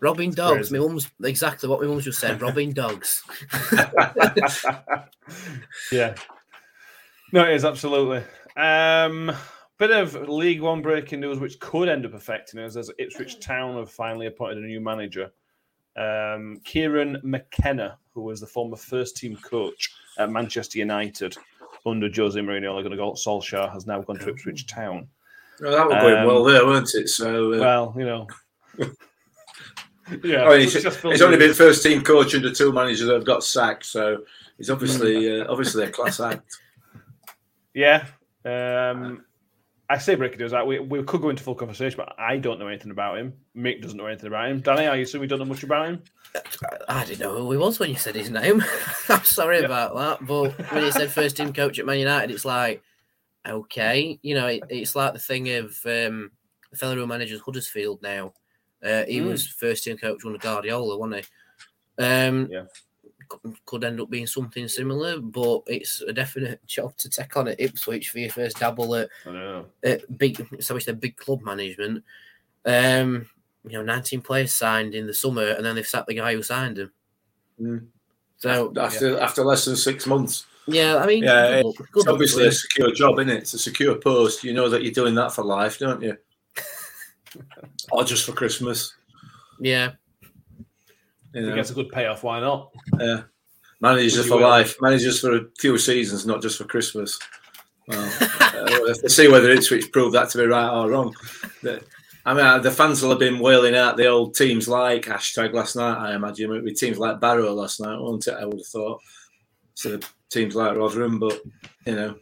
Robbing 0.00 0.30
dogs. 0.30 0.70
crazy. 0.70 0.78
My 0.78 0.86
mum's 0.86 1.10
exactly 1.22 1.68
what 1.68 1.80
my 1.80 1.86
mum's 1.86 2.04
just 2.04 2.18
said. 2.18 2.40
Robbing 2.40 2.72
dogs. 2.72 3.22
yeah. 5.92 6.14
No, 7.32 7.44
it 7.44 7.54
is 7.54 7.64
absolutely. 7.64 8.22
Um, 8.56 9.30
bit 9.78 9.90
of 9.90 10.28
League 10.28 10.62
One 10.62 10.82
breaking 10.82 11.20
news, 11.20 11.38
which 11.38 11.60
could 11.60 11.88
end 11.88 12.06
up 12.06 12.14
affecting 12.14 12.60
us, 12.60 12.76
as 12.76 12.90
Ipswich 12.98 13.40
Town 13.40 13.76
have 13.76 13.90
finally 13.90 14.26
appointed 14.26 14.58
a 14.58 14.66
new 14.66 14.80
manager. 14.80 15.30
Um, 15.96 16.60
Kieran 16.64 17.20
McKenna, 17.22 17.98
who 18.14 18.22
was 18.22 18.40
the 18.40 18.46
former 18.46 18.76
first 18.76 19.16
team 19.16 19.36
coach 19.36 19.90
at 20.18 20.30
Manchester 20.30 20.78
United 20.78 21.36
under 21.86 22.08
Jose 22.14 22.38
Mourinho, 22.38 22.74
they're 22.74 22.82
going 22.82 22.90
to 22.90 22.96
go 22.96 23.12
Solskjaer, 23.12 23.72
has 23.72 23.86
now 23.86 24.00
gone 24.00 24.18
to 24.18 24.30
Ipswich 24.30 24.66
Town. 24.66 25.08
Well, 25.60 25.72
that 25.72 25.86
was 25.88 26.02
going 26.02 26.14
Um, 26.18 26.26
well 26.26 26.44
there, 26.44 26.64
weren't 26.66 26.90
it? 26.94 27.08
So, 27.08 27.54
uh, 27.54 27.58
Well, 27.58 27.94
you 27.98 28.04
know. 28.04 28.26
yeah, 30.24 30.44
I 30.44 30.50
mean, 30.50 30.60
it's, 30.62 30.72
successful 30.72 31.12
it's 31.12 31.22
only 31.22 31.36
been 31.38 31.54
first 31.54 31.82
team 31.82 32.02
coach 32.02 32.34
under 32.34 32.52
two 32.52 32.72
managers 32.72 33.06
that 33.06 33.14
have 33.14 33.24
got 33.26 33.44
sacked. 33.44 33.86
So, 33.86 34.24
He's 34.56 34.68
obviously 34.70 35.40
uh, 35.40 35.46
obviously 35.50 35.84
a 35.84 35.90
class 35.90 36.20
act. 36.20 36.42
Yeah. 37.72 38.04
Um, 38.44 39.24
I 39.88 39.98
say 39.98 40.14
break 40.14 40.32
it 40.34 40.38
does. 40.38 40.52
We, 40.66 40.78
we 40.80 41.02
could 41.02 41.20
go 41.22 41.30
into 41.30 41.42
full 41.42 41.54
conversation, 41.54 41.96
but 41.96 42.14
I 42.18 42.36
don't 42.36 42.58
know 42.58 42.68
anything 42.68 42.90
about 42.90 43.18
him. 43.18 43.32
Mick 43.56 43.80
doesn't 43.82 43.96
know 43.96 44.06
anything 44.06 44.26
about 44.28 44.50
him. 44.50 44.60
Danny, 44.60 44.86
I 44.86 44.96
assume 44.96 45.22
we 45.22 45.26
don't 45.26 45.38
know 45.40 45.44
much 45.46 45.62
about 45.62 45.88
him. 45.88 46.02
I 46.88 47.04
didn't 47.04 47.20
know 47.20 47.36
who 47.38 47.50
he 47.52 47.56
was 47.58 47.80
when 47.80 47.90
you 47.90 47.96
said 47.96 48.14
his 48.14 48.30
name. 48.30 48.62
I'm 49.08 49.24
sorry 49.24 49.60
Yeah. 49.60 49.64
about 49.64 49.96
that. 49.96 50.26
But 50.26 50.50
when 50.72 50.84
you 50.84 50.92
said 50.92 51.10
first 51.10 51.36
team 51.36 51.52
coach 51.52 51.78
at 51.78 51.86
Man 51.86 51.98
United, 51.98 52.30
it's 52.32 52.44
like, 52.44 52.82
okay, 53.46 54.18
you 54.22 54.34
know, 54.34 54.46
it, 54.46 54.62
it's 54.68 54.94
like 54.96 55.12
the 55.12 55.18
thing 55.18 55.48
of 55.50 55.66
um, 55.86 56.30
the 56.70 56.76
fellow 56.76 56.94
who 56.96 57.06
manages 57.06 57.40
Huddersfield 57.40 58.02
now. 58.02 58.32
Uh, 58.82 59.04
he 59.04 59.20
Mm. 59.20 59.26
was 59.26 59.46
first 59.46 59.84
team 59.84 59.96
coach 59.98 60.24
under 60.24 60.38
Guardiola, 60.38 60.96
wasn't 60.96 61.24
he? 61.98 62.02
Um, 62.04 62.48
Yeah. 62.50 62.64
Could 63.64 63.84
end 63.84 64.00
up 64.00 64.10
being 64.10 64.26
something 64.26 64.66
similar, 64.66 65.20
but 65.20 65.62
it's 65.68 66.00
a 66.00 66.12
definite 66.12 66.60
job 66.66 66.96
to 66.96 67.08
take 67.08 67.36
on 67.36 67.46
at 67.46 67.60
Ipswich 67.60 68.10
for 68.10 68.18
your 68.18 68.30
first 68.30 68.58
dabble 68.58 68.96
at 68.96 69.08
I 69.24 69.30
know. 69.30 69.66
at 69.84 70.18
big, 70.18 70.44
establish 70.58 70.84
their 70.86 70.96
big 70.96 71.16
club 71.16 71.42
management. 71.42 72.02
Um, 72.64 73.28
you 73.64 73.72
know, 73.74 73.82
19 73.82 74.20
players 74.22 74.52
signed 74.52 74.94
in 74.96 75.06
the 75.06 75.14
summer, 75.14 75.44
and 75.44 75.64
then 75.64 75.76
they've 75.76 75.86
sacked 75.86 76.08
the 76.08 76.14
guy 76.14 76.34
who 76.34 76.42
signed 76.42 76.78
them. 76.78 76.92
Mm. 77.60 77.86
So 78.38 78.72
After 78.76 79.20
after 79.20 79.44
less 79.44 79.64
than 79.66 79.76
six 79.76 80.06
months, 80.06 80.46
yeah, 80.72 80.96
I 80.96 81.06
mean, 81.06 81.22
Yeah, 81.24 81.62
good 81.62 81.74
it's 81.80 81.90
good 81.90 82.08
obviously 82.08 82.42
to 82.44 82.48
a 82.48 82.52
secure 82.52 82.92
job, 82.92 83.18
isn't 83.18 83.30
it? 83.30 83.38
It's 83.38 83.54
a 83.54 83.58
secure 83.58 83.96
post. 83.96 84.44
You 84.44 84.52
know 84.52 84.68
that 84.68 84.82
you're 84.82 84.92
doing 84.92 85.14
that 85.16 85.32
for 85.32 85.44
life, 85.44 85.78
don't 85.78 86.02
you? 86.02 86.16
or 87.92 88.04
just 88.04 88.24
for 88.26 88.32
Christmas. 88.32 88.94
Yeah, 89.60 89.92
You 90.22 90.66
If 91.34 91.44
he 91.44 91.50
know? 91.50 91.54
gets 91.54 91.70
a 91.70 91.74
good 91.74 91.90
payoff, 91.90 92.22
why 92.22 92.40
not? 92.40 92.70
Yeah. 92.98 93.22
Managers 93.80 94.16
Would 94.16 94.20
are 94.20 94.24
you 94.24 94.28
for 94.30 94.36
will? 94.38 94.48
life. 94.48 94.76
Managers 94.80 95.20
for 95.20 95.36
a 95.36 95.40
few 95.58 95.78
seasons, 95.78 96.26
not 96.26 96.42
just 96.42 96.58
for 96.58 96.64
Christmas. 96.64 97.18
Well, 97.88 98.12
uh, 98.20 98.64
we'll 98.68 98.88
have 98.88 99.00
to 99.02 99.08
see 99.10 99.28
whether 99.28 99.50
Ipswich 99.50 99.90
proved 99.92 100.14
that 100.14 100.28
to 100.30 100.38
be 100.38 100.44
right 100.44 100.68
or 100.70 100.90
wrong. 100.90 101.14
The- 101.62 101.82
I 102.26 102.34
mean, 102.34 102.62
the 102.62 102.70
fans 102.70 103.00
will 103.00 103.08
have 103.10 103.18
been 103.18 103.38
wailing 103.38 103.74
out 103.74 103.96
the 103.96 104.06
old 104.06 104.34
teams 104.34 104.68
like 104.68 105.06
hashtag 105.06 105.54
last 105.54 105.74
night. 105.74 105.96
I 105.96 106.14
imagine 106.14 106.50
it 106.50 106.52
would 106.52 106.64
be 106.66 106.74
teams 106.74 106.98
like 106.98 107.18
Barrow 107.18 107.54
last 107.54 107.80
night, 107.80 107.98
wouldn't 107.98 108.26
it? 108.26 108.34
I 108.34 108.44
would 108.44 108.58
have 108.58 108.66
thought. 108.66 109.00
So 109.72 109.98
teams 110.30 110.54
like 110.54 110.76
Rotherham, 110.76 111.18
but 111.18 111.40
you 111.86 111.94
know, 111.94 112.16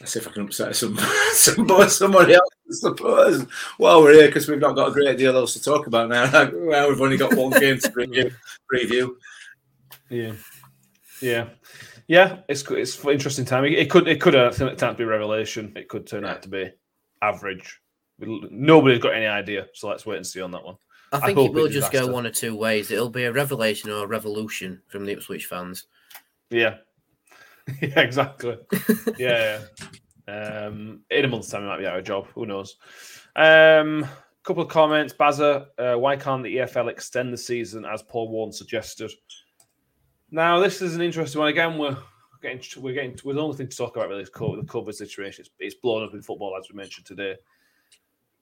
let's 0.00 0.12
see 0.12 0.18
if 0.18 0.28
I 0.28 0.32
can 0.32 0.44
upset 0.44 0.74
some, 0.76 0.98
some 1.32 1.88
somebody 1.88 2.34
else. 2.34 2.50
I 2.68 2.72
suppose 2.72 3.46
while 3.76 4.02
we're 4.02 4.14
here 4.14 4.26
because 4.26 4.48
we've 4.48 4.58
not 4.58 4.74
got 4.74 4.88
a 4.88 4.92
great 4.92 5.18
deal 5.18 5.36
else 5.36 5.52
to 5.52 5.62
talk 5.62 5.86
about 5.86 6.08
now. 6.08 6.50
Well, 6.52 6.88
we've 6.88 7.00
only 7.00 7.16
got 7.16 7.36
one 7.36 7.50
game 7.50 7.78
to 7.78 7.88
preview. 7.90 8.32
preview. 8.72 9.10
Yeah. 10.10 10.32
Yeah. 11.20 11.48
Yeah, 12.08 12.38
it's 12.48 12.62
it's 12.70 13.04
interesting 13.04 13.44
time. 13.44 13.64
It, 13.64 13.72
it 13.72 13.90
could 13.90 14.06
it 14.06 14.20
could 14.20 14.36
uh, 14.36 14.50
turn 14.52 14.68
out 14.68 14.78
to 14.78 14.94
be 14.94 15.02
a 15.02 15.06
revelation. 15.06 15.72
It 15.74 15.88
could 15.88 16.06
turn 16.06 16.24
out 16.24 16.42
to 16.42 16.48
be 16.48 16.70
average. 17.20 17.80
Nobody's 18.18 19.00
got 19.00 19.14
any 19.14 19.26
idea, 19.26 19.66
so 19.74 19.88
let's 19.88 20.06
wait 20.06 20.16
and 20.16 20.26
see 20.26 20.40
on 20.40 20.52
that 20.52 20.64
one. 20.64 20.76
I 21.12 21.16
I 21.16 21.20
think 21.20 21.38
hope 21.38 21.48
it 21.48 21.54
will 21.54 21.68
just 21.68 21.92
go 21.92 22.06
one 22.06 22.26
or 22.26 22.30
two 22.30 22.54
ways. 22.54 22.90
It'll 22.90 23.10
be 23.10 23.24
a 23.24 23.32
revelation 23.32 23.90
or 23.90 24.04
a 24.04 24.06
revolution 24.06 24.80
from 24.86 25.04
the 25.04 25.12
Ipswich 25.12 25.46
fans. 25.46 25.86
Yeah, 26.50 26.76
yeah, 27.82 28.00
exactly. 28.00 28.56
yeah, 29.18 29.60
yeah. 30.28 30.66
Um, 30.66 31.00
in 31.10 31.24
a 31.24 31.28
month's 31.28 31.50
time, 31.50 31.62
he 31.62 31.68
might 31.68 31.78
be 31.78 31.86
out 31.86 31.98
of 31.98 32.04
job. 32.04 32.26
Who 32.34 32.46
knows? 32.46 32.76
Um, 33.34 34.06
couple 34.46 34.62
of 34.62 34.68
comments. 34.68 35.12
Bazza, 35.12 35.66
uh, 35.76 35.98
why 35.98 36.16
can't 36.16 36.42
the 36.42 36.58
EFL 36.58 36.88
extend 36.88 37.32
the 37.32 37.38
season 37.38 37.84
as 37.84 38.02
Paul 38.02 38.28
Warren 38.28 38.52
suggested? 38.52 39.10
Now, 40.30 40.60
this 40.60 40.80
is 40.80 40.94
an 40.94 41.02
interesting 41.02 41.40
one. 41.40 41.48
Again, 41.48 41.76
we're 41.76 41.98
getting 42.40 42.82
we're 42.82 42.94
getting 42.94 43.18
we're 43.24 43.34
the 43.34 43.42
only 43.42 43.56
thing 43.56 43.68
to 43.68 43.76
talk 43.76 43.96
about 43.96 44.08
really 44.08 44.22
is 44.22 44.30
COVID, 44.30 44.60
the 44.60 44.72
COVID 44.72 44.94
situation. 44.94 45.42
It's, 45.42 45.50
it's 45.58 45.74
blown 45.74 46.04
up 46.04 46.14
in 46.14 46.22
football 46.22 46.56
as 46.58 46.68
we 46.70 46.76
mentioned 46.76 47.06
today. 47.06 47.34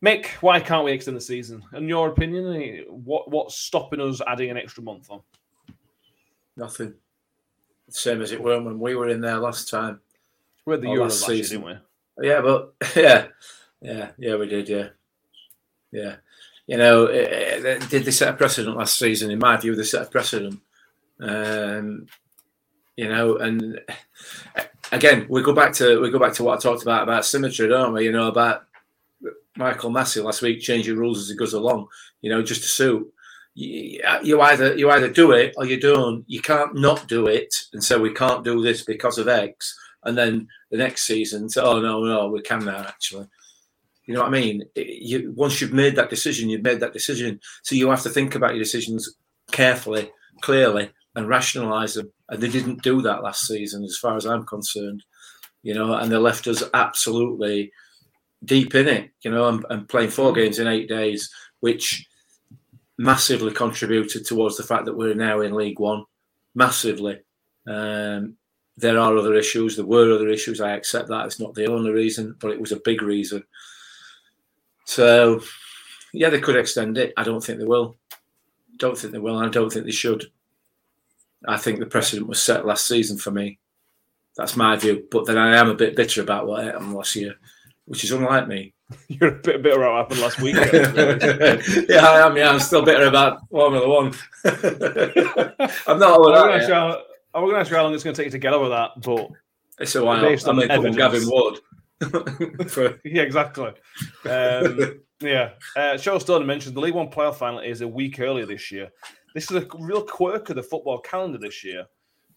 Mick, 0.05 0.27
why 0.43 0.61
can't 0.61 0.85
we 0.85 0.93
extend 0.93 1.17
the 1.17 1.23
season? 1.23 1.65
In 1.73 1.89
your 1.89 2.11
opinion, 2.11 2.55
eh, 2.55 2.83
what 2.89 3.31
what's 3.31 3.57
stopping 3.57 4.01
us 4.01 4.21
adding 4.27 4.51
an 4.51 4.59
extra 4.59 4.83
month 4.83 5.11
on? 5.11 5.23
Nothing. 6.57 6.95
Same 7.91 8.23
as 8.23 8.33
it 8.33 8.43
were 8.43 8.61
when 8.63 8.81
we 8.81 8.95
were 8.95 9.09
in 9.09 9.21
there 9.21 9.39
last 9.39 9.69
time. 9.69 10.01
We 10.65 10.73
had 10.73 10.81
the 10.83 10.89
Euros 10.89 11.01
last 11.01 11.29
last 11.29 11.35
year, 11.35 11.43
didn't 11.45 11.67
we? 12.19 12.29
Yeah, 12.29 12.41
but 12.41 12.75
yeah, 12.97 13.27
yeah, 13.81 14.11
yeah, 14.19 14.37
we 14.37 14.49
did. 14.49 14.69
Yeah, 14.69 14.89
yeah. 15.93 16.17
You 16.67 16.79
know, 16.79 17.07
eh, 17.07 17.61
eh, 17.63 17.79
did 17.91 18.05
they 18.05 18.11
set 18.11 18.33
a 18.33 18.37
precedent 18.37 18.77
last 18.77 18.99
season? 18.99 19.31
In 19.31 19.39
my 19.39 19.57
view, 19.59 19.75
they 19.75 19.83
set 19.83 20.07
a 20.07 20.11
precedent. 20.11 20.61
Um, 21.21 22.07
you 22.97 23.09
know, 23.09 23.37
and 23.37 23.81
eh, 24.57 24.65
again, 24.91 25.27
we 25.29 25.43
go 25.43 25.53
back 25.53 25.75
to 25.75 26.01
we 26.01 26.11
go 26.11 26.19
back 26.19 26.33
to 26.35 26.45
what 26.45 26.59
I 26.59 26.61
talked 26.61 26.83
about 26.83 27.03
about 27.03 27.27
symmetry, 27.27 27.69
don't 27.69 27.93
we? 27.93 28.05
You 28.05 28.13
know, 28.13 28.29
about 28.29 28.65
Michael 29.57 29.91
Masi 29.91 30.25
last 30.25 30.41
week 30.41 30.61
changing 30.61 30.97
rules 30.97 31.21
as 31.21 31.29
he 31.29 31.37
goes 31.37 31.53
along. 31.53 31.89
You 32.23 32.31
know, 32.31 32.43
just 32.43 32.63
to 32.63 32.69
suit. 32.69 33.13
You, 33.55 34.01
you 34.23 34.41
either 34.41 34.77
you 34.77 34.91
either 34.91 35.09
do 35.09 35.33
it 35.33 35.55
or 35.57 35.65
you 35.65 35.81
don't. 35.81 36.25
You 36.27 36.41
can't 36.41 36.75
not 36.75 37.07
do 37.09 37.27
it 37.27 37.55
and 37.73 37.83
say 37.83 37.97
we 37.97 38.13
can't 38.13 38.45
do 38.45 38.63
this 38.63 38.85
because 38.85 39.19
of 39.19 39.29
X, 39.29 39.77
and 40.05 40.19
then 40.19 40.49
the 40.71 40.77
next 40.79 41.05
season 41.05 41.49
say, 41.49 41.61
oh 41.63 41.81
no 41.81 42.03
no 42.05 42.29
we 42.29 42.43
can 42.43 42.65
now 42.65 42.81
actually. 42.81 43.29
You 44.07 44.15
know 44.15 44.21
what 44.21 44.29
I 44.29 44.33
mean? 44.33 44.63
You, 44.77 45.33
once 45.35 45.61
you've 45.61 45.73
made 45.73 45.97
that 45.97 46.11
decision, 46.11 46.51
you've 46.51 46.63
made 46.63 46.81
that 46.81 46.93
decision. 46.93 47.41
So 47.63 47.75
you 47.75 47.89
have 47.89 48.03
to 48.03 48.11
think 48.11 48.35
about 48.35 48.51
your 48.51 48.63
decisions 48.63 49.17
carefully, 49.51 50.11
clearly, 50.43 50.91
and 51.15 51.29
rationalise 51.29 51.95
them. 51.95 52.13
And 52.29 52.43
they 52.43 52.49
didn't 52.49 52.83
do 52.83 53.01
that 53.03 53.23
last 53.23 53.47
season, 53.47 53.83
as 53.83 53.97
far 53.97 54.17
as 54.17 54.27
I'm 54.27 54.45
concerned. 54.45 55.03
You 55.63 55.73
know, 55.73 55.95
and 55.95 56.13
they 56.13 56.19
left 56.19 56.47
us 56.47 56.63
absolutely 56.75 57.73
deep 58.45 58.75
in 58.75 58.89
it. 58.89 59.11
You 59.23 59.31
know, 59.31 59.49
and, 59.49 59.65
and 59.71 59.89
playing 59.89 60.11
four 60.11 60.35
games 60.35 60.59
in 60.59 60.67
eight 60.67 60.89
days, 60.89 61.31
which 61.61 62.07
massively 62.99 63.53
contributed 63.53 64.25
towards 64.25 64.57
the 64.57 64.63
fact 64.63 64.85
that 64.85 64.97
we're 64.97 65.15
now 65.15 65.41
in 65.41 65.55
League 65.55 65.79
One. 65.79 66.05
Massively. 66.55 67.21
Um, 67.67 68.37
there 68.77 68.99
are 68.99 69.17
other 69.17 69.35
issues. 69.35 69.77
There 69.77 69.85
were 69.85 70.13
other 70.13 70.29
issues. 70.29 70.61
I 70.61 70.73
accept 70.73 71.09
that. 71.09 71.27
It's 71.27 71.41
not 71.41 71.55
the 71.55 71.67
only 71.67 71.91
reason, 71.91 72.37
but 72.41 72.51
it 72.51 72.61
was 72.61 72.73
a 72.73 72.81
big 72.85 73.03
reason. 73.03 73.45
So, 74.85 75.41
yeah, 76.13 76.31
they 76.31 76.41
could 76.41 76.57
extend 76.57 76.99
it. 76.99 77.13
I 77.17 77.23
don't 77.23 77.43
think 77.43 77.59
they 77.59 77.65
will. 77.65 77.97
Don't 78.79 78.99
think 78.99 79.13
they 79.13 79.19
will. 79.19 79.39
I 79.39 79.49
don't 79.49 79.73
think 79.73 79.87
they 79.87 79.93
should. 79.93 80.31
I 81.47 81.57
think 81.57 81.79
the 81.79 81.87
precedent 81.87 82.29
was 82.29 82.43
set 82.43 82.67
last 82.67 82.87
season 82.87 83.17
for 83.17 83.31
me. 83.31 83.59
That's 84.37 84.57
my 84.57 84.77
view. 84.77 85.07
But 85.11 85.27
then 85.27 85.39
I 85.39 85.57
am 85.57 85.69
a 85.69 85.75
bit 85.75 85.97
bitter 85.97 86.23
about 86.23 86.47
what 86.47 86.65
happened 86.65 86.95
last 86.95 87.15
year, 87.15 87.35
which 87.85 88.03
is 88.03 88.11
unlike 88.11 88.49
me. 88.49 88.73
You're 89.09 89.31
a 89.31 89.33
bit 89.33 89.63
bitter 89.63 89.83
about 89.83 90.11
what 90.11 90.19
happened 90.19 90.21
last 90.21 90.41
week. 90.41 90.55
yeah, 91.89 92.07
I 92.07 92.27
am. 92.27 92.37
Yeah, 92.37 92.51
I'm 92.51 92.61
still 92.61 92.85
bitter 92.85 93.07
about 93.07 93.49
Formula 93.49 93.89
One. 93.89 94.13
I'm 95.87 95.99
not 95.99 96.11
all 96.13 96.29
I'm 96.29 96.35
that. 96.35 96.41
going 96.41 96.53
to 96.53 96.53
yet. 96.53 96.61
ask 96.61 96.69
you 96.69 96.75
how- 96.75 97.03
I'm 97.35 97.43
going 97.43 97.55
to 97.55 97.61
ask 97.61 97.71
you 97.71 97.77
how 97.77 97.83
long 97.83 97.95
it's 97.95 98.05
going 98.05 98.15
to 98.15 98.21
take 98.23 98.27
you 98.27 98.33
to 98.33 98.39
get 98.39 98.53
over 98.53 98.69
that, 98.69 98.91
but 99.03 99.29
It's 99.81 99.95
a 99.97 100.05
while. 100.05 100.21
Based 100.21 100.47
I 100.47 100.51
on 100.51 100.57
mean, 100.59 100.71
other. 100.71 100.91
Gavin 100.91 101.23
Wood. 101.27 101.59
For, 102.71 103.01
yeah, 103.05 103.23
exactly. 103.23 103.73
Um, 104.25 105.01
yeah. 105.21 105.51
Uh, 105.75 105.95
Cheryl 105.95 106.21
Stone 106.21 106.47
mentioned 106.47 106.77
the 106.77 106.81
League 106.81 106.95
One 106.95 107.11
playoff 107.11 107.37
final 107.37 107.59
is 107.61 107.81
a 107.81 107.89
week 107.89 108.21
earlier 108.21 108.47
this 108.47 108.71
year. 108.71 108.91
This 109.35 109.51
is 109.51 109.57
a 109.57 109.67
real 109.81 110.03
quirk 110.03 110.51
of 110.51 110.57
the 110.57 110.63
football 110.63 110.99
calendar 111.01 111.39
this 111.39 111.65
year. 111.65 111.87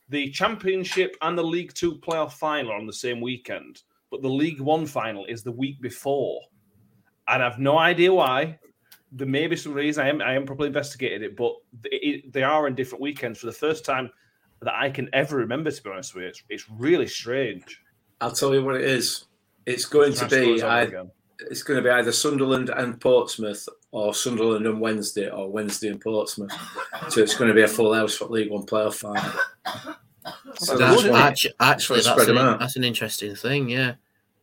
The 0.09 0.31
Championship 0.31 1.15
and 1.21 1.37
the 1.37 1.43
League 1.43 1.73
Two 1.75 1.97
playoff 1.99 2.31
final 2.33 2.71
are 2.71 2.77
on 2.77 2.87
the 2.87 2.93
same 2.93 3.21
weekend, 3.21 3.83
but 4.11 4.21
the 4.21 4.29
League 4.29 4.59
One 4.61 4.85
final 4.85 5.25
is 5.25 5.43
the 5.43 5.51
week 5.51 5.81
before. 5.81 6.41
And 7.27 7.43
I've 7.43 7.59
no 7.59 7.77
idea 7.77 8.13
why. 8.13 8.59
There 9.11 9.27
may 9.27 9.47
be 9.47 9.55
some 9.55 9.73
reason. 9.73 10.05
I 10.05 10.09
am 10.09 10.21
I 10.21 10.33
am 10.35 10.45
probably 10.45 10.67
investigated 10.67 11.21
it, 11.23 11.35
but 11.37 11.53
it, 11.85 11.95
it- 12.25 12.33
they 12.33 12.43
are 12.43 12.67
in 12.67 12.75
different 12.75 13.01
weekends 13.01 13.39
for 13.39 13.45
the 13.47 13.51
first 13.53 13.85
time 13.85 14.09
that 14.61 14.73
I 14.73 14.89
can 14.89 15.09
ever 15.13 15.37
remember. 15.37 15.71
To 15.71 15.83
be 15.83 15.89
honest 15.89 16.15
with 16.15 16.23
you, 16.23 16.29
it's, 16.29 16.43
it's 16.49 16.69
really 16.69 17.07
strange. 17.07 17.81
I'll 18.21 18.31
tell 18.31 18.53
you 18.53 18.63
what 18.63 18.75
it 18.75 18.81
is. 18.83 19.25
It's 19.65 19.85
going 19.85 20.13
to 20.13 20.17
Try 20.17 20.23
and 20.23 20.31
screw 20.31 20.55
be 20.55 20.63
I, 20.63 20.83
it's 21.51 21.61
going 21.63 21.77
to 21.77 21.83
be 21.83 21.89
either 21.89 22.11
Sunderland 22.11 22.69
and 22.69 22.99
Portsmouth 22.99 23.67
or 23.91 24.13
Sunderland 24.13 24.65
and 24.65 24.81
Wednesday 24.81 25.29
or 25.29 25.49
Wednesday 25.51 25.89
and 25.89 26.01
Portsmouth. 26.01 26.51
So 27.09 27.21
it's 27.21 27.35
going 27.35 27.49
to 27.49 27.53
be 27.53 27.61
a 27.61 27.67
full 27.67 27.93
house 27.93 28.15
for 28.15 28.25
League 28.25 28.49
One 28.49 28.65
playoff 28.65 28.95
final. 28.95 29.93
So 30.55 30.77
That's 30.77 30.79
that's 30.79 31.03
good, 31.03 31.11
why- 31.11 31.19
actually, 31.59 32.01
spread 32.01 32.17
that's 32.17 32.25
them 32.25 32.37
an, 32.37 32.45
out. 32.45 32.59
that's 32.59 32.75
an 32.75 32.83
interesting 32.83 33.35
thing. 33.35 33.69
Yeah, 33.69 33.95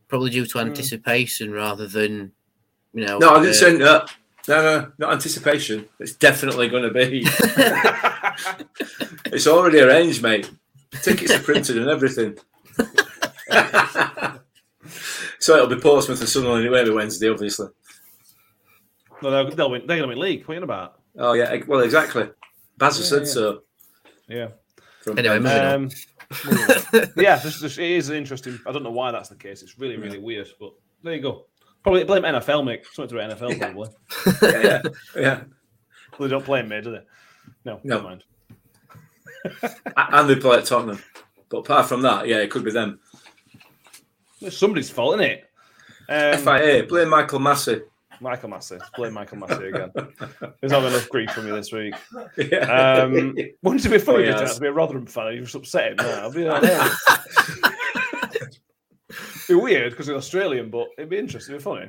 probably 0.08 0.30
due 0.30 0.46
to 0.46 0.58
anticipation 0.60 1.52
rather 1.52 1.86
than 1.86 2.32
you 2.92 3.06
know. 3.06 3.18
No, 3.18 3.30
I 3.30 3.34
didn't 3.40 3.50
uh, 3.50 3.54
say 3.54 3.76
that. 3.76 4.10
No, 4.46 4.62
no, 4.62 4.92
not 4.98 5.12
anticipation. 5.14 5.88
It's 5.98 6.12
definitely 6.14 6.68
going 6.68 6.82
to 6.82 6.90
be. 6.90 7.22
it's 9.32 9.46
already 9.46 9.80
arranged, 9.80 10.22
mate. 10.22 10.50
Tickets 11.02 11.32
are 11.32 11.42
printed 11.42 11.78
and 11.78 11.88
everything. 11.88 12.36
so 15.38 15.56
it'll 15.56 15.74
be 15.74 15.80
Portsmouth 15.80 16.20
and 16.20 16.28
Sunderland. 16.28 16.66
It 16.66 16.70
won't 16.70 16.86
be 16.86 16.92
Wednesday, 16.92 17.30
obviously. 17.30 17.68
No, 19.22 19.30
they'll, 19.30 19.50
they'll 19.50 19.70
win. 19.70 19.86
They're 19.86 19.96
going 19.96 20.10
to 20.10 20.16
win 20.16 20.18
league. 20.18 20.46
What 20.46 20.54
are 20.54 20.58
you 20.58 20.64
about? 20.64 21.00
Oh 21.18 21.32
yeah, 21.32 21.56
well 21.66 21.80
exactly. 21.80 22.28
Baz 22.76 22.98
has 22.98 23.10
Yeah, 23.10 23.18
said 23.18 23.26
yeah. 23.26 23.32
so. 23.32 23.62
Yeah. 24.28 24.48
Anyway, 25.06 25.38
moving 25.38 25.58
on. 25.58 25.74
Um, 25.74 25.90
yeah, 27.16 27.36
this, 27.36 27.60
this, 27.60 27.78
it 27.78 27.84
is 27.84 28.10
interesting. 28.10 28.58
I 28.66 28.72
don't 28.72 28.82
know 28.82 28.90
why 28.90 29.10
that's 29.10 29.28
the 29.28 29.34
case. 29.36 29.62
It's 29.62 29.78
really, 29.78 29.96
really 29.96 30.18
weird. 30.18 30.48
But 30.58 30.72
there 31.02 31.14
you 31.14 31.20
go. 31.22 31.46
Probably 31.82 32.04
blame 32.04 32.22
NFL, 32.22 32.64
mate. 32.64 32.84
Something 32.92 33.16
to 33.18 33.22
do 33.22 33.28
with 33.28 33.38
NFL, 33.38 33.58
probably. 33.60 33.90
yeah, 34.60 34.62
yeah, 34.62 35.20
yeah. 35.20 35.40
Well, 36.18 36.28
they 36.28 36.32
don't 36.34 36.44
play 36.44 36.62
mate, 36.62 36.84
do 36.84 36.92
they? 36.92 37.02
No, 37.64 37.80
No. 37.84 37.96
never 37.96 38.02
mind. 38.02 38.24
and 39.96 40.30
they 40.30 40.36
play 40.36 40.58
at 40.58 40.64
Tottenham. 40.64 40.98
But 41.50 41.58
apart 41.58 41.86
from 41.86 42.02
that, 42.02 42.26
yeah, 42.26 42.38
it 42.38 42.50
could 42.50 42.64
be 42.64 42.70
them. 42.70 43.00
It's 44.40 44.56
somebody's 44.56 44.90
fault, 44.90 45.20
isn't 45.20 45.30
it? 45.30 45.50
Um, 46.08 46.38
FIA, 46.42 46.84
blame 46.84 47.08
Michael 47.08 47.38
Masi. 47.40 47.82
Michael 48.24 48.48
Masi. 48.50 48.80
Blame 48.96 49.12
Michael 49.14 49.38
Masi 49.38 49.68
again. 49.72 49.90
There's 50.60 50.72
not 50.72 50.82
enough 50.84 51.08
grief 51.08 51.30
from 51.30 51.46
you 51.46 51.54
this 51.54 51.70
week. 51.72 51.94
Yeah. 52.36 53.02
Um, 53.02 53.36
wouldn't 53.62 53.84
it 53.86 53.90
be 53.90 53.98
funny 53.98 54.26
Oh, 54.26 54.30
if 54.34 54.40
yes. 54.40 54.54
to 54.56 54.60
be 54.60 54.66
a 54.66 54.72
Rotherham 54.72 55.06
fan? 55.06 55.34
You 55.34 55.42
just 55.42 55.54
upset 55.54 55.92
him 55.92 55.96
now. 55.98 56.22
It'd 56.28 56.34
be, 56.34 56.44
like, 56.44 56.62
be 59.48 59.54
weird 59.54 59.90
because 59.92 60.06
he's 60.06 60.16
Australian, 60.16 60.70
but 60.70 60.88
it'd 60.98 61.10
be 61.10 61.18
interesting. 61.18 61.54
It'd 61.54 61.64
be 61.64 61.70
funny. 61.70 61.88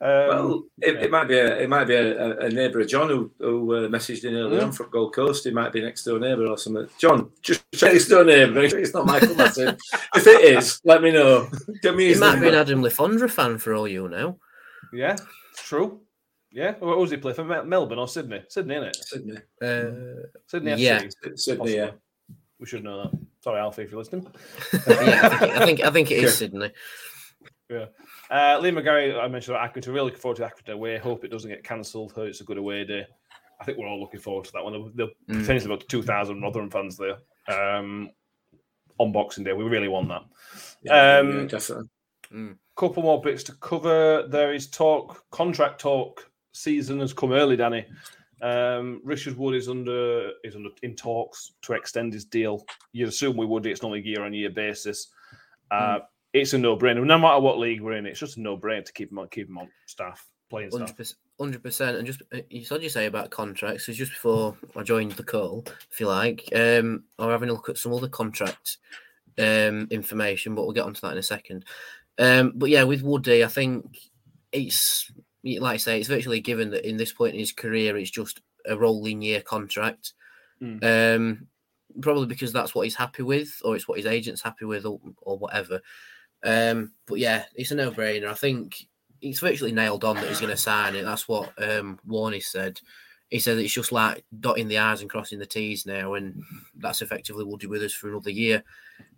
Um, 0.00 0.28
well, 0.28 0.62
it, 0.80 0.94
it 0.96 1.10
might 1.10 1.26
be 1.26 1.36
a 1.36 1.56
it 1.58 1.68
might 1.68 1.86
be 1.86 1.94
a, 1.96 2.16
a, 2.16 2.46
a 2.46 2.48
neighbour 2.50 2.78
of 2.78 2.86
John 2.88 3.08
who, 3.08 3.32
who 3.40 3.74
uh, 3.74 3.88
messaged 3.88 4.22
in 4.24 4.32
earlier 4.36 4.60
Yeah. 4.60 4.66
on 4.66 4.72
from 4.72 4.90
Gold 4.90 5.12
Coast. 5.12 5.42
He 5.44 5.50
might 5.50 5.72
be 5.72 5.80
next 5.82 6.04
door 6.04 6.20
neighbour 6.20 6.46
or 6.46 6.56
something. 6.56 6.86
John, 7.00 7.30
just 7.42 7.64
check 7.74 7.94
next 7.94 8.06
door 8.06 8.24
neighbour. 8.24 8.60
It's 8.62 8.94
not 8.94 9.06
Michael 9.06 9.34
Masi. 9.34 9.76
if 10.14 10.24
it 10.26 10.56
is, 10.56 10.80
let 10.84 11.02
me 11.02 11.10
know. 11.10 11.50
Give 11.82 11.96
me 11.96 12.04
He 12.04 12.08
his 12.10 12.20
might 12.20 12.38
be 12.40 12.46
an. 12.46 12.54
Adam 12.54 12.80
Le 12.80 12.90
Fondre 12.90 13.28
fan 13.28 13.58
for 13.58 13.74
all 13.74 13.88
you 13.88 14.08
know. 14.08 14.38
yeah, 14.92 15.16
it's 15.47 15.47
true. 15.62 16.00
Yeah, 16.50 16.74
where 16.78 16.96
was 16.96 17.10
he 17.10 17.16
play 17.18 17.34
for? 17.34 17.44
Mel- 17.44 17.64
Melbourne 17.64 17.98
or 17.98 18.08
Sydney? 18.08 18.42
Sydney, 18.48 18.76
innit? 18.76 18.96
Sydney, 18.96 19.36
Uh, 19.60 20.26
Sydney 20.46 20.74
Yeah. 20.76 21.02
FC. 21.02 21.36
Sydney, 21.38 21.74
yeah. 21.76 21.90
We 22.58 22.66
should 22.66 22.82
know 22.84 23.02
that. 23.02 23.18
Sorry, 23.40 23.60
Alfie, 23.60 23.82
if 23.82 23.90
you're 23.90 23.98
listening. 24.00 24.26
yeah, 24.88 25.28
I 25.60 25.64
think, 25.66 25.80
I 25.84 25.90
think 25.90 26.10
it 26.10 26.16
is 26.16 26.22
Sure. 26.22 26.30
Sydney. 26.30 26.72
Uh, 27.70 28.58
Lee 28.60 28.70
McGarry, 28.70 29.18
I 29.18 29.28
mentioned 29.28 29.56
about 29.56 29.74
Accrington. 29.74 29.88
Really 29.88 30.06
looking 30.06 30.18
forward 30.20 30.36
to 30.36 30.42
the 30.42 30.48
Accrington 30.48 30.74
away. 30.74 30.96
Hope 30.98 31.24
it 31.24 31.28
doesn't 31.28 31.50
get 31.50 31.62
cancelled. 31.64 32.12
Hope 32.12 32.28
it's 32.28 32.40
a 32.40 32.44
good 32.44 32.56
away 32.58 32.84
day. 32.84 33.06
I 33.60 33.64
think 33.64 33.76
we're 33.76 33.86
all 33.86 34.00
looking 34.00 34.20
forward 34.20 34.46
to 34.46 34.52
that 34.52 34.64
one. 34.64 34.72
There'll 34.72 34.90
there'll 34.94 35.12
Mm. 35.28 35.40
potentially 35.40 35.72
about 35.74 35.88
2,000 35.88 36.40
Rotherham 36.40 36.70
fans 36.70 36.96
there 36.96 37.18
um, 37.48 38.10
on 38.98 39.12
Boxing 39.12 39.44
Day. 39.44 39.52
We 39.52 39.64
really 39.64 39.88
want 39.88 40.08
that. 40.08 40.22
Yeah, 40.82 41.18
Um, 41.18 41.40
yeah, 41.40 41.44
definitely. 41.46 41.88
Couple 42.78 43.02
more 43.02 43.20
bits 43.20 43.42
to 43.44 43.52
cover. 43.54 44.26
There 44.28 44.54
is 44.54 44.70
talk, 44.70 45.24
contract 45.30 45.80
talk. 45.80 46.30
Season 46.52 47.00
has 47.00 47.12
come 47.12 47.32
early, 47.32 47.56
Danny. 47.56 47.84
Um, 48.40 49.00
Richard 49.04 49.36
Wood 49.36 49.56
is 49.56 49.68
under 49.68 50.30
is 50.44 50.54
under 50.54 50.70
in 50.82 50.94
talks 50.94 51.52
to 51.62 51.72
extend 51.72 52.12
his 52.12 52.24
deal. 52.24 52.64
You'd 52.92 53.08
assume 53.08 53.36
we 53.36 53.46
would. 53.46 53.66
It's 53.66 53.82
a 53.82 53.98
year 53.98 54.22
on 54.22 54.32
year 54.32 54.50
basis. 54.50 55.08
Uh, 55.70 56.00
It's 56.32 56.52
a 56.52 56.58
no 56.58 56.76
brainer. 56.76 57.04
No 57.04 57.18
matter 57.18 57.40
what 57.40 57.58
league 57.58 57.80
we're 57.80 57.94
in, 57.94 58.06
it's 58.06 58.20
just 58.20 58.36
a 58.36 58.40
no 58.40 58.56
brainer 58.56 58.84
to 58.84 58.92
keep 58.92 59.10
him 59.10 59.18
on, 59.18 59.28
keep 59.28 59.48
him 59.48 59.58
on 59.58 59.68
staff 59.86 60.24
playing 60.50 60.70
staff. 60.70 60.96
Hundred 61.40 61.62
percent, 61.62 61.96
and 61.96 62.06
just 62.06 62.22
uh, 62.32 62.38
you 62.50 62.64
said 62.64 62.82
you 62.82 62.88
say 62.88 63.06
about 63.06 63.30
contracts. 63.30 63.88
Is 63.88 63.96
just 63.96 64.12
before 64.12 64.56
I 64.76 64.82
joined 64.82 65.12
the 65.12 65.22
call, 65.24 65.64
if 65.90 66.00
you 66.00 66.06
like, 66.06 66.48
um, 66.54 67.04
or 67.18 67.30
having 67.30 67.48
a 67.48 67.52
look 67.52 67.68
at 67.68 67.78
some 67.78 67.94
other 67.94 68.08
contract 68.08 68.78
um, 69.38 69.88
information, 69.90 70.54
but 70.54 70.62
we'll 70.62 70.74
get 70.74 70.84
onto 70.84 71.00
that 71.00 71.12
in 71.12 71.18
a 71.18 71.22
second. 71.22 71.64
Um, 72.18 72.52
but 72.54 72.70
yeah, 72.70 72.82
with 72.82 73.02
Woody, 73.02 73.44
I 73.44 73.48
think 73.48 73.96
it's 74.52 75.10
like 75.44 75.74
I 75.74 75.76
say, 75.76 75.98
it's 75.98 76.08
virtually 76.08 76.40
given 76.40 76.70
that 76.70 76.88
in 76.88 76.96
this 76.96 77.12
point 77.12 77.34
in 77.34 77.40
his 77.40 77.52
career, 77.52 77.96
it's 77.96 78.10
just 78.10 78.40
a 78.66 78.76
rolling 78.76 79.22
year 79.22 79.40
contract. 79.40 80.12
Mm. 80.60 81.16
Um, 81.16 81.46
probably 82.00 82.26
because 82.26 82.52
that's 82.52 82.74
what 82.74 82.82
he's 82.82 82.94
happy 82.94 83.22
with, 83.22 83.50
or 83.64 83.76
it's 83.76 83.88
what 83.88 83.98
his 83.98 84.06
agent's 84.06 84.42
happy 84.42 84.64
with, 84.64 84.84
or, 84.84 85.00
or 85.22 85.38
whatever. 85.38 85.80
Um, 86.44 86.92
but 87.06 87.18
yeah, 87.18 87.44
it's 87.54 87.70
a 87.70 87.74
no-brainer. 87.74 88.28
I 88.28 88.34
think 88.34 88.86
it's 89.20 89.40
virtually 89.40 89.72
nailed 89.72 90.04
on 90.04 90.16
that 90.16 90.28
he's 90.28 90.40
going 90.40 90.50
to 90.50 90.56
sign 90.56 90.94
it. 90.94 91.04
That's 91.04 91.28
what 91.28 91.52
um, 91.62 91.98
Warney 92.06 92.42
said. 92.42 92.80
He 93.30 93.38
said 93.38 93.58
it's 93.58 93.72
just 93.72 93.92
like 93.92 94.24
dotting 94.40 94.68
the 94.68 94.78
I's 94.78 95.02
and 95.02 95.10
crossing 95.10 95.38
the 95.38 95.46
T's 95.46 95.84
now, 95.84 96.14
and 96.14 96.42
that's 96.76 97.02
effectively 97.02 97.44
will 97.44 97.56
do 97.56 97.68
with 97.68 97.82
us 97.82 97.92
for 97.92 98.08
another 98.08 98.30
year. 98.30 98.64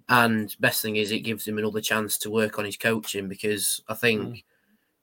And 0.08 0.54
best 0.58 0.82
thing 0.82 0.96
is, 0.96 1.12
it 1.12 1.20
gives 1.20 1.46
him 1.46 1.58
another 1.58 1.80
chance 1.80 2.18
to 2.18 2.30
work 2.30 2.58
on 2.58 2.64
his 2.64 2.76
coaching 2.76 3.28
because 3.28 3.80
I 3.88 3.94
think, 3.94 4.44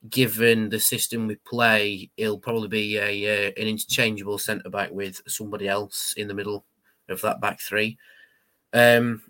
given 0.10 0.70
the 0.70 0.80
system 0.80 1.28
we 1.28 1.36
play, 1.36 2.10
he'll 2.18 2.40
probably 2.40 2.68
be 2.68 2.98
a 2.98 3.48
uh, 3.48 3.52
an 3.56 3.68
interchangeable 3.68 4.38
centre 4.38 4.70
back 4.70 4.92
with 4.92 5.22
somebody 5.26 5.70
else 5.70 6.14
in 6.18 6.28
the 6.28 6.34
middle 6.34 6.66
of 7.08 7.22
that 7.22 7.40
back 7.40 7.62
three. 7.62 7.98
Um, 8.74 9.22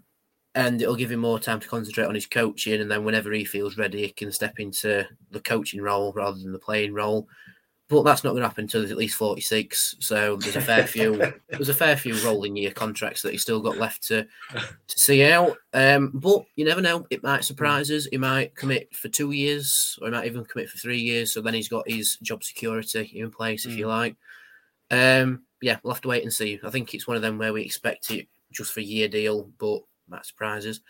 and 0.56 0.82
it'll 0.82 0.96
give 0.96 1.12
him 1.12 1.20
more 1.20 1.40
time 1.40 1.60
to 1.60 1.68
concentrate 1.68 2.06
on 2.06 2.16
his 2.16 2.26
coaching. 2.26 2.82
And 2.82 2.90
then 2.90 3.06
whenever 3.06 3.32
he 3.32 3.46
feels 3.46 3.78
ready, 3.78 4.02
he 4.02 4.10
can 4.10 4.32
step 4.32 4.60
into 4.60 5.06
the 5.30 5.40
coaching 5.40 5.82
role 5.84 6.12
rather 6.14 6.40
than 6.40 6.52
the 6.52 6.58
playing 6.58 6.96
role. 6.96 7.28
But 7.90 8.04
that's 8.04 8.24
not 8.24 8.32
going 8.32 8.42
to 8.42 8.48
happen 8.50 8.66
until 8.66 8.82
he's 8.82 8.92
at 8.92 8.98
least 8.98 9.16
46. 9.16 9.96
So 10.00 10.36
there's 10.36 10.58
a 10.58 10.62
fair 10.62 10.86
few 10.86 11.18
there's 11.50 11.70
a 11.70 11.74
fair 11.74 11.96
few 11.96 12.16
rolling 12.26 12.58
year 12.58 12.72
contracts 12.72 13.22
that 13.22 13.32
he's 13.32 13.44
still 13.44 13.62
got 13.62 13.78
left 13.78 14.08
to 14.08 14.28
to 14.54 15.00
see 15.00 15.24
out. 15.24 15.58
Um, 15.74 16.12
but 16.14 16.46
you 16.56 16.66
never 16.66 16.82
know; 16.82 17.08
it 17.10 17.24
might 17.24 17.46
surprise 17.46 17.90
us. 17.90 18.06
He 18.06 18.18
might 18.18 18.56
commit 18.56 18.94
for 18.94 19.08
two 19.08 19.32
years, 19.32 19.98
or 20.02 20.08
he 20.08 20.12
might 20.12 20.26
even 20.26 20.44
commit 20.44 20.70
for 20.70 20.78
three 20.78 21.00
years. 21.00 21.32
So 21.32 21.42
then 21.42 21.54
he's 21.54 21.70
got 21.70 21.90
his 21.90 22.18
job 22.22 22.44
security 22.44 23.12
in 23.16 23.32
place, 23.32 23.66
if 23.66 23.78
you 23.78 23.88
like. 23.88 24.18
Um, 24.92 25.44
yeah, 25.62 25.78
we'll 25.82 25.94
have 25.94 26.02
to 26.02 26.08
wait 26.10 26.24
and 26.24 26.34
see. 26.34 26.60
I 26.64 26.70
think 26.70 26.94
it's 26.94 27.08
one 27.08 27.18
of 27.18 27.24
them 27.24 27.38
where 27.38 27.54
we 27.54 27.64
expect 27.64 28.12
it 28.12 28.28
just 28.52 28.74
for 28.74 28.80
a 28.80 28.84
year 28.84 29.08
deal, 29.08 29.50
but 29.58 29.82
that 30.10 30.26
surprises. 30.26 30.82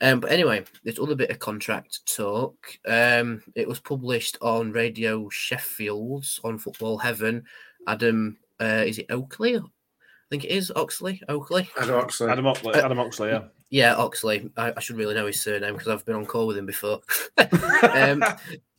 Um, 0.00 0.20
but 0.20 0.32
anyway, 0.32 0.64
this 0.84 0.98
other 0.98 1.14
bit 1.14 1.30
of 1.30 1.38
contract 1.38 2.00
talk. 2.06 2.56
Um, 2.86 3.42
it 3.54 3.68
was 3.68 3.80
published 3.80 4.38
on 4.40 4.72
Radio 4.72 5.28
Sheffield 5.28 6.26
on 6.42 6.58
Football 6.58 6.98
Heaven. 6.98 7.44
Adam, 7.86 8.38
uh, 8.60 8.84
is 8.86 8.98
it 8.98 9.06
Oakley? 9.10 9.56
I 9.56 9.62
think 10.30 10.44
it 10.44 10.50
is 10.50 10.72
Oxley. 10.74 11.20
Oakley. 11.28 11.68
Adam 11.78 11.96
Oxley. 11.96 12.30
Adam 12.30 12.46
Oxley, 12.46 12.74
Adam 12.74 13.00
Oxley, 13.00 13.28
yeah. 13.30 13.42
Yeah, 13.70 13.94
Oxley. 13.94 14.50
I, 14.56 14.72
I 14.76 14.80
should 14.80 14.96
really 14.96 15.14
know 15.14 15.26
his 15.26 15.40
surname 15.40 15.74
because 15.74 15.86
I've 15.86 16.04
been 16.04 16.16
on 16.16 16.26
call 16.26 16.48
with 16.48 16.58
him 16.58 16.66
before. 16.66 17.00
um, 17.94 18.22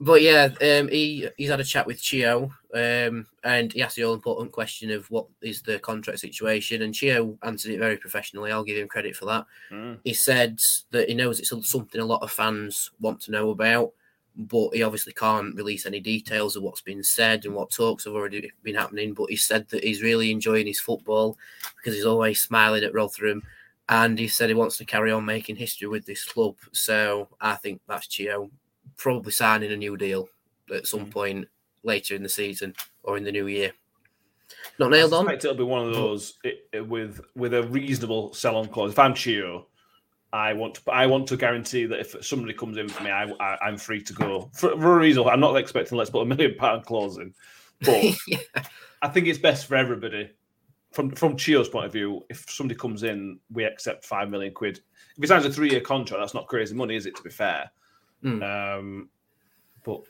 but 0.02 0.22
yeah, 0.22 0.50
um, 0.62 0.90
he 0.90 1.30
he's 1.38 1.50
had 1.50 1.62
a 1.62 1.64
chat 1.66 1.88
with 1.88 2.02
Chio, 2.02 2.52
um, 2.74 3.26
and 3.46 3.72
he 3.72 3.82
asked 3.82 3.96
the 3.96 4.04
all 4.04 4.14
important 4.14 4.52
question 4.52 4.92
of 4.92 5.10
what 5.10 5.28
is 5.42 5.62
the 5.62 5.80
contract 5.80 6.20
situation, 6.20 6.82
and 6.82 6.94
Chio 6.94 7.38
answered 7.42 7.72
it 7.72 7.80
very 7.80 7.96
professionally. 7.96 8.52
I'll 8.52 8.66
give 8.66 8.78
him 8.78 8.90
credit 8.90 9.16
for 9.16 9.26
that. 9.28 9.46
Mm. 9.72 10.00
He 10.04 10.14
said 10.14 10.60
that 10.92 11.08
he 11.08 11.16
knows 11.16 11.40
it's 11.40 11.54
something 11.70 12.02
a 12.02 12.06
lot 12.06 12.22
of 12.22 12.30
fans 12.30 12.92
want 13.00 13.22
to 13.22 13.32
know 13.32 13.52
about, 13.52 13.94
but 14.36 14.72
he 14.72 14.84
obviously 14.84 15.14
can't 15.14 15.56
release 15.56 15.86
any 15.86 16.02
details 16.02 16.58
of 16.58 16.64
what's 16.64 16.82
been 16.82 17.02
said 17.02 17.46
and 17.46 17.56
what 17.56 17.72
talks 17.72 18.04
have 18.04 18.14
already 18.14 18.52
been 18.62 18.76
happening. 18.76 19.14
But 19.14 19.30
he 19.30 19.38
said 19.38 19.70
that 19.70 19.86
he's 19.86 20.04
really 20.04 20.32
enjoying 20.32 20.68
his 20.68 20.82
football 20.82 21.38
because 21.78 21.96
he's 21.96 22.06
always 22.06 22.42
smiling 22.42 22.84
at 22.84 22.94
Rotherham 22.94 23.42
and 23.90 24.18
he 24.18 24.28
said 24.28 24.50
he 24.50 24.56
wants 24.56 24.78
to 24.78 24.86
carry 24.86 25.12
on 25.12 25.26
making 25.26 25.56
history 25.58 25.88
with 25.88 26.06
this 26.06 26.24
club. 26.24 26.56
So 26.72 27.28
I 27.40 27.56
think 27.56 27.82
that's 27.88 28.08
Chio 28.08 28.50
probably 28.98 29.32
signing 29.32 29.72
a 29.72 29.78
new 29.78 29.98
deal 29.98 30.30
at 30.74 30.88
some 30.88 31.06
Mm. 31.08 31.12
point 31.12 31.48
later 31.84 32.16
in 32.16 32.24
the 32.24 32.30
season 32.30 32.74
or 33.04 33.18
in 33.18 33.24
the 33.24 33.32
new 33.32 33.48
year. 33.48 33.72
Not 34.80 34.92
nailed 34.92 35.14
I 35.14 35.18
on. 35.18 35.30
it'll 35.32 35.54
be 35.56 35.64
one 35.64 35.88
of 35.88 35.94
those 35.94 36.38
it, 36.44 36.68
it- 36.74 36.88
with 36.88 37.22
with 37.36 37.54
a 37.54 37.64
reasonable 37.64 38.34
sell-on 38.34 38.68
clause. 38.68 38.92
If 38.92 39.00
I'm 39.00 39.14
Chio, 39.14 39.68
I 40.34 40.54
want 40.54 40.76
to 40.76 40.92
I 40.92 41.06
want 41.08 41.28
to 41.28 41.38
guarantee 41.38 41.86
that 41.86 42.00
if 42.00 42.16
somebody 42.26 42.54
comes 42.54 42.78
in 42.78 42.88
for 42.88 43.04
me, 43.04 43.10
I, 43.12 43.24
I 43.40 43.68
am 43.68 43.78
free 43.78 44.02
to 44.04 44.14
go 44.14 44.50
for, 44.54 44.72
for 44.80 44.96
a 44.96 45.00
reason. 45.00 45.24
I'm 45.28 45.40
not 45.40 45.56
expecting 45.58 45.98
let's 45.98 46.10
put 46.10 46.22
a 46.22 46.26
million 46.26 46.56
pound 46.56 46.86
clause 46.86 47.18
in, 47.18 47.34
but 47.82 48.04
yeah. 48.28 48.38
I 49.02 49.08
think 49.10 49.28
it's 49.28 49.40
best 49.40 49.66
for 49.68 49.76
everybody. 49.76 50.30
From 50.92 51.12
from 51.12 51.38
Chio's 51.38 51.70
point 51.70 51.86
of 51.86 51.94
view, 51.94 52.22
if 52.30 52.46
somebody 52.50 52.78
comes 52.78 53.04
in, 53.04 53.40
we 53.52 53.64
accept 53.64 54.04
five 54.06 54.30
million 54.30 54.54
quid. 54.54 54.78
If 55.16 55.22
he 55.22 55.28
signs 55.28 55.46
a 55.46 55.52
three-year 55.52 55.82
contract, 55.82 56.22
that's 56.22 56.34
not 56.34 56.48
crazy 56.48 56.76
money, 56.76 56.96
is 56.96 57.06
it? 57.06 57.16
To 57.16 57.24
be 57.24 57.30
fair, 57.30 57.70
Mm. 58.24 58.78
um, 58.80 59.10
but 59.84 60.02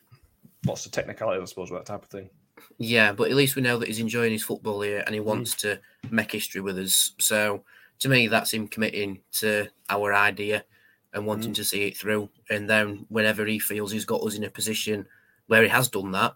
what's 0.64 0.84
the 0.84 0.90
technicality, 0.90 1.42
I 1.42 1.46
suppose, 1.46 1.72
with 1.72 1.80
that 1.82 1.86
type 1.86 2.04
of 2.04 2.10
thing? 2.10 2.30
Yeah, 2.78 3.14
but 3.14 3.30
at 3.30 3.38
least 3.38 3.56
we 3.56 3.62
know 3.62 3.78
that 3.78 3.88
he's 3.88 4.00
enjoying 4.00 4.32
his 4.32 4.44
football 4.44 4.82
here 4.82 5.00
Mm. 5.00 5.04
and 5.06 5.14
he 5.16 5.20
wants 5.22 5.56
to 5.58 5.80
make 6.10 6.32
history 6.32 6.62
with 6.62 6.78
us. 6.78 7.14
So 7.20 7.64
to 8.00 8.10
me, 8.10 8.28
that's 8.28 8.52
him 8.54 8.68
committing 8.68 9.22
to 9.40 9.68
our 9.90 10.14
idea 10.14 10.66
and 11.14 11.26
wanting 11.26 11.52
Mm. 11.52 11.56
to 11.56 11.64
see 11.64 11.88
it 11.88 11.98
through. 11.98 12.30
And 12.50 12.70
then 12.70 13.06
whenever 13.10 13.46
he 13.46 13.60
feels 13.60 13.92
he's 13.92 14.06
got 14.06 14.24
us 14.24 14.36
in 14.36 14.44
a 14.44 14.50
position 14.50 15.08
where 15.48 15.64
he 15.64 15.70
has 15.70 15.90
done 15.90 16.12
that, 16.12 16.36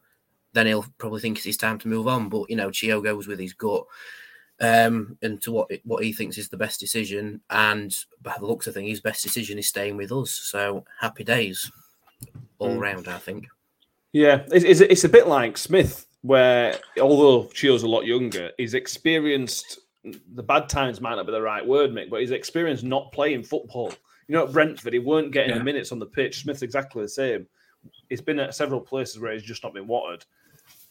then 0.54 0.68
he'll 0.68 0.86
probably 0.98 1.20
think 1.20 1.38
it's 1.38 1.46
his 1.46 1.58
time 1.58 1.78
to 1.80 1.88
move 1.88 2.08
on. 2.08 2.30
But 2.30 2.50
you 2.50 2.56
know, 2.56 2.72
Chio 2.72 3.02
goes 3.02 3.28
with 3.28 3.40
his 3.40 3.54
gut. 3.54 3.86
Um, 4.62 5.18
and 5.22 5.42
to 5.42 5.52
what 5.52 5.70
what 5.84 6.04
he 6.04 6.14
thinks 6.14 6.38
is 6.38 6.48
the 6.48 6.56
best 6.58 6.80
decision, 6.80 7.42
and 7.50 7.94
by 8.22 8.36
the 8.40 8.46
looks 8.46 8.68
of 8.68 8.74
things, 8.74 8.90
his 8.90 9.02
best 9.02 9.22
decision 9.24 9.60
is 9.60 9.68
staying 9.68 9.98
with 9.98 10.12
us. 10.14 10.32
So 10.32 10.86
happy 11.00 11.24
days, 11.26 11.70
all 12.60 12.70
Mm. 12.78 12.80
round. 12.80 13.08
I 13.10 13.18
think. 13.18 13.48
Yeah, 14.14 14.44
it's, 14.54 14.64
it's, 14.64 14.80
it's 14.80 15.04
a 15.04 15.10
bit 15.10 15.28
like 15.28 15.58
Smith, 15.58 16.08
where 16.22 16.80
although 17.02 17.50
Chio's 17.54 17.84
a 17.84 17.88
lot 17.88 18.06
younger, 18.06 18.52
he's 18.58 18.74
experienced 18.74 19.80
the 20.36 20.44
bad 20.44 20.70
times 20.70 21.02
might 21.02 21.16
not 21.16 21.26
be 21.26 21.32
the 21.34 21.42
right 21.42 21.66
word, 21.66 21.92
Mick, 21.92 22.10
but 22.10 22.22
his 22.22 22.32
experience 22.32 22.82
not 22.84 23.12
playing 23.12 23.44
football. 23.44 23.92
You 24.28 24.36
know, 24.36 24.46
at 24.46 24.54
Brentford, 24.54 24.94
he 24.94 25.00
weren't 25.00 25.32
getting 25.34 25.50
Yeah. 25.52 25.58
the 25.58 25.64
minutes 25.66 25.92
on 25.92 26.00
the 26.00 26.06
pitch. 26.06 26.44
Smith's 26.44 26.62
exactly 26.62 27.02
the 27.02 27.10
same. 27.10 27.48
He's 28.08 28.22
been 28.22 28.40
at 28.40 28.56
several 28.56 28.80
places 28.80 29.20
where 29.20 29.34
he's 29.34 29.44
just 29.44 29.64
not 29.64 29.74
been 29.74 29.88
watered, 29.88 30.24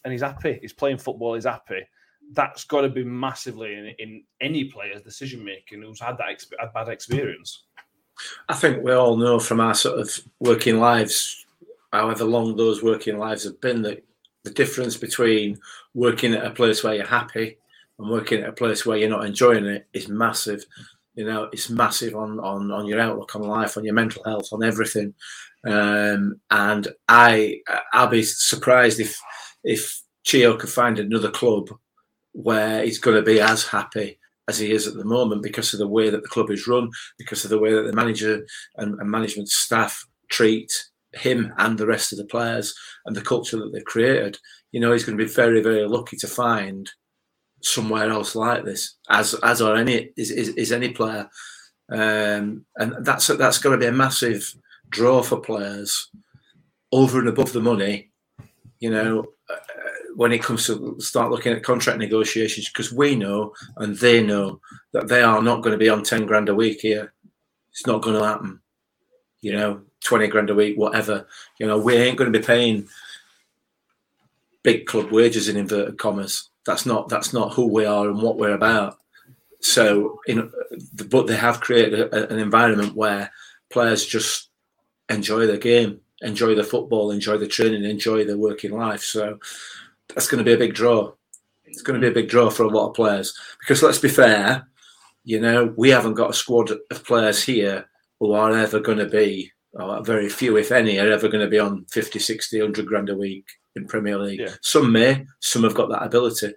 and 0.03 0.11
he's 0.11 0.21
happy. 0.21 0.59
He's 0.61 0.73
playing 0.73 0.97
football. 0.99 1.33
He's 1.33 1.45
happy. 1.45 1.87
That's 2.33 2.63
got 2.63 2.81
to 2.81 2.89
be 2.89 3.03
massively 3.03 3.73
in, 3.73 3.93
in 3.99 4.23
any 4.41 4.65
player's 4.65 5.01
decision 5.01 5.43
making 5.43 5.81
who's 5.81 5.99
had 5.99 6.17
that 6.17 6.73
bad 6.73 6.89
experience. 6.89 7.63
I 8.49 8.53
think 8.53 8.83
we 8.83 8.93
all 8.93 9.17
know 9.17 9.39
from 9.39 9.59
our 9.59 9.73
sort 9.73 9.99
of 9.99 10.09
working 10.39 10.79
lives, 10.79 11.45
however 11.91 12.23
long 12.23 12.55
those 12.55 12.83
working 12.83 13.17
lives 13.17 13.43
have 13.43 13.59
been, 13.61 13.81
that 13.83 14.03
the 14.43 14.51
difference 14.51 14.95
between 14.95 15.57
working 15.93 16.33
at 16.33 16.45
a 16.45 16.51
place 16.51 16.83
where 16.83 16.95
you're 16.95 17.05
happy 17.05 17.57
and 17.99 18.09
working 18.09 18.43
at 18.43 18.49
a 18.49 18.53
place 18.53 18.85
where 18.85 18.97
you're 18.97 19.09
not 19.09 19.25
enjoying 19.25 19.65
it 19.65 19.87
is 19.93 20.07
massive. 20.07 20.65
You 21.15 21.25
know, 21.25 21.49
it's 21.51 21.69
massive 21.69 22.15
on 22.15 22.39
on 22.39 22.71
on 22.71 22.85
your 22.85 22.99
outlook 22.99 23.35
on 23.35 23.43
life, 23.43 23.77
on 23.77 23.85
your 23.85 23.93
mental 23.93 24.23
health, 24.23 24.49
on 24.51 24.63
everything. 24.63 25.13
Um, 25.65 26.39
and 26.51 26.87
I 27.07 27.61
I'll 27.93 28.07
be 28.07 28.23
surprised 28.23 28.99
if 28.99 29.17
if 29.63 30.01
Chio 30.23 30.57
could 30.57 30.69
find 30.69 30.99
another 30.99 31.31
club 31.31 31.69
where 32.35 32.83
he's 32.83 32.99
going 32.99 33.15
to 33.15 33.23
be 33.23 33.39
as 33.39 33.65
happy 33.65 34.19
as 34.47 34.59
he 34.59 34.71
is 34.71 34.87
at 34.87 34.95
the 34.95 35.05
moment 35.05 35.41
because 35.41 35.73
of 35.73 35.79
the 35.79 35.87
way 35.87 36.09
that 36.09 36.21
the 36.21 36.27
club 36.29 36.51
is 36.51 36.67
run, 36.67 36.89
because 37.17 37.43
of 37.43 37.49
the 37.49 37.57
way 37.57 37.73
that 37.73 37.83
the 37.83 37.93
manager 37.93 38.45
and, 38.77 38.99
and 38.99 39.09
management 39.09 39.49
staff 39.49 40.05
treat 40.29 40.71
him 41.13 41.53
and 41.57 41.77
the 41.77 41.87
rest 41.87 42.11
of 42.11 42.17
the 42.17 42.25
players 42.25 42.75
and 43.05 43.15
the 43.15 43.21
culture 43.21 43.57
that 43.57 43.71
they've 43.71 43.85
created. 43.85 44.37
You 44.71 44.81
know, 44.81 44.91
he's 44.91 45.05
going 45.05 45.17
to 45.17 45.23
be 45.23 45.31
very, 45.31 45.61
very 45.63 45.87
lucky 45.87 46.17
to 46.17 46.27
find 46.27 46.89
somewhere 47.63 48.09
else 48.09 48.35
like 48.35 48.65
this, 48.65 48.97
as 49.09 49.33
as 49.41 49.61
or 49.61 49.75
any 49.75 50.11
is, 50.17 50.29
is, 50.29 50.49
is 50.49 50.71
any 50.71 50.89
player, 50.89 51.27
um, 51.89 52.65
and 52.75 53.05
that's 53.05 53.27
that's 53.27 53.57
going 53.57 53.79
to 53.79 53.83
be 53.83 53.87
a 53.87 53.91
massive 53.91 54.53
draw 54.89 55.23
for 55.23 55.39
players 55.39 56.09
over 56.91 57.19
and 57.19 57.29
above 57.29 57.53
the 57.53 57.61
money. 57.61 58.11
You 58.79 58.91
know, 58.91 59.25
uh, 59.49 59.55
when 60.15 60.31
it 60.31 60.41
comes 60.41 60.65
to 60.67 60.95
start 60.99 61.31
looking 61.31 61.53
at 61.53 61.63
contract 61.63 61.99
negotiations, 61.99 62.69
because 62.69 62.91
we 62.91 63.15
know 63.15 63.53
and 63.77 63.95
they 63.97 64.23
know 64.23 64.61
that 64.93 65.07
they 65.07 65.21
are 65.21 65.41
not 65.41 65.61
going 65.61 65.73
to 65.73 65.77
be 65.77 65.89
on 65.89 66.03
ten 66.03 66.25
grand 66.25 66.49
a 66.49 66.55
week 66.55 66.81
here. 66.81 67.13
It's 67.71 67.85
not 67.85 68.01
going 68.01 68.17
to 68.17 68.25
happen. 68.25 68.61
You 69.41 69.53
know, 69.53 69.81
twenty 70.03 70.27
grand 70.27 70.49
a 70.49 70.55
week, 70.55 70.77
whatever. 70.77 71.27
You 71.59 71.67
know, 71.67 71.77
we 71.77 71.95
ain't 71.95 72.17
going 72.17 72.31
to 72.31 72.39
be 72.39 72.45
paying 72.45 72.87
big 74.63 74.85
club 74.87 75.11
wages 75.11 75.47
in 75.49 75.57
inverted 75.57 75.97
commas. 75.97 76.49
That's 76.65 76.85
not 76.85 77.09
that's 77.09 77.33
not 77.33 77.53
who 77.53 77.67
we 77.67 77.85
are 77.85 78.09
and 78.09 78.21
what 78.21 78.37
we're 78.37 78.55
about. 78.55 78.97
So, 79.59 80.19
you 80.27 80.35
know, 80.35 80.51
but 81.09 81.27
they 81.27 81.35
have 81.35 81.59
created 81.59 81.99
a, 81.99 82.31
an 82.31 82.39
environment 82.39 82.95
where 82.95 83.31
players 83.69 84.05
just 84.05 84.49
enjoy 85.09 85.47
the 85.47 85.57
game, 85.57 85.99
enjoy 86.21 86.55
the 86.55 86.63
football, 86.63 87.11
enjoy 87.11 87.37
the 87.37 87.47
training, 87.47 87.83
enjoy 87.83 88.25
their 88.25 88.37
working 88.37 88.71
life. 88.71 89.01
So 89.01 89.39
that's 90.09 90.27
going 90.27 90.43
to 90.43 90.49
be 90.49 90.53
a 90.53 90.57
big 90.57 90.73
draw. 90.73 91.11
It's 91.65 91.81
going 91.81 91.99
to 91.99 92.05
be 92.05 92.11
a 92.11 92.21
big 92.21 92.29
draw 92.29 92.49
for 92.49 92.63
a 92.63 92.69
lot 92.69 92.89
of 92.89 92.95
players 92.95 93.37
because 93.59 93.83
let's 93.83 93.99
be 93.99 94.09
fair, 94.09 94.67
you 95.23 95.39
know, 95.39 95.73
we 95.75 95.89
haven't 95.89 96.13
got 96.13 96.29
a 96.29 96.33
squad 96.33 96.71
of 96.71 97.03
players 97.03 97.43
here 97.43 97.89
who 98.19 98.31
are 98.33 98.51
ever 98.51 98.79
going 98.79 98.99
to 98.99 99.09
be, 99.09 99.51
or 99.73 100.03
very 100.03 100.29
few, 100.29 100.57
if 100.57 100.71
any, 100.71 100.99
are 100.99 101.11
ever 101.11 101.27
going 101.27 101.43
to 101.43 101.49
be 101.49 101.59
on 101.59 101.85
50, 101.91 102.19
60, 102.19 102.59
100 102.59 102.85
grand 102.85 103.09
a 103.09 103.15
week 103.15 103.45
in 103.75 103.87
Premier 103.87 104.17
League. 104.17 104.39
Yeah. 104.39 104.53
Some 104.61 104.91
may, 104.91 105.25
some 105.39 105.63
have 105.63 105.73
got 105.73 105.89
that 105.89 106.03
ability. 106.03 106.53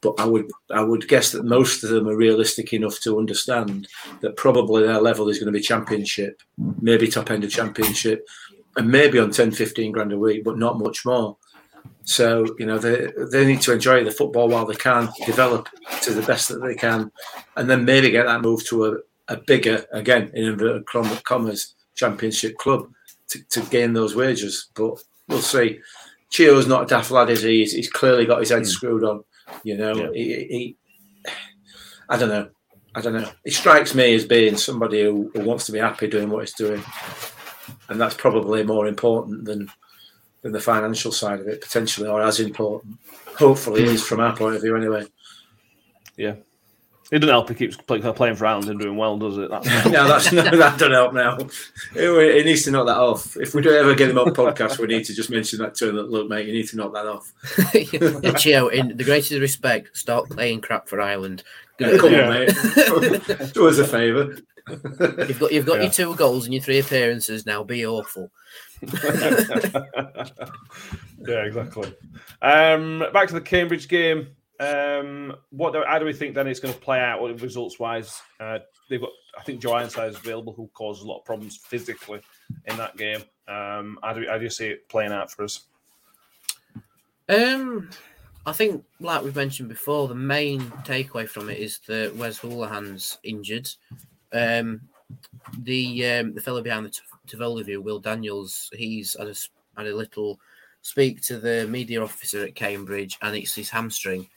But 0.00 0.20
I 0.20 0.26
would 0.26 0.50
I 0.70 0.82
would 0.82 1.08
guess 1.08 1.32
that 1.32 1.46
most 1.46 1.82
of 1.82 1.88
them 1.88 2.06
are 2.06 2.16
realistic 2.16 2.74
enough 2.74 3.00
to 3.00 3.18
understand 3.18 3.88
that 4.20 4.36
probably 4.36 4.82
their 4.82 5.00
level 5.00 5.30
is 5.30 5.38
going 5.38 5.50
to 5.50 5.58
be 5.58 5.64
championship, 5.64 6.42
maybe 6.82 7.08
top 7.08 7.30
end 7.30 7.42
of 7.42 7.50
championship, 7.50 8.28
and 8.76 8.90
maybe 8.90 9.18
on 9.18 9.30
10, 9.30 9.52
15 9.52 9.92
grand 9.92 10.12
a 10.12 10.18
week, 10.18 10.44
but 10.44 10.58
not 10.58 10.78
much 10.78 11.06
more. 11.06 11.38
So, 12.04 12.46
you 12.58 12.66
know, 12.66 12.78
they, 12.78 13.10
they 13.32 13.46
need 13.46 13.62
to 13.62 13.72
enjoy 13.72 14.04
the 14.04 14.10
football 14.10 14.48
while 14.48 14.66
they 14.66 14.74
can, 14.74 15.08
develop 15.24 15.68
to 16.02 16.12
the 16.12 16.22
best 16.22 16.48
that 16.50 16.62
they 16.62 16.74
can, 16.74 17.10
and 17.56 17.68
then 17.68 17.84
maybe 17.84 18.10
get 18.10 18.26
that 18.26 18.42
move 18.42 18.64
to 18.66 18.84
a, 18.86 18.96
a 19.28 19.38
bigger, 19.38 19.84
again, 19.92 20.30
in 20.34 20.44
inverted 20.44 20.86
com- 20.86 21.18
commas, 21.24 21.74
championship 21.94 22.56
club 22.58 22.88
to, 23.28 23.42
to 23.44 23.60
gain 23.70 23.94
those 23.94 24.14
wages. 24.14 24.68
But 24.74 25.02
we'll 25.28 25.40
see. 25.40 25.80
Chio's 26.30 26.66
not 26.66 26.82
a 26.82 26.86
daft 26.86 27.10
lad, 27.10 27.30
is 27.30 27.42
he? 27.42 27.60
He's, 27.60 27.72
he's 27.72 27.90
clearly 27.90 28.26
got 28.26 28.40
his 28.40 28.50
head 28.50 28.58
hmm. 28.58 28.64
screwed 28.64 29.04
on. 29.04 29.24
You 29.62 29.76
know, 29.78 29.94
Yeah. 29.94 30.10
he, 30.12 30.24
he, 30.24 30.76
I 32.08 32.18
don't 32.18 32.28
know. 32.28 32.48
I 32.94 33.00
don't 33.00 33.14
know. 33.14 33.30
He 33.44 33.50
strikes 33.50 33.94
me 33.94 34.14
as 34.14 34.24
being 34.24 34.56
somebody 34.56 35.02
who, 35.02 35.30
who 35.34 35.40
wants 35.40 35.66
to 35.66 35.72
be 35.72 35.78
happy 35.78 36.06
doing 36.06 36.28
what 36.30 36.40
he's 36.40 36.52
doing, 36.52 36.82
and 37.88 38.00
that's 38.00 38.14
probably 38.14 38.62
more 38.62 38.86
important 38.86 39.46
than 39.46 39.68
than 40.44 40.52
the 40.52 40.60
financial 40.60 41.10
side 41.10 41.40
of 41.40 41.48
it, 41.48 41.60
potentially, 41.62 42.06
or 42.08 42.22
as 42.22 42.38
important. 42.38 42.96
Hopefully, 43.36 43.82
it 43.82 43.88
is 43.88 44.06
from 44.06 44.20
our 44.20 44.36
point 44.36 44.54
of 44.54 44.62
view, 44.62 44.76
anyway. 44.76 45.04
Yeah. 46.16 46.34
It 47.10 47.18
doesn't 47.18 47.32
help 47.32 47.48
he 47.48 47.54
keeps 47.54 47.76
play, 47.76 48.00
playing 48.00 48.36
for 48.36 48.46
Ireland 48.46 48.68
and 48.68 48.80
doing 48.80 48.96
well, 48.96 49.18
does 49.18 49.36
it? 49.38 49.50
That's 49.50 49.66
no, 49.86 50.06
that's 50.08 50.32
no, 50.32 50.42
that 50.56 50.78
don't 50.78 50.90
help 50.92 51.12
now. 51.12 51.36
It, 51.94 52.08
it 52.10 52.46
needs 52.46 52.62
to 52.64 52.70
knock 52.70 52.86
that 52.86 52.96
off. 52.96 53.36
If 53.36 53.54
we 53.54 53.62
do 53.62 53.70
ever 53.74 53.94
get 53.94 54.10
him 54.10 54.18
on 54.18 54.28
podcast, 54.28 54.78
we 54.78 54.86
need 54.86 55.04
to 55.06 55.14
just 55.14 55.30
mention 55.30 55.58
that 55.60 55.74
to 55.76 55.88
him. 55.90 55.96
That 55.96 56.10
look, 56.10 56.28
mate, 56.28 56.46
you 56.46 56.52
need 56.52 56.68
to 56.68 56.76
knock 56.76 56.92
that 56.94 57.06
off. 57.06 57.32
yeah, 58.22 58.32
Chio, 58.32 58.68
in 58.68 58.96
the 58.96 59.04
greatest 59.04 59.32
respect, 59.40 59.96
stop 59.96 60.28
playing 60.30 60.60
crap 60.60 60.88
for 60.88 61.00
Ireland. 61.00 61.42
Come 61.78 62.12
Yeah. 62.12 62.28
on, 62.28 62.34
mate. 62.34 63.52
do 63.54 63.68
us 63.68 63.78
a 63.78 63.86
favour. 63.86 64.36
You've 65.28 65.38
got 65.38 65.52
you've 65.52 65.66
got 65.66 65.76
Yeah. 65.76 65.82
your 65.82 65.90
two 65.90 66.14
goals 66.16 66.46
and 66.46 66.54
your 66.54 66.62
three 66.62 66.78
appearances 66.78 67.44
now. 67.44 67.62
Be 67.62 67.84
awful. 67.86 68.30
yeah, 68.82 69.84
exactly. 71.44 71.94
Um, 72.42 73.04
back 73.12 73.28
to 73.28 73.34
the 73.34 73.40
Cambridge 73.40 73.88
game. 73.88 74.28
Um, 74.60 75.34
what 75.50 75.72
do, 75.72 75.82
how 75.86 75.98
do 75.98 76.04
we 76.06 76.12
think 76.12 76.34
then 76.34 76.46
it's 76.46 76.60
going 76.60 76.72
to 76.72 76.80
play 76.80 77.00
out 77.00 77.20
what 77.20 77.38
results 77.40 77.78
wise? 77.78 78.20
Uh, 78.38 78.60
they've 78.88 79.00
got, 79.00 79.10
I 79.38 79.42
think 79.42 79.60
Joe 79.60 79.72
Ironside 79.72 80.10
is 80.10 80.16
available, 80.16 80.52
who 80.52 80.68
causes 80.74 81.02
a 81.02 81.06
lot 81.06 81.18
of 81.18 81.24
problems 81.24 81.56
physically 81.56 82.20
in 82.66 82.76
that 82.76 82.96
game. 82.96 83.22
Um, 83.48 83.98
how 84.02 84.12
do, 84.12 84.24
how 84.28 84.38
do 84.38 84.44
you 84.44 84.50
see 84.50 84.68
it 84.68 84.88
playing 84.88 85.12
out 85.12 85.30
for 85.30 85.44
us? 85.44 85.64
Um, 87.28 87.90
I 88.46 88.52
think, 88.52 88.84
like 89.00 89.22
we've 89.24 89.34
mentioned 89.34 89.68
before, 89.68 90.08
the 90.08 90.14
main 90.14 90.60
takeaway 90.84 91.28
from 91.28 91.50
it 91.50 91.58
is 91.58 91.80
that 91.88 92.14
Wes 92.16 92.38
Hoolahan's 92.38 93.18
injured. 93.24 93.68
Um, 94.34 94.80
the 95.62 96.06
um, 96.06 96.34
the 96.34 96.40
fellow 96.40 96.62
behind 96.62 96.86
the 96.86 96.98
Tivoli 97.26 97.62
view, 97.62 97.80
Will 97.80 98.00
Daniels, 98.00 98.70
he's 98.74 99.16
had 99.18 99.28
a, 99.28 99.34
had 99.76 99.86
a 99.86 99.96
little 99.96 100.38
speak 100.82 101.22
to 101.22 101.38
the 101.38 101.66
media 101.68 102.02
officer 102.02 102.44
at 102.44 102.54
Cambridge, 102.54 103.18
and 103.22 103.36
it's 103.36 103.54
his 103.54 103.70
hamstring 103.70 104.28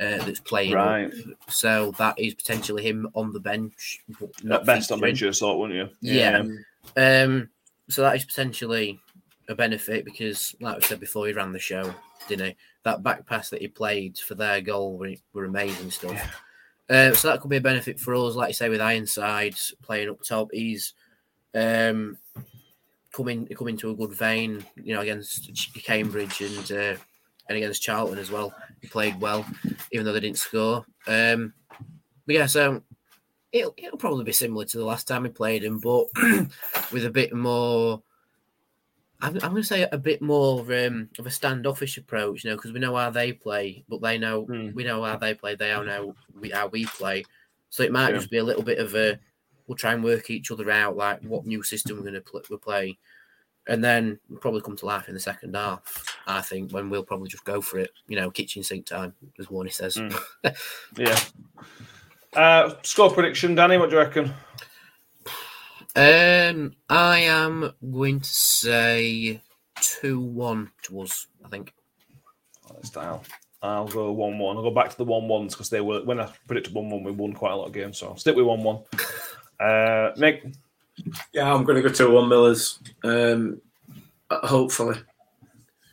uh, 0.00 0.18
that's 0.18 0.40
playing. 0.40 0.74
up. 0.74 0.86
Right. 0.86 1.12
So 1.48 1.92
that 1.98 2.18
is 2.18 2.34
potentially 2.34 2.82
him 2.82 3.08
on 3.14 3.32
the 3.32 3.40
bench. 3.40 4.00
not 4.42 4.60
At 4.60 4.66
best, 4.66 4.92
on 4.92 5.00
bench, 5.00 5.22
thought, 5.38 5.58
wouldn't 5.58 5.78
you? 5.78 5.88
Yeah. 6.00 6.44
Um, 6.96 7.48
so 7.88 8.02
that 8.02 8.16
is 8.16 8.24
potentially 8.24 9.00
a 9.48 9.54
benefit 9.54 10.04
because, 10.04 10.54
like 10.60 10.76
I 10.76 10.80
said 10.86 11.00
before, 11.00 11.26
he 11.26 11.32
ran 11.32 11.52
the 11.52 11.58
show, 11.58 11.94
didn't 12.28 12.46
he? 12.46 12.56
That 12.84 13.02
back 13.02 13.26
pass 13.26 13.50
that 13.50 13.60
he 13.60 13.68
played 13.68 14.18
for 14.18 14.34
their 14.34 14.60
goal 14.60 14.98
were, 14.98 15.14
were 15.32 15.46
amazing 15.46 15.90
stuff. 15.90 16.42
Uh, 16.90 17.12
so 17.12 17.28
that 17.28 17.40
could 17.40 17.50
be 17.50 17.58
a 17.58 17.60
benefit 17.60 18.00
for 18.00 18.14
us, 18.14 18.34
like 18.34 18.48
you 18.48 18.54
say, 18.54 18.68
with 18.68 18.80
Ironside 18.80 19.54
playing 19.82 20.08
up 20.08 20.22
top. 20.22 20.48
He's 20.52 20.94
um, 21.54 22.16
coming 23.12 23.46
coming 23.46 23.76
to 23.78 23.90
a 23.90 23.94
good 23.94 24.12
vein, 24.12 24.64
you 24.76 24.94
know, 24.94 25.00
against 25.00 25.50
Cambridge 25.84 26.40
and 26.40 26.72
uh, 26.72 26.96
and 27.48 27.56
against 27.56 27.82
Charlton 27.82 28.18
as 28.18 28.30
well. 28.30 28.54
He 28.80 28.88
played 28.88 29.20
well, 29.20 29.46
even 29.92 30.06
though 30.06 30.12
they 30.12 30.20
didn't 30.20 30.38
score. 30.38 30.86
Um, 31.06 31.52
but 32.26 32.34
yeah, 32.34 32.46
so 32.46 32.82
it'll, 33.52 33.74
it'll 33.76 33.98
probably 33.98 34.24
be 34.24 34.32
similar 34.32 34.64
to 34.64 34.78
the 34.78 34.84
last 34.84 35.06
time 35.06 35.24
we 35.24 35.30
played 35.30 35.64
him, 35.64 35.80
but 35.80 36.06
with 36.92 37.04
a 37.04 37.10
bit 37.10 37.34
more. 37.34 38.02
I'm, 39.20 39.34
I'm 39.36 39.50
going 39.50 39.56
to 39.56 39.64
say 39.64 39.82
a 39.90 39.98
bit 39.98 40.22
more 40.22 40.60
um, 40.72 41.08
of 41.18 41.26
a 41.26 41.30
standoffish 41.30 41.98
approach, 41.98 42.44
you 42.44 42.50
know, 42.50 42.56
because 42.56 42.72
we 42.72 42.78
know 42.78 42.94
how 42.94 43.10
they 43.10 43.32
play, 43.32 43.84
but 43.88 44.00
they 44.00 44.16
know 44.18 44.44
Hmm. 44.44 44.70
we 44.74 44.84
know 44.84 45.02
how 45.02 45.16
they 45.16 45.34
play. 45.34 45.54
They 45.56 45.72
all 45.72 45.84
know 45.84 46.14
we, 46.38 46.50
how 46.50 46.68
we 46.68 46.86
play, 46.86 47.24
so 47.70 47.82
it 47.82 47.90
might 47.92 48.10
Yeah. 48.10 48.16
just 48.16 48.30
be 48.30 48.38
a 48.38 48.44
little 48.44 48.62
bit 48.62 48.78
of 48.78 48.94
a. 48.94 49.18
We'll 49.66 49.76
try 49.76 49.92
and 49.92 50.02
work 50.04 50.30
each 50.30 50.50
other 50.50 50.70
out, 50.70 50.96
like 50.96 51.20
what 51.22 51.44
new 51.46 51.62
system 51.62 51.96
we're 51.96 52.02
going 52.02 52.14
to 52.14 52.20
pl- 52.22 52.42
we'll 52.48 52.58
play, 52.58 52.96
and 53.66 53.82
then 53.84 54.18
we'll 54.30 54.38
probably 54.40 54.62
come 54.62 54.76
to 54.76 54.86
life 54.86 55.08
in 55.08 55.14
the 55.14 55.20
second 55.20 55.54
half. 55.56 56.16
I 56.26 56.40
think 56.40 56.70
when 56.72 56.88
we'll 56.88 57.02
probably 57.02 57.28
just 57.28 57.44
go 57.44 57.60
for 57.60 57.78
it, 57.80 57.90
you 58.06 58.16
know, 58.16 58.30
kitchen 58.30 58.62
sink 58.62 58.86
time, 58.86 59.12
as 59.38 59.46
Warney 59.48 59.72
says. 59.72 59.96
Hmm. 59.96 60.08
Yeah. 60.96 61.18
Uh, 62.34 62.74
score 62.82 63.10
prediction, 63.10 63.54
Danny. 63.54 63.78
What 63.78 63.90
do 63.90 63.96
you 63.96 64.02
reckon? 64.02 64.32
Um, 65.98 66.74
I 66.88 67.18
am 67.22 67.72
going 67.90 68.20
to 68.20 68.28
say 68.28 69.40
two 69.80 70.20
one 70.20 70.70
to 70.82 71.00
us. 71.00 71.26
I 71.44 71.48
think. 71.48 71.74
Oh, 72.70 72.76
style. 72.82 73.24
I'll 73.60 73.88
go 73.88 74.12
one-one. 74.12 74.56
I'll 74.56 74.62
go 74.62 74.70
back 74.70 74.90
to 74.90 74.96
the 74.96 75.04
one-ones 75.04 75.54
because 75.54 75.70
they 75.70 75.80
were 75.80 76.04
when 76.04 76.20
I 76.20 76.32
predicted 76.46 76.72
one-one, 76.72 77.02
we 77.02 77.10
won 77.10 77.32
quite 77.32 77.50
a 77.50 77.56
lot 77.56 77.66
of 77.66 77.72
games. 77.72 77.98
So 77.98 78.10
I'll 78.10 78.16
stick 78.16 78.36
with 78.36 78.46
one-one. 78.46 78.80
Uh, 79.60 80.14
Mick, 80.14 80.54
Yeah, 81.32 81.52
I'm 81.52 81.64
going 81.64 81.82
to 81.82 81.88
go 81.88 81.92
to 81.92 82.10
one 82.10 82.28
Millers. 82.28 82.78
Um, 83.02 83.60
hopefully, 84.30 85.00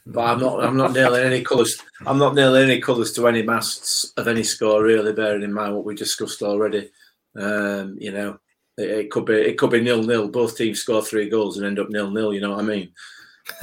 but 0.06 0.22
I'm 0.22 0.40
not. 0.40 0.64
I'm 0.64 0.78
not 0.78 0.94
nailing 0.94 1.26
any 1.26 1.42
colours. 1.42 1.82
I'm 2.06 2.20
not 2.20 2.36
nailing 2.36 2.70
any 2.70 2.80
colours 2.80 3.12
to 3.14 3.28
any 3.28 3.42
masks 3.42 4.14
of 4.18 4.28
any 4.28 4.44
score. 4.44 4.84
Really, 4.84 5.14
bearing 5.14 5.42
in 5.42 5.52
mind 5.52 5.74
what 5.74 5.84
we 5.84 5.96
discussed 5.96 6.44
already. 6.44 6.92
Um, 7.36 7.98
you 8.00 8.12
know, 8.12 8.38
it, 8.78 9.12
could 9.12 9.26
be 9.26 9.34
it 9.34 9.58
could 9.58 9.72
be 9.72 9.82
nil 9.82 10.04
nil. 10.04 10.28
Both 10.28 10.58
teams 10.58 10.82
score 10.82 11.02
three 11.02 11.30
goals 11.30 11.58
and 11.58 11.66
end 11.66 11.80
up 11.80 11.90
nil 11.90 12.12
nil. 12.12 12.34
You 12.34 12.42
know 12.42 12.52
what 12.52 12.60
I 12.60 12.68
mean? 12.68 12.92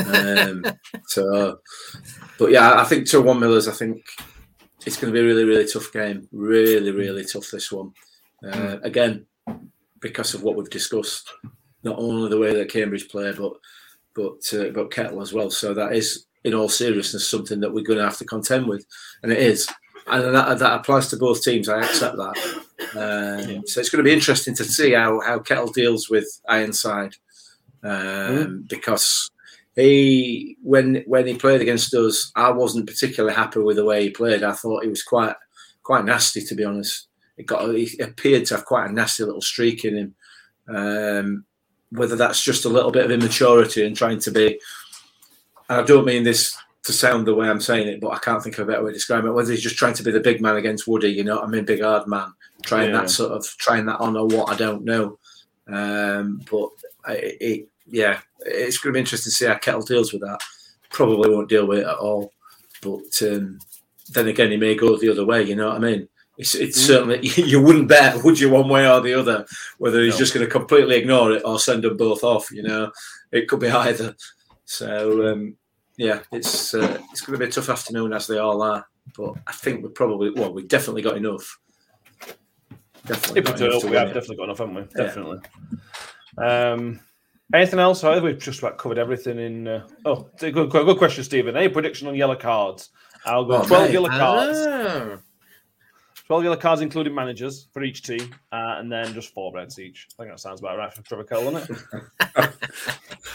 Um, 0.07 0.65
so, 1.07 1.61
but 2.39 2.51
yeah, 2.51 2.81
I 2.81 2.85
think 2.85 3.07
two 3.07 3.23
one 3.23 3.41
Millers. 3.41 3.69
I 3.69 3.73
think 3.73 4.05
it's 4.87 4.97
going 4.97 5.13
to 5.13 5.17
be 5.17 5.23
a 5.23 5.27
really 5.27 5.45
really 5.45 5.67
tough 5.67 5.93
game. 5.93 6.29
Really 6.33 6.91
really 6.91 7.25
tough 7.25 7.51
this 7.51 7.71
one. 7.71 7.93
Uh, 8.45 8.79
again, 8.83 9.27
because 10.01 10.35
of 10.35 10.43
what 10.43 10.57
we've 10.57 10.71
discussed, 10.71 11.33
not 11.85 11.99
only 11.99 12.29
the 12.29 12.39
way 12.39 12.55
that 12.55 12.71
Cambridge 12.71 13.09
play, 13.09 13.33
but 13.33 13.53
but 14.15 14.55
uh, 14.55 14.71
but 14.71 14.91
Kettle 14.91 15.23
as 15.23 15.33
well. 15.33 15.51
So 15.51 15.75
that 15.75 15.95
is, 15.95 16.27
in 16.45 16.55
all 16.55 16.69
seriousness, 16.69 17.29
something 17.29 17.61
that 17.61 17.73
we're 17.73 17.85
going 17.85 17.99
to 17.99 18.05
have 18.05 18.19
to 18.19 18.25
contend 18.25 18.67
with, 18.67 18.85
and 19.23 19.33
it 19.33 19.39
is, 19.39 19.69
and 20.13 20.35
that, 20.35 20.59
that 20.59 20.81
applies 20.81 21.09
to 21.09 21.17
both 21.17 21.43
teams. 21.43 21.69
I 21.69 21.81
accept 21.81 22.17
that. 22.17 22.63
Um, 22.95 23.63
So 23.67 23.81
it's 23.81 23.91
going 23.91 24.05
to 24.05 24.09
be 24.09 24.13
interesting 24.13 24.55
to 24.57 24.65
see 24.65 24.93
how 24.93 25.21
how 25.21 25.39
Kettle 25.39 25.73
deals 25.73 26.09
with 26.11 26.27
Ironside, 26.49 27.15
um, 27.83 28.67
because 28.69 29.31
he 29.75 30.57
when 30.63 31.03
when 31.07 31.27
he 31.27 31.35
played 31.35 31.61
against 31.61 31.95
us, 31.95 32.31
I 32.37 32.51
wasn't 32.51 32.87
particularly 32.87 33.35
happy 33.35 33.61
with 33.61 33.77
the 33.77 33.85
way 33.85 34.03
he 34.03 34.11
played. 34.11 34.43
I 34.43 34.53
thought 34.53 34.85
he 34.85 34.91
was 34.91 35.03
quite 35.03 35.35
quite 35.83 36.05
nasty, 36.05 36.43
to 36.43 36.55
be 36.55 36.65
honest. 36.65 37.09
It 37.37 37.47
got 37.47 37.75
he 37.75 37.99
appeared 38.01 38.47
to 38.47 38.57
have 38.57 38.67
quite 38.67 38.91
a 38.91 38.93
nasty 38.93 39.25
little 39.25 39.41
streak 39.41 39.85
in 39.85 39.97
him. 39.97 40.15
Um, 40.69 41.45
whether 41.91 42.17
that's 42.17 42.43
just 42.43 42.65
a 42.65 42.71
little 42.71 42.91
bit 42.91 43.05
of 43.05 43.11
immaturity 43.11 43.85
and 43.85 43.95
trying 43.97 44.19
to 44.21 44.31
be, 44.31 44.59
and 45.69 45.81
I 45.81 45.83
don't 45.83 46.07
mean 46.07 46.25
this 46.25 46.57
to 46.85 46.93
sound 46.93 47.27
the 47.27 47.35
way 47.35 47.49
I'm 47.49 47.61
saying 47.61 47.87
it, 47.89 48.01
but 48.01 48.11
I 48.13 48.19
can't 48.19 48.43
think 48.43 48.59
of 48.59 48.69
a 48.69 48.73
better 48.73 48.83
way 48.85 48.91
to 48.91 48.95
describe 48.95 49.25
it. 49.25 49.31
Whether 49.31 49.53
he's 49.53 49.63
just 49.63 49.77
trying 49.77 49.95
to 49.95 50.03
be 50.03 50.11
the 50.11 50.21
big 50.21 50.41
man 50.41 50.57
against 50.57 50.89
Woody, 50.89 51.09
you 51.11 51.23
know 51.25 51.41
I 51.41 51.47
mean, 51.47 51.65
big 51.65 51.83
hard 51.83 52.07
man, 52.09 52.33
trying 52.65 52.91
Yeah. 52.91 53.03
that 53.03 53.11
sort 53.11 53.33
of 53.33 53.45
trying 53.59 53.87
that 53.87 54.01
on 54.01 54.17
or 54.17 54.27
what 54.27 54.49
I 54.51 54.57
don't 54.57 54.85
know. 54.85 55.19
Um, 55.69 56.43
but 56.51 56.69
I, 57.05 57.13
it, 57.41 57.69
yeah, 57.87 58.21
it's 58.41 58.79
going 58.79 58.93
to 58.93 58.97
be 58.97 59.01
interesting 59.01 59.31
to 59.31 59.35
see 59.35 59.47
how 59.47 59.55
Kettle 59.55 59.83
deals 59.83 60.13
with 60.13 60.23
that. 60.23 60.41
Probably 60.91 61.31
won't 61.31 61.49
deal 61.49 61.67
with 61.67 61.79
it 61.79 61.87
at 61.87 61.97
all, 61.97 62.33
but 62.83 63.23
um, 63.23 63.59
then 64.13 64.29
again, 64.29 64.51
he 64.51 64.57
may 64.57 64.75
go 64.75 64.97
the 64.97 65.09
other 65.09 65.25
way. 65.25 65.43
You 65.43 65.57
know 65.57 65.69
what 65.69 65.77
I 65.77 65.81
mean? 65.81 66.09
It's, 66.37 66.55
it's 66.55 66.81
certainly 66.81 67.21
you 67.37 67.63
wouldn't 67.63 67.89
bet, 67.89 68.23
would 68.25 68.41
you, 68.41 68.51
one 68.51 68.69
way 68.69 68.89
or 68.91 69.01
the 69.01 69.15
other, 69.15 69.47
whether 69.79 70.03
he's 70.03 70.15
No. 70.15 70.19
just 70.19 70.35
going 70.35 70.45
to 70.45 70.51
completely 70.51 70.97
ignore 70.97 71.33
it 71.33 71.43
or 71.45 71.59
send 71.59 71.85
them 71.85 71.97
both 71.97 72.25
off. 72.25 72.51
You 72.51 72.65
know, 72.65 72.91
it 73.31 73.49
could 73.49 73.61
be 73.61 73.71
either. 73.71 74.17
So 74.65 75.33
um, 75.33 75.57
yeah, 76.03 76.21
it's 76.33 76.75
uh, 76.75 76.99
it's 77.13 77.21
going 77.21 77.39
to 77.39 77.45
be 77.45 77.49
a 77.49 77.53
tough 77.53 77.69
afternoon 77.69 78.13
as 78.13 78.27
they 78.27 78.39
all 78.39 78.61
are. 78.63 78.87
But 79.17 79.35
I 79.47 79.53
think 79.53 79.83
we 79.85 79.89
probably 79.91 80.31
well, 80.31 80.53
we 80.53 80.65
definitely 80.67 81.03
got 81.03 81.17
enough. 81.17 81.59
Definitely 83.07 83.41
if 83.41 83.47
we 83.47 83.53
got 83.59 83.61
enough 83.61 83.85
we 83.85 83.97
have 83.97 84.09
it. 84.11 84.15
definitely 84.15 84.37
got 84.37 84.45
enough, 84.45 84.59
haven't 84.59 84.75
we? 84.75 84.83
Definitely. 84.97 85.39
Um, 86.39 87.01
anything 87.55 87.79
else? 87.79 88.03
However, 88.03 88.27
we've 88.27 88.39
just 88.39 88.59
about 88.61 88.79
covered 88.79 88.99
everything 88.99 89.39
in. 89.39 89.69
Uh, 89.69 89.87
oh, 90.05 90.29
good, 90.39 90.55
good 90.71 90.99
question, 90.99 91.25
Stephen. 91.25 91.57
Any 91.57 91.69
prediction 91.69 92.09
on 92.09 92.15
yellow 92.15 92.37
cards? 92.37 92.91
I'll 93.25 93.45
go 93.45 93.59
Oh, 93.63 93.65
12 93.67 93.85
mate. 93.85 93.93
yellow 93.93 94.09
cards. 94.09 95.23
Ah. 96.23 96.27
12 96.27 96.45
yellow 96.45 96.57
cards, 96.57 96.81
including 96.81 97.15
managers 97.15 97.69
for 97.73 97.83
each 97.83 98.03
team, 98.03 98.35
uh, 98.53 98.77
and 98.79 98.91
then 98.91 99.13
just 99.13 99.33
four 99.35 99.53
reds 99.53 99.79
each. 99.79 100.09
I 100.19 100.23
think 100.23 100.33
that 100.33 100.41
sounds 100.41 100.61
about 100.61 100.79
right 100.79 100.93
for 100.93 101.03
Trevor 101.03 101.25
Cole, 101.25 101.51
doesn't 101.51 101.71
it? 101.71 101.83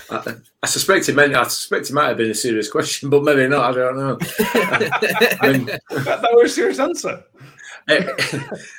I, 0.10 0.36
I 0.64 0.68
suspect 0.68 1.10
it 1.10 1.16
meant 1.16 1.36
I 1.36 1.44
suspect 1.44 1.90
it 1.90 1.94
might 1.94 2.08
have 2.08 2.18
been 2.18 2.32
a 2.32 2.36
serious 2.36 2.70
question, 2.72 3.10
but 3.10 3.24
maybe 3.24 3.48
not. 3.48 3.72
I 3.72 3.78
don't 3.78 3.98
know. 3.98 4.18
I 4.40 5.52
mean, 5.52 5.66
that, 5.66 6.22
that 6.22 6.30
was 6.34 6.52
a 6.52 6.56
serious 6.56 6.80
answer. 6.80 7.24
eh, 7.90 8.06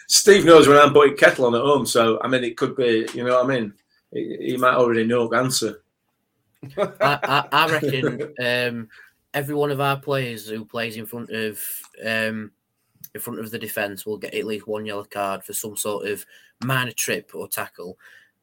Steve 0.07 0.45
knows 0.45 0.69
when 0.69 0.79
I'm 0.79 0.93
putting 0.93 1.17
kettle 1.17 1.47
on 1.47 1.55
at 1.55 1.63
home, 1.63 1.87
so 1.87 2.21
I 2.23 2.29
mean, 2.29 2.45
it 2.45 2.57
could 2.57 2.77
be. 2.77 3.09
You 3.15 3.25
know 3.25 3.37
what 3.37 3.47
I 3.47 3.49
mean? 3.49 3.75
He, 4.13 4.37
he 4.41 4.57
might 4.57 4.75
already 4.75 5.05
know 5.05 5.29
the 5.29 5.37
answer. 5.37 5.83
I, 6.77 6.89
I, 7.01 7.49
I 7.53 7.71
reckon 7.71 8.35
um, 8.41 8.89
every 9.33 9.55
one 9.55 9.71
of 9.71 9.81
our 9.81 9.99
players 9.99 10.49
who 10.49 10.65
plays 10.65 10.97
in 10.97 11.07
front 11.07 11.31
of 11.31 11.63
um, 12.05 12.51
in 13.15 13.21
front 13.21 13.41
of 13.41 13.51
the 13.51 13.59
defence 13.59 14.05
will 14.05 14.19
get 14.19 14.35
at 14.35 14.47
least 14.47 14.67
one 14.67 14.87
yellow 14.87 15.05
card 15.05 15.45
for 15.45 15.53
some 15.53 15.77
sort 15.77 16.07
of 16.07 16.25
minor 16.63 16.93
trip 16.93 17.33
or 17.35 17.49
tackle. 17.49 17.99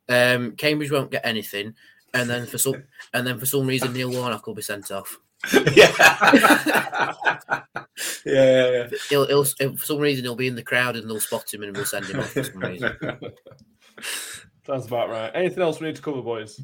Um, 0.09 0.55
Cambridge 0.55 0.91
won't 0.91 1.11
get 1.11 1.25
anything, 1.25 1.75
and 2.13 2.29
then 2.29 2.45
for 2.45 2.57
some 2.57 2.83
and 3.13 3.25
then 3.25 3.39
for 3.39 3.45
some 3.45 3.67
reason 3.67 3.93
Neil 3.93 4.11
Warnock 4.11 4.47
will 4.47 4.55
be 4.55 4.61
sent 4.61 4.91
off. 4.91 5.19
yeah. 5.53 5.91
yeah, 8.25 8.25
yeah, 8.25 8.71
yeah. 8.71 8.87
He'll, 9.09 9.27
he'll, 9.27 9.43
for 9.43 9.85
some 9.85 9.99
reason 9.99 10.23
he'll 10.23 10.35
be 10.35 10.47
in 10.47 10.55
the 10.55 10.63
crowd 10.63 10.95
and 10.95 11.09
they'll 11.09 11.19
spot 11.19 11.53
him 11.53 11.63
and 11.63 11.75
we'll 11.75 11.85
send 11.85 12.05
him 12.05 12.19
off 12.19 12.31
for 12.31 12.43
some 12.43 12.59
reason. 12.59 12.95
Sounds 14.65 14.87
about 14.87 15.09
right. 15.09 15.31
Anything 15.35 15.61
else 15.61 15.79
we 15.79 15.87
need 15.87 15.95
to 15.95 16.01
cover, 16.01 16.21
boys? 16.21 16.59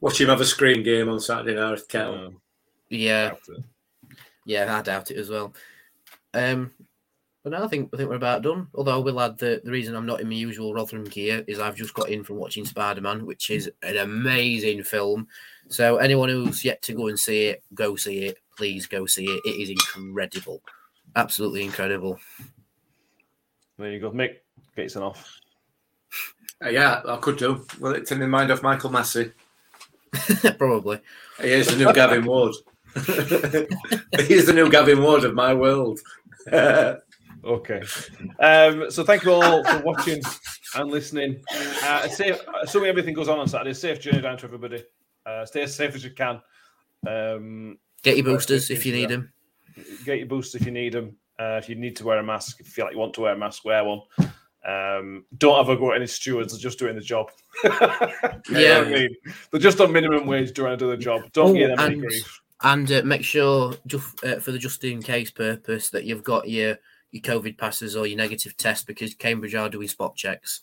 Watch 0.00 0.20
him 0.20 0.28
have 0.28 0.40
a 0.40 0.44
screen 0.44 0.84
game 0.84 1.08
on 1.08 1.18
Saturday 1.18 1.58
night 1.58 1.78
at 1.78 1.88
Kettle. 1.88 2.14
No, 2.16 2.32
Yeah, 2.88 3.30
doubt 3.30 3.40
it. 3.48 3.64
Yeah, 4.44 4.76
I 4.76 4.82
doubt 4.82 5.10
it 5.10 5.16
as 5.16 5.30
well. 5.30 5.54
Um, 6.34 6.72
but 7.42 7.52
no, 7.52 7.62
I 7.62 7.68
think 7.68 7.90
I 7.92 7.98
think 7.98 8.08
we're 8.08 8.16
about 8.16 8.42
done. 8.42 8.68
Although 8.74 8.94
I 8.94 9.02
will 9.02 9.20
add 9.20 9.38
the 9.38 9.60
the 9.62 9.70
reason 9.70 9.94
I'm 9.94 10.06
not 10.06 10.20
in 10.20 10.28
my 10.28 10.34
usual 10.34 10.72
Rotherham 10.72 11.04
gear 11.04 11.44
is 11.46 11.60
I've 11.60 11.76
just 11.76 11.92
got 11.94 12.08
in 12.08 12.24
from 12.24 12.36
watching 12.36 12.64
Spider 12.64 13.02
Man, 13.02 13.26
which 13.26 13.50
is 13.50 13.70
an 13.82 13.98
amazing 13.98 14.82
film. 14.82 15.28
So 15.68 15.98
anyone 15.98 16.30
who's 16.30 16.64
yet 16.64 16.80
to 16.82 16.94
go 16.94 17.08
and 17.08 17.18
see 17.18 17.46
it, 17.46 17.62
go 17.74 17.96
see 17.96 18.24
it. 18.24 18.38
Please 18.56 18.86
go 18.86 19.04
see 19.04 19.26
it. 19.26 19.42
It 19.44 19.60
is 19.60 19.68
incredible, 19.68 20.62
absolutely 21.16 21.64
incredible. 21.64 22.18
There 23.78 23.90
you 23.90 24.00
go. 24.00 24.10
Mick, 24.10 24.36
get 24.74 24.84
yourself 24.84 25.16
off. 25.16 25.40
Uh, 26.64 26.68
yeah, 26.68 27.02
I 27.06 27.16
could 27.16 27.36
do. 27.36 27.66
Will 27.78 27.94
it 27.94 28.06
take 28.06 28.20
my 28.20 28.26
mind 28.26 28.50
off 28.52 28.62
Michael 28.62 28.90
Masi? 28.90 29.32
Probably. 30.58 31.00
He 31.40 31.48
is 31.48 31.66
the 31.66 31.76
new 31.76 31.92
Gavin 31.92 32.24
Ward. 32.24 32.54
he 32.94 34.34
is 34.34 34.46
the 34.46 34.52
new 34.54 34.70
Gavin 34.70 35.02
Ward 35.02 35.24
of 35.24 35.34
my 35.34 35.52
world. 35.52 36.00
Okay. 37.44 37.82
Um, 38.38 38.90
so 38.90 39.04
thank 39.04 39.22
you 39.24 39.32
all 39.32 39.62
for 39.64 39.78
watching 39.82 40.22
and 40.76 40.90
listening. 40.90 41.42
Uh, 41.52 42.08
safe, 42.08 42.40
assuming 42.62 42.88
everything 42.88 43.12
goes 43.12 43.28
on 43.28 43.38
on 43.38 43.46
Saturday, 43.46 43.74
safe 43.74 44.00
journey 44.00 44.22
down 44.22 44.38
to 44.38 44.46
everybody. 44.46 44.82
Uh, 45.26 45.44
stay 45.44 45.62
as 45.64 45.74
safe 45.74 45.94
as 45.94 46.02
you 46.02 46.10
can. 46.12 46.40
Um, 47.06 47.78
Get 48.02 48.16
your 48.16 48.24
boosters 48.24 48.70
if 48.70 48.86
you 48.86 48.94
need 48.94 49.10
them. 49.10 49.30
get 50.06 50.18
your 50.18 50.26
boosters 50.26 50.62
if 50.62 50.66
you 50.66 50.72
need 50.72 50.94
them. 50.94 51.16
Uh, 51.38 51.58
if 51.62 51.68
you 51.68 51.74
need 51.74 51.96
to 51.96 52.04
wear 52.06 52.18
a 52.18 52.22
mask, 52.22 52.60
if 52.60 52.66
you 52.66 52.72
feel 52.72 52.86
like 52.86 52.94
you 52.94 53.00
want 53.00 53.12
to 53.14 53.20
wear 53.20 53.34
a 53.34 53.38
mask, 53.38 53.62
wear 53.66 53.84
one. 53.84 54.00
Um, 54.66 55.26
don't 55.36 55.58
have 55.58 55.68
a 55.68 55.76
go 55.76 55.90
at 55.90 55.96
any 55.96 56.06
stewards. 56.06 56.52
They're 56.54 56.60
just 56.62 56.78
doing 56.78 56.94
the 56.94 57.02
job. 57.02 57.30
Yeah. 58.50 58.84
I 58.86 58.90
mean, 58.90 59.08
they're 59.50 59.60
just 59.60 59.80
on 59.80 59.92
minimum 59.92 60.26
wage 60.26 60.54
trying 60.54 60.78
to 60.78 60.84
do 60.84 60.90
the 60.90 60.96
job. 60.96 61.22
Don't 61.32 61.50
Oh, 61.50 61.54
give 61.54 61.68
them 61.70 61.78
any 61.80 61.96
grief. 61.96 62.40
And 62.64 62.90
uh, 62.90 63.02
make 63.04 63.22
sure, 63.22 63.74
just 63.86 64.24
uh, 64.24 64.40
for 64.40 64.50
the 64.50 64.58
just 64.58 64.82
in 64.84 65.02
case 65.02 65.30
purpose, 65.30 65.90
that 65.90 66.04
you've 66.04 66.24
got 66.24 66.48
your 66.48 66.78
your 67.12 67.22
COVID 67.22 67.58
passes 67.58 67.94
or 67.94 68.06
your 68.06 68.16
negative 68.16 68.56
test 68.56 68.86
because 68.86 69.14
Cambridge 69.14 69.54
are 69.54 69.68
doing 69.68 69.86
spot 69.86 70.16
checks. 70.16 70.62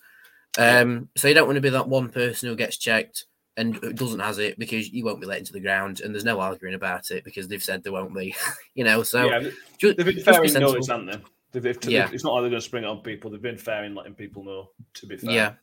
Um, 0.58 1.08
so 1.16 1.28
you 1.30 1.34
don't 1.34 1.48
want 1.48 1.56
to 1.56 1.62
be 1.62 1.70
that 1.70 1.88
one 1.88 2.10
person 2.10 2.50
who 2.50 2.56
gets 2.56 2.78
checked 2.78 3.26
and 3.56 3.80
doesn't 3.96 4.20
has 4.20 4.38
it 4.38 4.60
because 4.60 4.90
you 4.90 5.06
won't 5.06 5.22
be 5.22 5.28
let 5.28 5.40
into 5.40 5.54
the 5.54 5.60
ground 5.60 6.02
and 6.02 6.14
there's 6.14 6.26
no 6.26 6.40
arguing 6.40 6.74
about 6.74 7.12
it 7.12 7.24
because 7.24 7.48
they've 7.48 7.64
said 7.64 7.84
there 7.84 7.94
won't 7.94 8.16
be. 8.16 8.36
you 8.76 8.84
know, 8.84 9.04
so 9.04 9.30
yeah, 9.30 9.50
they've 9.82 9.98
been 9.98 10.20
fair 10.24 10.42
be 10.42 10.54
in 10.54 10.60
notice, 10.60 10.88
haven't 10.88 11.06
they? 11.06 11.22
They've, 11.52 11.64
they've, 11.64 11.92
Yeah. 11.92 12.10
It's 12.12 12.24
not 12.24 12.34
like 12.34 12.44
they're 12.44 12.50
going 12.50 12.62
to 12.62 12.66
spring 12.66 12.84
it 12.84 12.88
on 12.88 13.00
people. 13.00 13.30
They've 13.30 13.42
been 13.42 13.58
fair 13.58 13.84
in 13.84 13.96
letting 13.96 14.16
people 14.16 14.44
know. 14.44 14.72
To 14.96 15.06
be 15.06 15.18
fair, 15.18 15.32
Yeah, 15.32 15.54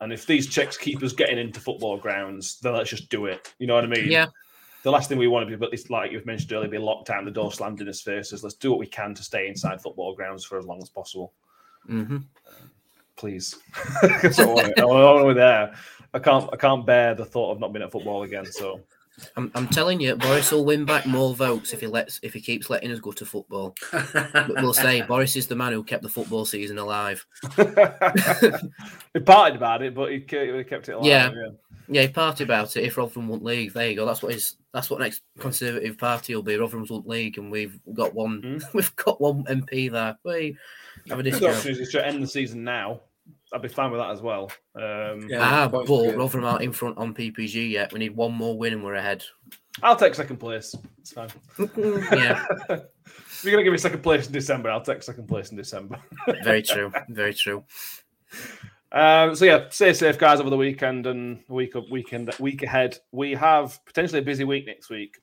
And 0.00 0.12
if 0.12 0.26
these 0.26 0.48
checks 0.48 0.76
keep 0.76 1.02
us 1.02 1.12
getting 1.12 1.38
into 1.38 1.60
football 1.60 1.96
grounds, 1.96 2.58
then 2.60 2.74
let's 2.74 2.90
just 2.90 3.08
do 3.08 3.26
it. 3.26 3.52
You 3.58 3.66
know 3.66 3.74
what 3.74 3.84
I 3.84 3.88
mean? 3.88 4.10
yeah, 4.10 4.26
The 4.84 4.90
last 4.90 5.08
thing 5.08 5.16
we 5.16 5.28
want 5.28 5.48
to 5.48 5.50
be, 5.50 5.56
but 5.56 5.72
it's 5.72 5.88
like 5.88 6.12
you've 6.12 6.26
mentioned 6.26 6.52
earlier, 6.52 6.68
be 6.68 6.76
locked 6.76 7.06
down, 7.06 7.24
the 7.24 7.30
door 7.30 7.50
slammed 7.50 7.80
in 7.80 7.86
his 7.86 8.02
faces. 8.02 8.44
Let's 8.44 8.54
do 8.54 8.70
what 8.70 8.78
we 8.78 8.86
can 8.86 9.14
to 9.14 9.22
stay 9.22 9.48
inside 9.48 9.80
football 9.80 10.14
grounds 10.14 10.44
for 10.44 10.58
as 10.58 10.66
long 10.66 10.82
as 10.82 10.90
possible. 10.90 11.32
hmm 11.86 12.18
Please. 13.16 13.56
I 14.02 14.30
want. 14.44 14.78
I 14.78 14.84
want 14.84 15.22
to 15.22 15.28
be 15.28 15.34
there. 15.34 15.74
I 16.12 16.18
can't. 16.18 16.50
I 16.52 16.56
can't 16.56 16.84
bear 16.84 17.14
the 17.14 17.24
thought 17.24 17.52
of 17.52 17.60
not 17.60 17.72
being 17.72 17.82
at 17.82 17.92
football 17.92 18.24
again. 18.24 18.44
So 18.44 18.80
I'm, 19.36 19.50
I'm 19.54 19.68
telling 19.68 20.00
you, 20.00 20.16
Boris 20.16 20.50
will 20.50 20.64
win 20.64 20.84
back 20.84 21.06
more 21.06 21.34
votes 21.34 21.72
if 21.72 21.80
he 21.80 21.86
lets 21.86 22.18
if 22.22 22.32
he 22.34 22.40
keeps 22.40 22.68
letting 22.70 22.90
us 22.90 22.98
go 23.00 23.12
to 23.12 23.24
football. 23.24 23.74
But 23.92 24.50
we'll 24.56 24.74
say 24.74 25.02
Boris 25.08 25.36
is 25.36 25.46
the 25.46 25.54
man 25.56 25.72
who 25.72 25.82
kept 25.84 26.02
the 26.02 26.08
football 26.08 26.44
season 26.44 26.78
alive. 26.78 27.24
he 27.56 29.20
partied 29.20 29.56
about 29.56 29.82
it, 29.82 29.94
but 29.94 30.10
he 30.12 30.20
kept 30.20 30.88
it 30.88 30.92
alive. 30.92 31.06
Yeah. 31.06 31.30
Yeah, 31.86 32.02
he 32.02 32.08
party 32.08 32.44
about 32.44 32.74
it 32.78 32.84
if 32.84 32.96
Rotherham 32.96 33.28
won't 33.28 33.44
league. 33.44 33.74
There 33.74 33.90
you 33.90 33.96
go. 33.96 34.06
That's 34.06 34.22
what 34.22 34.32
his 34.32 34.56
that's 34.72 34.88
what 34.88 35.00
next 35.00 35.20
Conservative 35.38 35.98
Party 35.98 36.34
will 36.34 36.42
be. 36.42 36.56
Rotherham's 36.56 36.90
won't 36.90 37.06
league, 37.06 37.36
and 37.36 37.52
we've 37.52 37.78
got 37.92 38.14
one 38.14 38.40
Hmm. 38.40 38.58
we've 38.76 38.96
got 38.96 39.20
one 39.20 39.44
MP 39.44 39.90
there. 39.92 40.16
We 40.24 40.56
have 41.10 41.18
a 41.18 41.22
The 41.22 41.30
discount. 41.32 41.56
option 41.56 41.78
is 41.78 41.90
to 41.90 42.06
end 42.06 42.22
the 42.22 42.26
season 42.26 42.64
now. 42.64 43.00
I'd 43.54 43.62
be 43.62 43.68
fine 43.68 43.92
with 43.92 44.00
that 44.00 44.10
as 44.10 44.20
well. 44.20 44.50
Um, 44.74 45.28
Yeah. 45.28 45.38
Ah, 45.40 45.68
but 45.68 45.88
rather 45.88 46.28
than 46.28 46.44
out 46.44 46.62
in 46.62 46.72
front 46.72 46.98
on 46.98 47.14
PPG 47.14 47.70
yet. 47.70 47.92
We 47.92 48.00
need 48.00 48.16
one 48.16 48.32
more 48.34 48.58
win 48.58 48.72
and 48.72 48.84
we're 48.84 48.94
ahead. 48.94 49.24
I'll 49.82 49.96
take 49.96 50.14
second 50.14 50.38
place. 50.38 50.74
It's 50.98 51.12
fine. 51.12 51.28
yeah, 51.58 52.44
if 52.68 53.40
you're 53.42 53.52
gonna 53.52 53.64
give 53.64 53.72
me 53.72 53.78
second 53.78 54.02
place 54.02 54.26
in 54.26 54.32
December, 54.32 54.70
I'll 54.70 54.80
take 54.80 55.02
second 55.02 55.26
place 55.28 55.50
in 55.50 55.56
December. 55.56 55.98
very 56.44 56.62
true. 56.62 56.92
Very 57.08 57.34
true. 57.34 57.64
Um, 58.92 59.34
so 59.34 59.44
yeah, 59.44 59.68
stay 59.70 59.92
safe, 59.92 60.18
guys, 60.18 60.40
over 60.40 60.50
the 60.50 60.56
weekend 60.56 61.06
and 61.06 61.40
week 61.48 61.74
of 61.74 61.90
weekend 61.90 62.30
week 62.38 62.62
ahead. 62.62 62.98
We 63.10 63.32
have 63.34 63.80
potentially 63.84 64.20
a 64.20 64.24
busy 64.24 64.44
week 64.44 64.66
next 64.66 64.90
week 64.90 65.16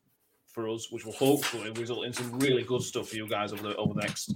for 0.48 0.68
us, 0.70 0.92
which 0.92 1.06
will 1.06 1.14
hopefully 1.14 1.72
result 1.72 2.06
in 2.06 2.14
some 2.14 2.38
really 2.40 2.64
good 2.64 2.82
stuff 2.82 3.10
for 3.10 3.16
you 3.16 3.28
guys 3.28 3.54
over 3.54 3.64
the 3.64 3.76
over 3.78 3.94
the 3.94 4.02
next 4.02 4.34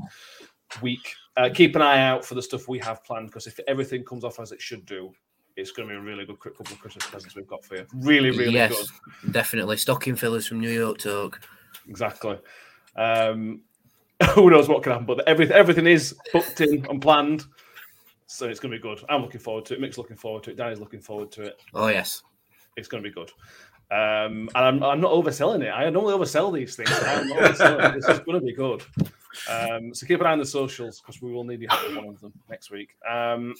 week. 0.82 1.14
Uh, 1.38 1.49
keep 1.53 1.75
an 1.75 1.81
eye 1.81 2.01
out 2.01 2.23
for 2.23 2.36
the 2.36 2.41
stuff 2.41 2.67
we 2.67 2.79
have 2.79 3.03
planned 3.03 3.27
because 3.27 3.45
if 3.45 3.59
everything 3.67 4.03
comes 4.05 4.23
off 4.23 4.39
as 4.39 4.51
it 4.51 4.61
should 4.61 4.86
do, 4.86 5.11
it's 5.55 5.71
going 5.71 5.88
to 5.88 5.93
be 5.93 5.97
a 5.97 6.01
really 6.01 6.25
good 6.25 6.39
couple 6.39 6.65
of 6.73 6.79
Christmas 6.79 7.05
presents 7.05 7.36
we've 7.36 7.47
got 7.47 7.63
for 7.63 7.75
you. 7.75 7.86
Really, 7.93 8.31
really 8.31 8.53
yes, 8.53 8.89
good. 9.23 9.33
definitely. 9.33 9.77
Stocking 9.77 10.15
fillers 10.15 10.47
from 10.47 10.59
New 10.59 10.69
York 10.69 10.97
Talk. 10.97 11.41
Exactly. 11.88 12.38
Um, 12.95 13.61
who 14.33 14.49
knows 14.49 14.67
what 14.67 14.83
can 14.83 14.93
happen, 14.93 15.05
but 15.05 15.27
everything 15.27 15.55
everything 15.55 15.88
is 15.88 16.15
booked 16.31 16.61
in 16.61 16.86
and 16.89 17.01
planned. 17.01 17.45
So 18.27 18.47
it's 18.47 18.59
going 18.59 18.71
to 18.71 18.77
be 18.77 18.81
good. 18.81 19.03
I'm 19.09 19.21
looking 19.21 19.41
forward 19.41 19.65
to 19.65 19.75
it. 19.75 19.81
Mick's 19.81 19.97
looking 19.97 20.17
forward 20.17 20.43
to 20.43 20.51
it. 20.51 20.57
Danny's 20.57 20.79
looking 20.79 21.01
forward 21.01 21.31
to 21.33 21.43
it. 21.43 21.61
Oh 21.73 21.88
yes. 21.88 22.23
It's 22.75 22.88
going 22.88 23.03
to 23.03 23.09
be 23.09 23.13
good. 23.13 23.31
Um, 23.91 24.49
and 24.55 24.57
I'm, 24.57 24.83
I'm 24.83 24.99
not 24.99 25.11
overselling 25.11 25.61
it. 25.61 25.69
I 25.69 25.89
normally 25.89 26.15
oversell 26.15 26.53
these 26.53 26.75
things. 26.75 26.89
I'm 26.91 27.27
not 27.27 27.38
overselling 27.38 27.89
it. 27.89 28.01
This 28.01 28.09
is 28.09 28.19
going 28.19 28.39
to 28.39 28.45
be 28.45 28.53
good. 28.53 28.83
Um, 29.49 29.93
so 29.93 30.05
keep 30.05 30.21
an 30.21 30.27
eye 30.27 30.31
on 30.31 30.39
the 30.39 30.45
socials 30.45 31.01
because 31.01 31.21
we 31.21 31.31
will 31.31 31.43
need 31.43 31.61
you 31.61 31.67
help 31.69 31.95
one 31.95 32.07
of 32.09 32.19
them 32.19 32.33
next 32.49 32.71
week. 32.71 32.89
Um, 33.09 33.53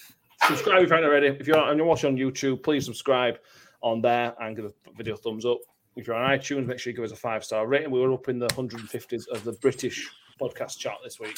subscribe 0.47 0.84
if 0.84 0.89
you 0.89 0.95
haven't 0.95 1.09
already. 1.09 1.28
If 1.28 1.47
you're 1.47 1.57
and 1.57 1.78
you're 1.78 1.88
watching 1.88 2.11
on 2.11 2.17
YouTube, 2.17 2.63
please 2.63 2.86
subscribe 2.86 3.38
on 3.82 4.01
there 4.01 4.34
and 4.41 4.55
give 4.55 4.65
the 4.65 4.73
video 4.97 5.13
a 5.13 5.17
thumbs 5.17 5.45
up. 5.45 5.59
If 5.95 6.07
you're 6.07 6.15
on 6.15 6.30
iTunes, 6.30 6.65
make 6.65 6.80
sure 6.80 6.91
you 6.91 6.97
give 6.97 7.05
us 7.05 7.11
a 7.11 7.15
five 7.15 7.43
star 7.43 7.67
rating. 7.67 7.91
We 7.91 7.99
were 7.99 8.13
up 8.13 8.28
in 8.28 8.39
the 8.39 8.47
150s 8.47 9.28
of 9.30 9.43
the 9.43 9.53
British 9.53 10.09
podcast 10.39 10.78
chart 10.78 10.97
this 11.03 11.19
week. 11.19 11.38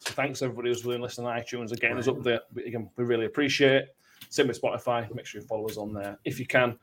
So 0.00 0.12
thanks 0.12 0.42
everybody 0.42 0.68
who's 0.68 0.82
been 0.82 1.00
listening 1.00 1.26
on 1.26 1.38
iTunes 1.40 1.70
and 1.70 1.80
getting 1.80 2.08
up 2.08 2.22
there. 2.22 2.40
Again, 2.64 2.90
we 2.96 3.04
really 3.04 3.26
appreciate. 3.26 3.84
Same 4.28 4.48
with 4.48 4.60
Spotify. 4.60 5.12
Make 5.14 5.26
sure 5.26 5.40
you 5.40 5.46
follow 5.46 5.66
us 5.66 5.76
on 5.76 5.92
there 5.92 6.18
if 6.24 6.38
you 6.38 6.46
can. 6.46 6.78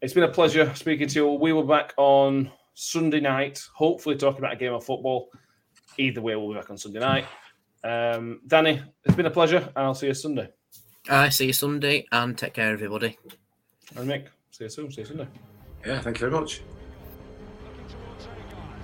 It's 0.00 0.14
been 0.14 0.24
a 0.24 0.28
pleasure 0.28 0.72
speaking 0.74 1.08
to 1.08 1.14
you. 1.14 1.32
We 1.32 1.52
were 1.52 1.64
back 1.64 1.92
on 1.96 2.50
Sunday 2.74 3.20
night, 3.20 3.60
hopefully 3.74 4.16
talking 4.16 4.38
about 4.38 4.54
a 4.54 4.56
game 4.56 4.72
of 4.72 4.84
football. 4.84 5.30
Either 5.98 6.22
way, 6.22 6.36
we'll 6.36 6.48
be 6.48 6.54
back 6.54 6.70
on 6.70 6.78
Sunday 6.78 7.00
night. 7.00 7.26
Um, 7.82 8.40
Danny, 8.46 8.80
it's 9.04 9.16
been 9.16 9.26
a 9.26 9.30
pleasure, 9.30 9.58
and 9.58 9.84
I'll 9.84 9.94
see 9.94 10.06
you 10.06 10.14
Sunday. 10.14 10.48
I 11.08 11.28
see 11.30 11.46
you 11.46 11.52
Sunday 11.52 12.06
and 12.12 12.38
take 12.38 12.54
care, 12.54 12.72
everybody. 12.72 13.18
And 13.96 14.08
Mick, 14.08 14.26
see 14.50 14.64
you 14.64 14.70
soon. 14.70 14.92
See 14.92 15.00
you 15.00 15.06
Sunday. 15.06 15.26
Yeah, 15.84 16.00
thank 16.00 16.20
you 16.20 16.28
very 16.28 16.40
much. 16.40 16.62
Looking 17.64 17.86
towards 17.86 18.26
Odegaard. 18.26 18.80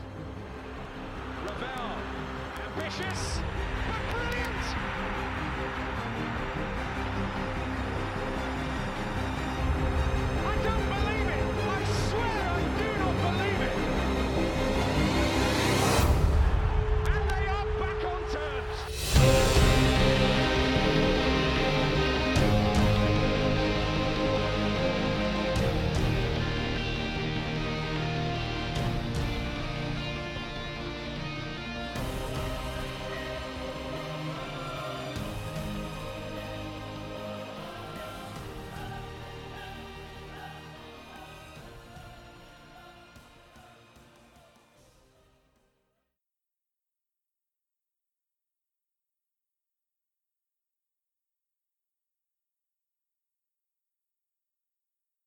Ravel, 1.61 1.97
ambitious. 2.77 3.34